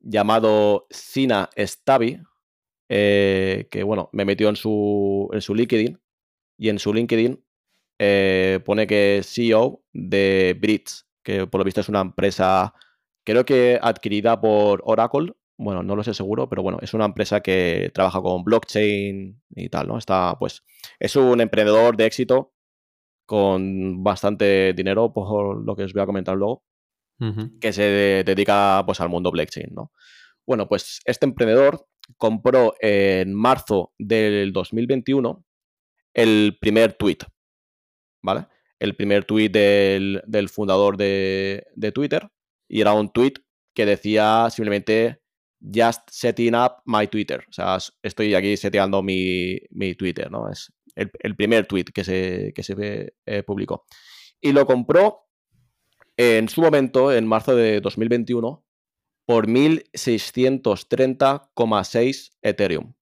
llamado 0.00 0.86
Sina 0.90 1.50
Stavi, 1.56 2.20
eh, 2.94 3.68
que 3.70 3.82
bueno, 3.84 4.10
me 4.12 4.26
metió 4.26 4.50
en 4.50 4.56
su, 4.56 5.30
en 5.32 5.40
su 5.40 5.54
LinkedIn 5.54 5.98
y 6.58 6.68
en 6.68 6.78
su 6.78 6.92
LinkedIn 6.92 7.42
eh, 7.98 8.60
pone 8.66 8.86
que 8.86 9.18
es 9.18 9.32
CEO 9.32 9.82
de 9.94 10.54
Bridge, 10.60 11.04
que 11.22 11.46
por 11.46 11.58
lo 11.60 11.64
visto 11.64 11.80
es 11.80 11.88
una 11.88 12.02
empresa, 12.02 12.74
creo 13.24 13.44
que 13.46 13.78
adquirida 13.80 14.38
por 14.40 14.82
Oracle. 14.84 15.32
Bueno, 15.56 15.82
no 15.82 15.96
lo 15.96 16.02
sé 16.02 16.12
seguro, 16.12 16.48
pero 16.48 16.62
bueno, 16.62 16.78
es 16.82 16.92
una 16.92 17.04
empresa 17.06 17.40
que 17.40 17.90
trabaja 17.94 18.20
con 18.20 18.44
blockchain 18.44 19.40
y 19.54 19.68
tal, 19.70 19.86
¿no? 19.88 19.96
Está, 19.96 20.36
pues, 20.38 20.62
es 20.98 21.16
un 21.16 21.40
emprendedor 21.40 21.96
de 21.96 22.06
éxito 22.06 22.52
con 23.26 24.02
bastante 24.02 24.72
dinero, 24.74 25.12
por 25.12 25.64
lo 25.64 25.76
que 25.76 25.84
os 25.84 25.92
voy 25.92 26.02
a 26.02 26.06
comentar 26.06 26.36
luego, 26.36 26.64
que 27.60 27.72
se 27.72 27.82
de- 27.82 28.24
dedica 28.24 28.82
pues 28.84 29.00
al 29.00 29.08
mundo 29.08 29.30
blockchain, 29.30 29.68
¿no? 29.72 29.92
Bueno, 30.46 30.68
pues 30.68 31.00
este 31.04 31.24
emprendedor 31.26 31.86
compró 32.16 32.74
en 32.80 33.34
marzo 33.34 33.92
del 33.98 34.52
2021 34.52 35.44
el 36.14 36.58
primer 36.60 36.94
tweet, 36.94 37.18
¿vale? 38.22 38.46
El 38.78 38.96
primer 38.96 39.24
tweet 39.24 39.50
del, 39.50 40.22
del 40.26 40.48
fundador 40.48 40.96
de, 40.96 41.66
de 41.74 41.92
Twitter 41.92 42.28
y 42.68 42.80
era 42.80 42.92
un 42.92 43.12
tweet 43.12 43.34
que 43.74 43.86
decía 43.86 44.48
simplemente 44.50 45.22
just 45.60 46.02
setting 46.10 46.54
up 46.54 46.82
my 46.84 47.06
Twitter. 47.06 47.44
O 47.48 47.52
sea, 47.52 47.78
estoy 48.02 48.34
aquí 48.34 48.56
seteando 48.56 49.02
mi, 49.02 49.58
mi 49.70 49.94
Twitter, 49.94 50.30
¿no? 50.30 50.50
Es 50.50 50.72
el, 50.94 51.10
el 51.20 51.36
primer 51.36 51.66
tweet 51.66 51.84
que 51.84 52.04
se, 52.04 52.52
que 52.54 52.62
se 52.62 53.14
eh, 53.26 53.42
publicó. 53.42 53.84
Y 54.40 54.52
lo 54.52 54.66
compró 54.66 55.20
en 56.16 56.48
su 56.48 56.60
momento, 56.60 57.12
en 57.12 57.26
marzo 57.26 57.54
de 57.54 57.80
2021, 57.80 58.64
por 59.24 59.46
1.630,6 59.46 62.32
Ethereum. 62.42 62.94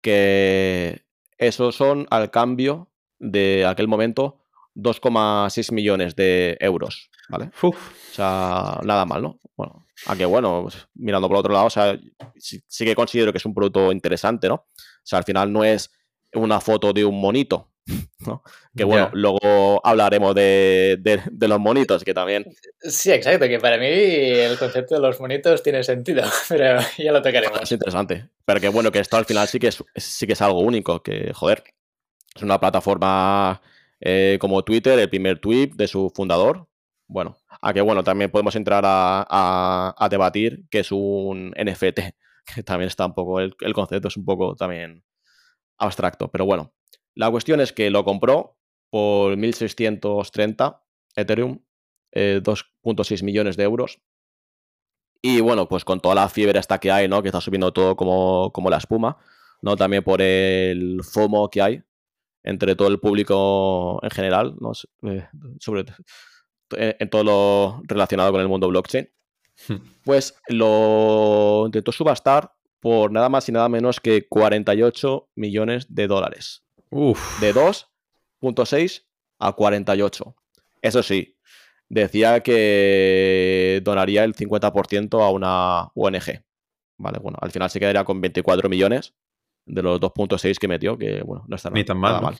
Que 0.00 1.04
esos 1.38 1.76
son 1.76 2.06
al 2.10 2.30
cambio 2.30 2.90
de 3.18 3.66
aquel 3.66 3.88
momento 3.88 4.38
2,6 4.74 5.72
millones 5.72 6.16
de 6.16 6.56
euros, 6.60 7.10
¿vale? 7.28 7.50
Uf, 7.62 8.10
O 8.10 8.14
sea, 8.14 8.80
nada 8.84 9.04
mal, 9.04 9.22
¿no? 9.22 9.40
Bueno, 9.56 9.86
aunque 10.06 10.24
bueno, 10.24 10.62
pues, 10.62 10.88
mirando 10.94 11.28
por 11.28 11.36
otro 11.36 11.52
lado, 11.52 11.66
o 11.66 11.70
sea, 11.70 11.98
sí, 12.36 12.62
sí 12.66 12.84
que 12.84 12.94
considero 12.94 13.32
que 13.32 13.38
es 13.38 13.44
un 13.44 13.54
producto 13.54 13.92
interesante, 13.92 14.48
¿no? 14.48 14.54
O 14.54 15.04
sea, 15.04 15.18
al 15.18 15.24
final 15.24 15.52
no 15.52 15.64
es 15.64 15.90
una 16.34 16.60
foto 16.60 16.92
de 16.92 17.04
un 17.04 17.20
monito, 17.20 17.68
¿no? 18.26 18.42
Que 18.76 18.84
bueno, 18.84 19.10
luego 19.12 19.80
hablaremos 19.84 20.34
de, 20.34 20.96
de- 21.00 21.22
de 21.30 21.48
los 21.48 21.58
monitos, 21.60 22.04
que 22.04 22.14
también 22.14 22.46
Sí, 22.80 23.10
exacto, 23.12 23.46
que 23.48 23.58
para 23.58 23.76
mí 23.78 23.86
el 23.86 24.58
concepto 24.58 24.94
de 24.94 25.00
los 25.00 25.20
monitos 25.20 25.62
tiene 25.62 25.82
sentido, 25.82 26.22
pero 26.48 26.80
ya 26.98 27.12
lo 27.12 27.20
tocaremos. 27.22 27.60
es 27.62 27.72
interesante. 27.72 28.28
Pero 28.44 28.60
que 28.60 28.68
bueno, 28.68 28.90
que 28.92 28.98
esto 29.00 29.16
al 29.16 29.24
final 29.24 29.46
sí 29.48 29.58
que 29.58 29.68
es, 29.68 29.82
sí 29.96 30.26
que 30.26 30.32
es 30.34 30.42
algo 30.42 30.60
único, 30.60 31.02
que 31.02 31.32
joder, 31.34 31.64
es 32.34 32.42
una 32.42 32.58
plataforma 32.60 33.60
eh, 34.00 34.38
como 34.40 34.62
Twitter, 34.64 34.98
el 34.98 35.10
primer 35.10 35.38
tweet 35.38 35.70
de 35.74 35.86
su 35.88 36.10
fundador. 36.14 36.66
Bueno, 37.08 37.36
a 37.60 37.72
que 37.74 37.80
bueno, 37.82 38.02
también 38.02 38.30
podemos 38.30 38.56
entrar 38.56 38.84
a, 38.86 39.26
a- 39.28 39.94
a 39.98 40.08
debatir 40.08 40.64
que 40.70 40.78
es 40.80 40.90
un 40.92 41.52
NFT, 41.56 42.00
que 42.54 42.62
también 42.62 42.88
está 42.88 43.06
un 43.06 43.14
poco, 43.14 43.40
el, 43.40 43.54
el 43.60 43.74
concepto 43.74 44.08
es 44.08 44.16
un 44.16 44.24
poco 44.24 44.54
también 44.56 45.04
abstracto, 45.82 46.28
pero 46.28 46.44
bueno. 46.44 46.72
La 47.14 47.30
cuestión 47.30 47.60
es 47.60 47.72
que 47.72 47.90
lo 47.90 48.04
compró 48.04 48.56
por 48.90 49.36
1630 49.36 50.82
Ethereum, 51.16 51.60
eh, 52.12 52.40
2.6 52.42 53.22
millones 53.22 53.56
de 53.56 53.64
euros. 53.64 54.00
Y 55.20 55.40
bueno, 55.40 55.68
pues 55.68 55.84
con 55.84 56.00
toda 56.00 56.14
la 56.14 56.28
fiebre 56.28 56.58
hasta 56.58 56.78
que 56.78 56.90
hay, 56.90 57.08
¿no? 57.08 57.22
Que 57.22 57.28
está 57.28 57.40
subiendo 57.40 57.72
todo 57.72 57.96
como, 57.96 58.50
como 58.52 58.70
la 58.70 58.78
espuma, 58.78 59.18
¿no? 59.60 59.76
También 59.76 60.02
por 60.02 60.20
el 60.20 61.00
FOMO 61.04 61.48
que 61.50 61.62
hay 61.62 61.82
entre 62.44 62.74
todo 62.74 62.88
el 62.88 62.98
público 62.98 64.00
en 64.02 64.10
general, 64.10 64.56
¿no? 64.58 64.72
Eh, 65.08 65.28
sobre 65.60 65.84
en, 66.72 66.96
en 66.98 67.10
todo 67.10 67.24
lo 67.24 67.82
relacionado 67.84 68.32
con 68.32 68.40
el 68.40 68.48
mundo 68.48 68.68
blockchain. 68.68 69.08
Pues 70.02 70.34
lo 70.48 71.64
intentó 71.66 71.92
subastar 71.92 72.52
por 72.82 73.12
nada 73.12 73.28
más 73.28 73.48
y 73.48 73.52
nada 73.52 73.68
menos 73.68 74.00
que 74.00 74.26
48 74.28 75.28
millones 75.36 75.86
de 75.88 76.08
dólares. 76.08 76.64
uf. 76.90 77.40
De 77.40 77.54
2.6 77.54 79.04
a 79.38 79.52
48. 79.52 80.34
Eso 80.82 81.02
sí, 81.04 81.36
decía 81.88 82.40
que 82.40 83.80
donaría 83.84 84.24
el 84.24 84.34
50% 84.34 85.22
a 85.24 85.30
una 85.30 85.90
ONG. 85.94 86.42
Vale, 86.98 87.18
bueno, 87.20 87.38
al 87.40 87.52
final 87.52 87.70
se 87.70 87.78
quedaría 87.80 88.04
con 88.04 88.20
24 88.20 88.68
millones 88.68 89.14
de 89.64 89.82
los 89.82 90.00
2.6 90.00 90.58
que 90.58 90.68
metió, 90.68 90.98
que 90.98 91.22
bueno, 91.22 91.44
no 91.46 91.54
está 91.56 91.70
Ni 91.70 91.80
nada, 91.80 91.86
tan 91.86 91.98
mal, 91.98 92.10
nada 92.14 92.20
¿no? 92.20 92.26
mal. 92.28 92.38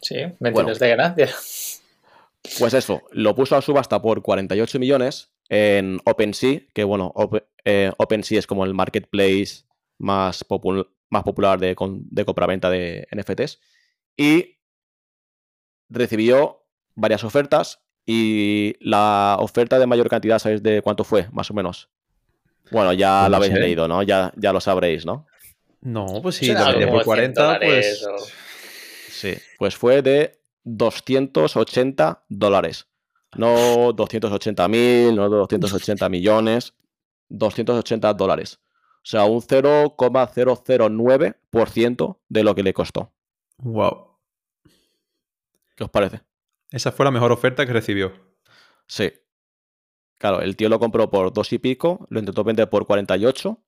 Sí, 0.00 0.16
20 0.16 0.50
Bueno. 0.50 0.74
de 0.74 0.88
ganancia. 0.88 1.28
Pues 2.58 2.72
eso, 2.74 3.02
lo 3.12 3.34
puso 3.34 3.56
a 3.56 3.62
subasta 3.62 4.00
por 4.00 4.22
48 4.22 4.78
millones 4.78 5.32
en 5.48 6.00
OpenSea, 6.04 6.60
que 6.72 6.84
bueno, 6.84 7.12
Op- 7.14 7.44
eh, 7.64 7.92
OpenSea 7.98 8.38
es 8.38 8.46
como 8.46 8.64
el 8.64 8.72
marketplace 8.74 9.64
más, 9.98 10.44
popul- 10.46 10.88
más 11.10 11.22
popular 11.22 11.58
de, 11.58 11.74
con- 11.74 12.02
de 12.10 12.24
compraventa 12.24 12.68
de 12.70 13.06
NFTs. 13.10 13.60
Y 14.16 14.58
recibió 15.88 16.62
varias 16.94 17.24
ofertas 17.24 17.80
y 18.04 18.74
la 18.80 19.36
oferta 19.40 19.78
de 19.78 19.86
mayor 19.86 20.08
cantidad, 20.08 20.38
¿sabéis 20.38 20.62
de 20.62 20.82
cuánto 20.82 21.04
fue, 21.04 21.28
más 21.32 21.50
o 21.50 21.54
menos? 21.54 21.88
Bueno, 22.70 22.92
ya 22.92 23.20
Pues 23.20 23.24
lo 23.24 23.30
no 23.30 23.36
habéis 23.36 23.52
sé. 23.54 23.60
leído, 23.60 23.88
¿no? 23.88 24.02
Ya, 24.02 24.32
ya 24.36 24.52
lo 24.52 24.60
sabréis, 24.60 25.06
¿no? 25.06 25.26
No, 25.82 26.20
pues 26.22 26.36
sí, 26.36 26.46
la 26.52 26.72
como 26.72 26.86
por 26.90 27.02
100 27.04 27.04
40, 27.04 27.60
pues. 27.60 28.04
o- 28.04 28.26
Sí, 29.08 29.34
pues 29.58 29.76
fue 29.76 30.02
de 30.02 30.40
280 30.64 32.24
dólares. 32.28 32.86
No 33.36 33.92
280 33.92 34.68
mil, 34.68 35.14
no 35.16 35.28
280 35.28 36.08
millones, 36.08 36.74
280 37.28 38.12
dólares. 38.14 38.58
O 39.06 39.08
sea, 39.08 39.24
un 39.24 39.40
0,009% 39.40 42.18
de 42.28 42.42
lo 42.42 42.54
que 42.56 42.64
le 42.64 42.74
costó. 42.74 43.12
Wow. 43.58 44.16
¿Qué 45.76 45.84
os 45.84 45.90
parece? 45.90 46.22
Esa 46.72 46.90
fue 46.90 47.04
la 47.04 47.12
mejor 47.12 47.30
oferta 47.30 47.64
que 47.64 47.72
recibió. 47.72 48.12
Sí. 48.88 49.12
Claro, 50.18 50.40
el 50.40 50.56
tío 50.56 50.68
lo 50.68 50.80
compró 50.80 51.08
por 51.08 51.32
dos 51.32 51.52
y 51.52 51.58
pico, 51.58 52.04
lo 52.10 52.18
intentó 52.18 52.42
vender 52.42 52.68
por 52.68 52.84
48 52.86 53.62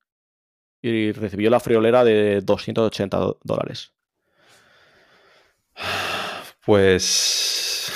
y 0.82 1.12
recibió 1.12 1.51
la 1.51 1.61
friolera 1.61 2.03
de 2.03 2.41
280 2.41 3.16
do- 3.18 3.39
dólares. 3.45 3.93
Pues. 6.64 7.93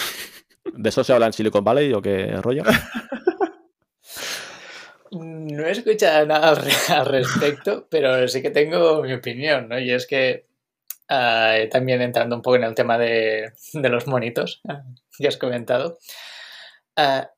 ¿De 0.75 0.89
eso 0.89 1.05
se 1.05 1.13
habla 1.13 1.27
en 1.27 1.33
Silicon 1.33 1.65
Valley 1.65 1.93
o 1.93 2.01
qué 2.01 2.29
rollo? 2.41 2.63
No 5.13 5.67
he 5.67 5.71
escuchado 5.73 6.27
nada 6.27 6.49
al, 6.51 6.57
re- 6.57 6.95
al 6.95 7.07
respecto, 7.07 7.87
pero 7.91 8.27
sí 8.29 8.41
que 8.43 8.51
tengo 8.51 9.03
mi 9.03 9.13
opinión, 9.13 9.69
¿no? 9.69 9.79
Y 9.79 9.91
es 9.91 10.07
que 10.07 10.47
ah, 11.09 11.57
también 11.71 12.01
entrando 12.01 12.35
un 12.37 12.43
poco 12.43 12.57
en 12.57 12.65
el 12.65 12.75
tema 12.75 12.99
de, 12.99 13.53
de 13.75 13.89
los 13.89 14.07
monitos 14.07 14.61
ah, 14.69 14.83
que 15.19 15.29
has 15.29 15.37
comentado, 15.37 15.99
ah, 16.97 17.31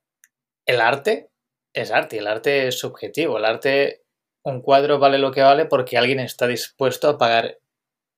el 0.65 0.81
arte 0.81 1.29
es 1.73 1.91
arte 1.91 2.15
y 2.15 2.19
el 2.19 2.27
arte 2.27 2.67
es 2.69 2.79
subjetivo. 2.79 3.37
El 3.37 3.45
arte, 3.45 4.03
un 4.43 4.61
cuadro 4.61 4.97
vale 4.97 5.17
lo 5.17 5.31
que 5.31 5.41
vale 5.41 5.65
porque 5.65 5.97
alguien 5.97 6.21
está 6.21 6.47
dispuesto 6.47 7.09
a 7.09 7.17
pagar 7.17 7.59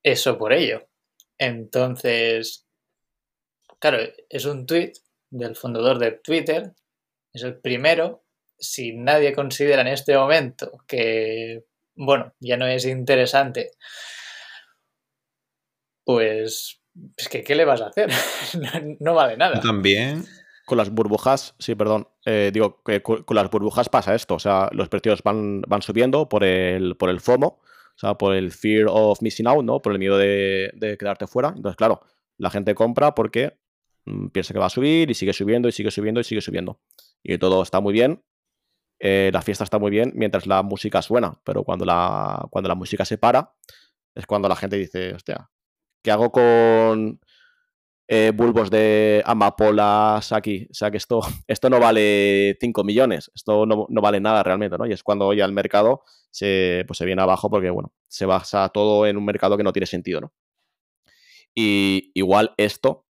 eso 0.04 0.38
por 0.38 0.54
ello. 0.54 0.88
Entonces, 1.40 2.68
claro, 3.80 3.98
es 4.30 4.46
un 4.46 4.68
tweet 4.68 4.94
del 5.32 5.56
fundador 5.56 5.98
de 6.00 6.12
Twitter, 6.12 6.74
es 7.34 7.44
el 7.44 7.60
primero 7.60 8.24
si 8.60 8.94
nadie 8.96 9.34
considera 9.34 9.82
en 9.82 9.88
este 9.88 10.18
momento 10.18 10.72
que, 10.88 11.66
bueno, 11.96 12.34
ya 12.40 12.58
no 12.58 12.66
es 12.68 12.86
interesante, 12.86 13.72
pues, 16.04 16.82
es 17.18 17.30
que, 17.30 17.44
¿qué 17.44 17.56
le 17.56 17.66
vas 17.66 17.82
a 17.82 17.88
hacer? 17.88 18.10
no, 19.00 19.14
vale 19.14 19.38
nada. 19.38 19.60
También. 19.60 20.26
Con 20.66 20.78
las 20.78 20.90
burbujas, 20.90 21.56
sí, 21.60 21.76
perdón. 21.76 22.08
eh, 22.26 22.52
digo 22.54 22.82
que 22.84 23.02
con 23.02 23.24
las 23.36 23.50
burbujas 23.50 23.88
pasa 23.90 24.16
esto. 24.16 24.36
O 24.36 24.40
sea, 24.40 24.70
los 24.74 24.90
precios 24.90 25.24
van, 25.24 25.62
van 25.62 25.82
subiendo 25.82 26.28
por 26.28 26.44
el, 26.44 26.98
por 26.98 27.10
el 27.10 27.22
FOMO, 27.22 27.48
o 27.48 28.00
sea, 28.00 28.16
por 28.16 28.36
el 28.36 28.52
fear 28.52 28.88
of 28.90 29.22
missing 29.22 29.48
out, 29.48 29.64
¿no? 29.64 29.82
Por 29.82 29.94
el 29.94 30.00
miedo 30.00 30.18
de, 30.18 30.72
de 30.76 30.98
quedarte 30.98 31.26
fuera. 31.28 31.54
Entonces, 31.56 31.78
claro, 31.78 32.02
la 32.38 32.50
gente 32.50 32.76
compra 32.76 33.16
porque 33.16 33.58
mm, 34.06 34.28
piensa 34.28 34.54
que 34.54 34.60
va 34.60 34.66
a 34.66 34.70
subir 34.70 35.10
y 35.10 35.14
sigue 35.14 35.34
subiendo 35.34 35.70
y 35.70 35.72
sigue 35.72 35.92
subiendo 35.92 36.20
y 36.20 36.24
sigue 36.24 36.42
subiendo. 36.42 36.80
Y 37.24 37.38
todo 37.38 37.62
está 37.64 37.80
muy 37.80 37.94
bien. 37.94 38.24
Eh, 39.00 39.30
la 39.34 39.42
fiesta 39.42 39.64
está 39.64 39.80
muy 39.80 39.92
bien 39.92 40.12
mientras 40.16 40.48
la 40.48 40.64
música 40.64 41.02
suena. 41.02 41.40
Pero 41.44 41.64
cuando 41.64 41.86
la, 41.86 42.46
cuando 42.52 42.70
la 42.70 42.76
música 42.76 43.06
se 43.06 43.18
para, 43.18 43.54
es 44.16 44.26
cuando 44.28 44.50
la 44.50 44.56
gente 44.56 44.78
dice, 44.78 45.14
hostia, 45.14 45.50
¿qué 46.04 46.12
hago 46.12 46.32
con 46.32 47.20
eh, 48.08 48.32
bulbos 48.36 48.70
de 48.72 49.22
amapolas 49.26 50.32
aquí? 50.32 50.68
O 50.72 50.74
sea, 50.74 50.92
que 50.92 50.98
esto, 50.98 51.22
esto 51.48 51.70
no 51.70 51.80
vale 51.80 52.58
5 52.62 52.84
millones, 52.84 53.32
esto 53.36 53.66
no, 53.66 53.86
no 53.90 54.02
vale 54.02 54.20
nada 54.20 54.44
realmente, 54.44 54.78
¿no? 54.78 54.86
Y 54.88 54.94
es 54.94 55.04
cuando 55.04 55.34
ya 55.34 55.46
el 55.46 55.54
mercado 55.54 56.04
se, 56.32 56.84
pues 56.88 56.98
se 57.00 57.06
viene 57.06 57.22
abajo 57.22 57.50
porque, 57.50 57.70
bueno, 57.70 57.94
se 58.08 58.26
basa 58.26 58.70
todo 58.70 59.08
en 59.08 59.18
un 59.18 59.26
mercado 59.26 59.58
que 59.58 59.64
no 59.64 59.74
tiene 59.74 59.88
sentido, 59.88 60.22
¿no? 60.22 60.34
Y 61.56 62.12
igual 62.14 62.54
esto, 62.58 63.06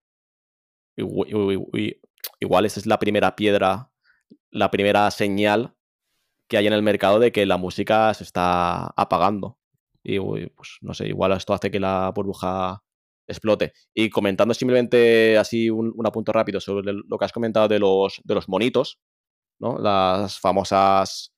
igu- 0.97 1.25
igu- 1.27 1.51
igu- 1.51 1.99
igual 2.39 2.65
esa 2.65 2.79
es 2.79 2.85
la 2.85 2.99
primera 2.99 3.35
piedra, 3.35 3.91
la 4.51 4.71
primera 4.71 5.09
señal 5.11 5.74
que 6.47 6.57
hay 6.57 6.67
en 6.67 6.73
el 6.73 6.83
mercado 6.83 7.19
de 7.19 7.31
que 7.31 7.45
la 7.45 7.57
música 7.57 8.13
se 8.13 8.23
está 8.23 8.87
apagando. 8.95 9.57
Y 10.03 10.19
pues 10.19 10.77
no 10.81 10.93
sé, 10.93 11.07
igual 11.07 11.31
esto 11.33 11.53
hace 11.53 11.71
que 11.71 11.79
la 11.79 12.11
burbuja 12.15 12.83
explote. 13.27 13.73
Y 13.93 14.09
comentando 14.09 14.53
simplemente 14.53 15.37
así 15.37 15.69
un, 15.69 15.91
un 15.95 16.05
apunto 16.07 16.31
rápido 16.31 16.59
sobre 16.59 16.93
lo 16.93 17.17
que 17.17 17.25
has 17.25 17.33
comentado 17.33 17.67
de 17.67 17.79
los, 17.79 18.21
de 18.23 18.35
los 18.35 18.47
monitos, 18.47 18.99
¿no? 19.59 19.77
Las 19.79 20.39
famosas 20.39 21.35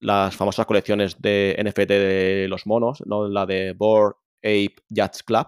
las 0.00 0.36
famosas 0.36 0.66
colecciones 0.66 1.20
de 1.20 1.56
NFT 1.58 1.88
de 1.88 2.46
los 2.48 2.66
monos, 2.66 3.02
¿no? 3.06 3.28
La 3.28 3.46
de 3.46 3.72
Board 3.72 4.16
Ape 4.42 4.76
Yachts 4.88 5.22
Club. 5.22 5.46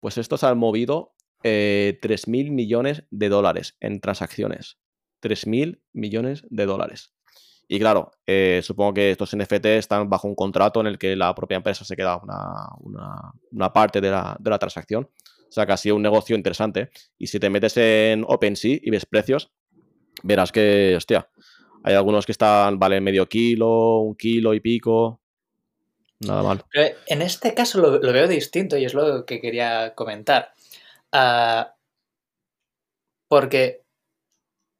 Pues 0.00 0.18
estos 0.18 0.44
han 0.44 0.58
movido 0.58 1.14
eh, 1.42 1.98
3.000 2.02 2.50
millones 2.50 3.04
de 3.10 3.28
dólares 3.28 3.76
en 3.80 4.00
transacciones. 4.00 4.78
3.000 5.22 5.82
millones 5.92 6.44
de 6.48 6.66
dólares. 6.66 7.12
Y 7.72 7.78
claro, 7.78 8.10
eh, 8.26 8.62
supongo 8.64 8.94
que 8.94 9.12
estos 9.12 9.36
NFT 9.36 9.66
están 9.66 10.10
bajo 10.10 10.26
un 10.26 10.34
contrato 10.34 10.80
en 10.80 10.88
el 10.88 10.98
que 10.98 11.14
la 11.14 11.32
propia 11.36 11.56
empresa 11.56 11.84
se 11.84 11.94
queda 11.94 12.20
una, 12.20 13.72
parte 13.72 14.00
de 14.00 14.10
la, 14.10 14.36
de 14.40 14.50
la, 14.50 14.58
transacción. 14.58 15.08
O 15.48 15.52
sea 15.52 15.66
que 15.66 15.72
ha 15.72 15.76
sido 15.76 15.94
un 15.94 16.02
negocio 16.02 16.34
interesante. 16.34 16.90
Y 17.16 17.28
si 17.28 17.38
te 17.38 17.48
metes 17.48 17.76
en 17.76 18.24
OpenSea 18.26 18.80
y 18.82 18.90
ves 18.90 19.06
precios, 19.06 19.52
verás 20.24 20.50
que, 20.50 20.94
hostia, 20.96 21.30
hay 21.84 21.94
algunos 21.94 22.26
que 22.26 22.32
están, 22.32 22.80
valen 22.80 23.04
medio 23.04 23.28
kilo, 23.28 24.00
un 24.00 24.16
kilo 24.16 24.52
y 24.52 24.58
pico. 24.58 25.20
Nada 26.18 26.42
mal. 26.42 26.64
en 26.74 27.22
este 27.22 27.54
caso 27.54 27.80
lo, 27.80 28.00
veo 28.00 28.26
distinto 28.26 28.78
y 28.78 28.84
es 28.84 28.94
lo 28.94 29.24
que 29.24 29.40
quería 29.40 29.94
comentar. 29.94 30.54
Ah, 31.12 31.76
porque 33.28 33.84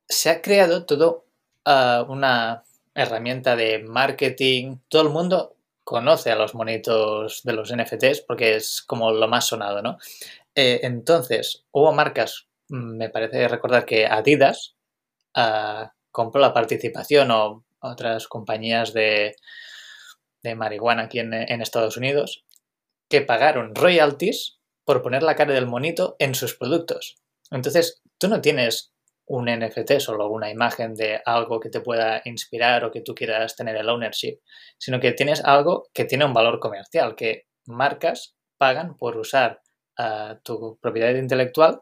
se 0.08 0.28
ha 0.28 0.42
creado 0.42 0.86
todo 0.86 1.26
ah, 1.64 2.04
una 2.08 2.64
herramienta 2.94 3.56
de 3.56 3.80
marketing. 3.80 4.78
Todo 4.88 5.02
el 5.02 5.10
mundo 5.10 5.56
conoce 5.84 6.30
a 6.30 6.36
los 6.36 6.54
monitos 6.54 7.42
de 7.42 7.52
los 7.52 7.74
NFTs 7.74 8.22
porque 8.22 8.56
es 8.56 8.82
como 8.82 9.10
lo 9.12 9.28
más 9.28 9.46
sonado, 9.46 9.82
¿no? 9.82 9.98
Eh, 10.54 10.80
entonces, 10.82 11.64
hubo 11.72 11.92
marcas, 11.92 12.48
mm, 12.68 12.96
me 12.96 13.10
parece 13.10 13.48
recordar 13.48 13.84
que 13.84 14.06
Adidas 14.06 14.76
uh, 15.36 15.86
compró 16.10 16.40
la 16.40 16.52
participación 16.52 17.30
o 17.30 17.64
otras 17.80 18.28
compañías 18.28 18.92
de, 18.92 19.36
marihuana 20.56 21.02
aquí 21.02 21.18
en, 21.18 21.32
Estados 21.34 21.96
Unidos 21.96 22.44
que 23.08 23.20
pagaron 23.20 23.74
royalties 23.74 24.58
por 24.84 25.02
poner 25.02 25.22
la 25.22 25.34
cara 25.34 25.54
del 25.54 25.66
monito 25.66 26.16
en 26.18 26.34
sus 26.34 26.56
productos. 26.56 27.16
Entonces, 27.50 28.00
tú 28.18 28.28
no 28.28 28.40
tienes 28.40 28.89
un 29.30 29.46
NFT, 29.46 30.00
solo 30.00 30.28
una 30.28 30.50
imagen 30.50 30.94
de 30.94 31.22
algo 31.24 31.60
que 31.60 31.70
te 31.70 31.80
pueda 31.80 32.20
inspirar 32.24 32.84
o 32.84 32.90
que 32.90 33.00
tú 33.00 33.14
quieras 33.14 33.54
tener 33.54 33.76
el 33.76 33.88
ownership, 33.88 34.40
sino 34.76 34.98
que 34.98 35.12
tienes 35.12 35.44
algo 35.44 35.88
que 35.94 36.04
tiene 36.04 36.24
un 36.24 36.32
valor 36.32 36.58
comercial, 36.58 37.14
que 37.14 37.46
marcas 37.66 38.34
pagan 38.58 38.96
por 38.96 39.16
usar 39.16 39.62
ah, 39.96 40.40
tu 40.42 40.78
propiedad 40.80 41.14
intelectual 41.14 41.80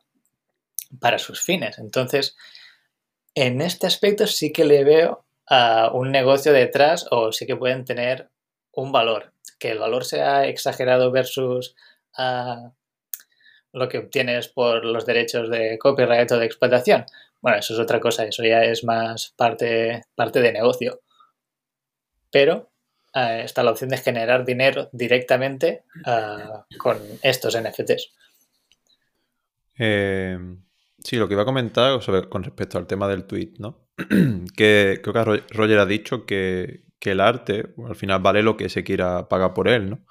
para 1.01 1.19
sus 1.19 1.41
fines. 1.41 1.79
Entonces, 1.79 2.37
en 3.35 3.63
este 3.63 3.87
aspecto 3.87 4.27
sí 4.27 4.53
que 4.53 4.67
le 4.67 4.85
veo 4.85 5.25
a 5.47 5.91
un 5.95 6.13
negocio 6.13 6.53
detrás 6.53 7.07
o 7.11 7.33
sí 7.33 7.47
que 7.47 7.57
pueden 7.57 7.87
tener 7.87 8.29
un 8.73 8.93
valor. 8.93 9.33
Que 9.59 9.71
el 9.71 9.79
valor 9.79 10.05
sea 10.05 10.47
exagerado 10.47 11.11
versus 11.11 11.75
ah, 12.15 12.73
lo 13.73 13.89
que 13.89 13.99
obtienes 13.99 14.49
por 14.49 14.85
los 14.85 15.07
derechos 15.07 15.49
de 15.49 15.79
copyright 15.79 16.31
o 16.33 16.39
de 16.39 16.45
explotación. 16.45 17.07
Bueno, 17.41 17.59
eso 17.59 17.75
es 17.75 17.81
otra 17.81 18.01
cosa, 18.01 18.25
eso 18.25 18.43
ya 18.45 18.63
es 18.63 18.85
más 18.85 19.35
parte, 19.37 20.03
parte 20.15 20.41
de 20.41 20.53
negocio. 20.53 21.01
Pero 22.31 22.71
ah, 23.15 23.39
está 23.39 23.63
la 23.63 23.71
opción 23.71 23.91
de 23.91 23.99
generar 23.99 24.45
dinero 24.45 24.89
directamente 24.93 25.85
ah, 26.05 26.65
con 26.79 26.99
estos 27.23 27.57
NFTs. 27.57 28.13
Eh, 29.79 30.39
Sí, 31.05 31.17
lo 31.17 31.29
que 31.29 31.35
iba 31.35 31.43
a 31.43 31.47
comentar 31.47 32.01
con 32.29 32.43
respecto 32.43 32.77
al 32.77 32.87
tema 32.87 33.09
del 33.09 33.25
tweet, 33.25 33.55
¿no? 33.59 33.89
que 34.57 35.01
creo 35.03 35.15
que 35.15 35.45
Roger 35.55 35.79
ha 35.79 35.87
dicho 35.87 36.27
que, 36.27 36.85
el 37.01 37.21
arte 37.21 37.75
al 37.87 37.97
final 37.97 38.21
vale 38.21 38.43
lo 38.43 38.59
que 38.59 38.69
se 38.69 38.85
quiera 38.85 39.29
pagar 39.29 39.55
por 39.55 39.69
él, 39.69 39.89
¿no? 39.89 40.05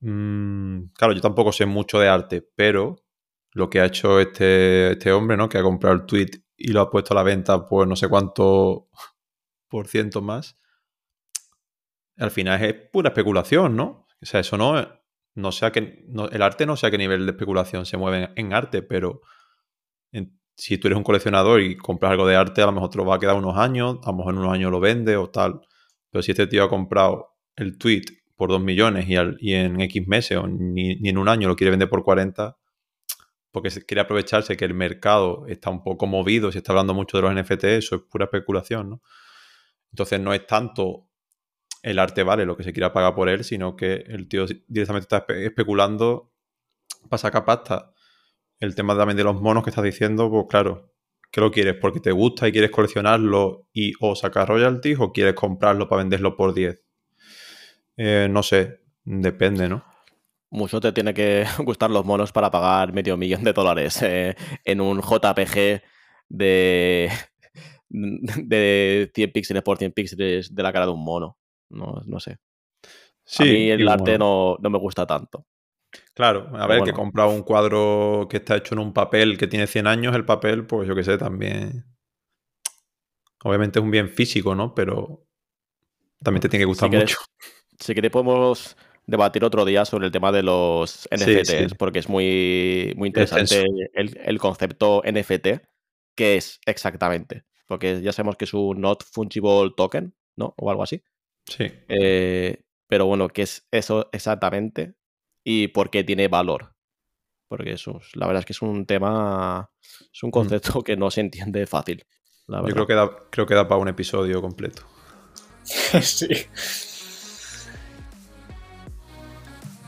Mm, 0.00 0.92
claro, 0.94 1.12
yo 1.12 1.20
tampoco 1.20 1.52
sé 1.52 1.66
mucho 1.66 1.98
de 1.98 2.08
arte, 2.08 2.48
pero 2.54 3.04
lo 3.58 3.68
que 3.68 3.80
ha 3.80 3.86
hecho 3.86 4.20
este, 4.20 4.92
este 4.92 5.12
hombre, 5.12 5.36
¿no? 5.36 5.48
Que 5.48 5.58
ha 5.58 5.62
comprado 5.62 5.94
el 5.96 6.06
tweet 6.06 6.30
y 6.56 6.72
lo 6.72 6.80
ha 6.80 6.90
puesto 6.90 7.12
a 7.12 7.16
la 7.16 7.22
venta 7.22 7.66
por 7.66 7.86
no 7.86 7.96
sé 7.96 8.08
cuánto 8.08 8.88
por 9.68 9.86
ciento 9.86 10.22
más, 10.22 10.56
al 12.16 12.30
final 12.30 12.62
es 12.64 12.74
pura 12.90 13.10
especulación, 13.10 13.76
¿no? 13.76 14.06
O 14.20 14.26
sea, 14.26 14.40
eso 14.40 14.56
no, 14.56 14.74
no 15.34 15.52
sea 15.52 15.70
que, 15.70 16.06
el 16.32 16.42
arte 16.42 16.66
no 16.66 16.76
sé 16.76 16.86
a 16.86 16.90
qué 16.90 16.98
nivel 16.98 17.26
de 17.26 17.32
especulación 17.32 17.86
se 17.86 17.96
mueve 17.96 18.30
en 18.34 18.52
arte, 18.52 18.82
pero 18.82 19.20
si 20.58 20.76
tú 20.76 20.88
eres 20.88 20.96
un 20.96 21.04
coleccionador 21.04 21.60
y 21.60 21.76
compras 21.76 22.10
algo 22.10 22.26
de 22.26 22.34
arte, 22.34 22.62
a 22.62 22.66
lo 22.66 22.72
mejor 22.72 22.90
te 22.90 22.98
lo 22.98 23.06
va 23.06 23.14
a 23.14 23.18
quedar 23.20 23.36
unos 23.36 23.56
años, 23.56 23.98
a 24.02 24.10
lo 24.10 24.16
mejor 24.16 24.34
en 24.34 24.40
unos 24.40 24.52
años 24.52 24.72
lo 24.72 24.80
vende 24.80 25.16
o 25.16 25.30
tal. 25.30 25.60
Pero 26.10 26.22
si 26.22 26.32
este 26.32 26.48
tío 26.48 26.64
ha 26.64 26.68
comprado 26.68 27.36
el 27.54 27.78
tweet 27.78 28.02
por 28.34 28.50
2 28.50 28.60
millones 28.60 29.06
y, 29.08 29.54
en 29.54 29.80
X 29.80 30.08
meses 30.08 30.36
o 30.36 30.48
ni, 30.48 30.98
en 31.08 31.18
un 31.18 31.28
año 31.28 31.46
lo 31.46 31.54
quiere 31.54 31.70
vender 31.70 31.88
por 31.88 32.02
40, 32.02 32.56
porque 33.50 33.70
quiere 33.86 34.00
aprovecharse 34.02 34.56
que 34.56 34.64
el 34.64 34.74
mercado 34.74 35.46
está 35.46 35.70
un 35.70 35.82
poco 35.82 36.06
movido, 36.06 36.52
se 36.52 36.58
está 36.58 36.72
hablando 36.72 36.94
mucho 36.94 37.16
de 37.16 37.22
los 37.22 37.34
NFT, 37.34 37.64
eso 37.64 37.96
es 37.96 38.02
pura 38.02 38.26
especulación, 38.26 38.90
¿no? 38.90 39.02
Entonces 39.90 40.20
no 40.20 40.34
es 40.34 40.46
tanto 40.46 41.08
el 41.82 41.98
arte 41.98 42.22
vale 42.22 42.44
lo 42.44 42.56
que 42.56 42.64
se 42.64 42.72
quiera 42.72 42.92
pagar 42.92 43.14
por 43.14 43.28
él, 43.28 43.44
sino 43.44 43.76
que 43.76 44.04
el 44.06 44.28
tío 44.28 44.46
directamente 44.66 45.04
está 45.04 45.24
especulando 45.34 46.32
para 47.08 47.18
sacar 47.18 47.44
pasta 47.44 47.92
el 48.60 48.74
tema 48.74 48.96
también 48.96 49.16
de 49.16 49.24
los 49.24 49.40
monos 49.40 49.62
que 49.62 49.70
estás 49.70 49.84
diciendo, 49.84 50.30
pues 50.30 50.46
claro, 50.48 50.92
¿qué 51.30 51.40
lo 51.40 51.50
quieres? 51.50 51.76
¿Porque 51.80 52.00
te 52.00 52.12
gusta 52.12 52.48
y 52.48 52.52
quieres 52.52 52.70
coleccionarlo 52.70 53.68
y 53.72 53.92
o 54.00 54.16
sacar 54.16 54.48
royalties 54.48 54.98
o 54.98 55.12
quieres 55.12 55.34
comprarlo 55.34 55.88
para 55.88 56.02
venderlo 56.02 56.36
por 56.36 56.54
10? 56.54 56.82
Eh, 57.96 58.28
no 58.30 58.42
sé, 58.42 58.80
depende, 59.04 59.68
¿no? 59.68 59.84
Mucho 60.50 60.80
te 60.80 60.92
tiene 60.92 61.12
que 61.12 61.44
gustar 61.58 61.90
los 61.90 62.04
monos 62.04 62.32
para 62.32 62.50
pagar 62.50 62.92
medio 62.92 63.16
millón 63.16 63.44
de 63.44 63.52
dólares 63.52 64.00
eh, 64.02 64.34
en 64.64 64.80
un 64.80 65.00
JPG 65.00 65.82
de, 66.28 67.10
de 67.88 69.10
100 69.14 69.32
píxeles 69.32 69.62
por 69.62 69.78
100 69.78 69.92
píxeles 69.92 70.54
de 70.54 70.62
la 70.62 70.72
cara 70.72 70.86
de 70.86 70.92
un 70.92 71.04
mono. 71.04 71.38
No, 71.70 72.00
no 72.06 72.20
sé. 72.20 72.38
Sí, 73.24 73.42
a 73.42 73.46
mí 73.46 73.70
el 73.70 73.88
arte 73.88 74.18
no, 74.18 74.56
no 74.60 74.70
me 74.70 74.78
gusta 74.78 75.06
tanto. 75.06 75.46
Claro, 76.14 76.50
a 76.56 76.66
ver, 76.66 76.82
que 76.82 76.92
compra 76.92 77.26
un 77.26 77.42
cuadro 77.42 78.26
que 78.28 78.38
está 78.38 78.56
hecho 78.56 78.74
en 78.74 78.80
un 78.80 78.92
papel 78.92 79.38
que 79.38 79.46
tiene 79.46 79.66
100 79.66 79.86
años, 79.86 80.14
el 80.14 80.24
papel, 80.24 80.66
pues 80.66 80.88
yo 80.88 80.94
qué 80.94 81.04
sé, 81.04 81.16
también. 81.16 81.84
Obviamente 83.44 83.78
es 83.78 83.84
un 83.84 83.90
bien 83.90 84.08
físico, 84.08 84.54
¿no? 84.54 84.74
Pero 84.74 85.26
también 86.22 86.40
te 86.40 86.48
tiene 86.48 86.62
que 86.62 86.66
gustar 86.66 86.90
mucho. 86.90 87.18
Si 87.78 87.94
queréis, 87.94 88.10
podemos 88.10 88.76
debatir 89.08 89.42
otro 89.42 89.64
día 89.64 89.84
sobre 89.84 90.06
el 90.06 90.12
tema 90.12 90.30
de 90.30 90.44
los 90.44 91.08
NFTs, 91.10 91.74
porque 91.74 91.98
es 91.98 92.08
muy, 92.08 92.94
muy 92.96 93.08
interesante 93.08 93.64
el, 93.94 94.20
el, 94.24 94.38
concepto 94.38 95.02
NFT, 95.04 95.60
que 96.14 96.36
es 96.36 96.60
exactamente. 96.64 97.44
Porque 97.66 98.00
ya 98.00 98.12
sabemos 98.12 98.36
que 98.36 98.44
es 98.44 98.54
un 98.54 98.80
Not 98.80 99.02
Fungible 99.04 99.72
Token, 99.76 100.14
¿no? 100.36 100.54
O 100.56 100.70
algo 100.70 100.84
así. 100.84 101.02
Sí. 101.46 101.66
Eh, 101.88 102.62
pero 102.86 103.06
bueno, 103.06 103.28
¿qué 103.28 103.42
es 103.42 103.66
eso 103.72 104.08
exactamente? 104.12 104.94
y 105.50 105.68
por 105.68 105.88
qué 105.88 106.04
tiene 106.04 106.28
valor. 106.28 106.74
Porque 107.48 107.72
eso, 107.72 108.02
la 108.12 108.26
verdad 108.26 108.40
es 108.40 108.44
que 108.44 108.52
es 108.52 108.60
un 108.60 108.84
tema, 108.84 109.70
es 110.12 110.22
un 110.22 110.28
mm. 110.28 110.30
concepto 110.30 110.82
que 110.82 110.94
no 110.94 111.10
se 111.10 111.22
entiende 111.22 111.66
fácil. 111.66 112.04
Yo 112.46 112.62
creo 112.64 112.86
que, 112.86 112.94
da, 112.94 113.10
creo 113.30 113.46
que 113.46 113.54
da 113.54 113.66
para 113.66 113.80
un 113.80 113.88
episodio 113.88 114.42
completo. 114.42 114.82
sí. 116.02 116.28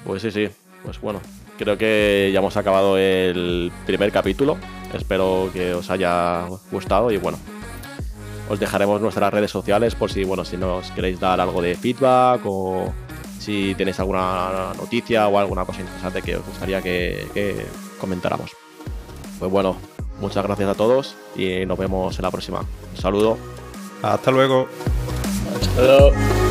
Pues 0.04 0.22
sí, 0.22 0.30
sí. 0.30 0.48
Pues 0.84 1.00
bueno, 1.00 1.20
creo 1.58 1.76
que 1.76 2.30
ya 2.32 2.38
hemos 2.38 2.56
acabado 2.56 2.96
el 2.96 3.70
primer 3.86 4.10
capítulo. 4.12 4.56
Espero 4.94 5.50
que 5.52 5.74
os 5.74 5.90
haya 5.90 6.46
gustado 6.70 7.10
y 7.10 7.18
bueno, 7.18 7.38
os 8.48 8.58
dejaremos 8.58 9.00
nuestras 9.00 9.32
redes 9.32 9.50
sociales 9.50 9.94
por 9.94 10.10
si, 10.10 10.24
bueno, 10.24 10.44
si 10.44 10.56
nos 10.56 10.90
queréis 10.90 11.20
dar 11.20 11.40
algo 11.40 11.62
de 11.62 11.76
feedback 11.76 12.40
o 12.44 12.92
si 13.38 13.74
tenéis 13.76 14.00
alguna 14.00 14.72
noticia 14.76 15.28
o 15.28 15.38
alguna 15.38 15.64
cosa 15.64 15.80
interesante 15.80 16.20
que 16.22 16.36
os 16.36 16.46
gustaría 16.46 16.82
que, 16.82 17.66
comentáramos. 18.00 18.50
Pues 19.38 19.50
bueno, 19.50 19.76
muchas 20.20 20.44
gracias 20.44 20.68
a 20.68 20.74
todos 20.74 21.14
y 21.36 21.64
nos 21.66 21.78
vemos 21.78 22.18
en 22.18 22.22
la 22.22 22.30
próxima. 22.30 22.60
Un 22.60 23.00
saludo. 23.00 23.38
Hasta 24.02 24.30
luego. 24.30 24.66
Hasta 25.54 25.82
luego. 25.82 26.49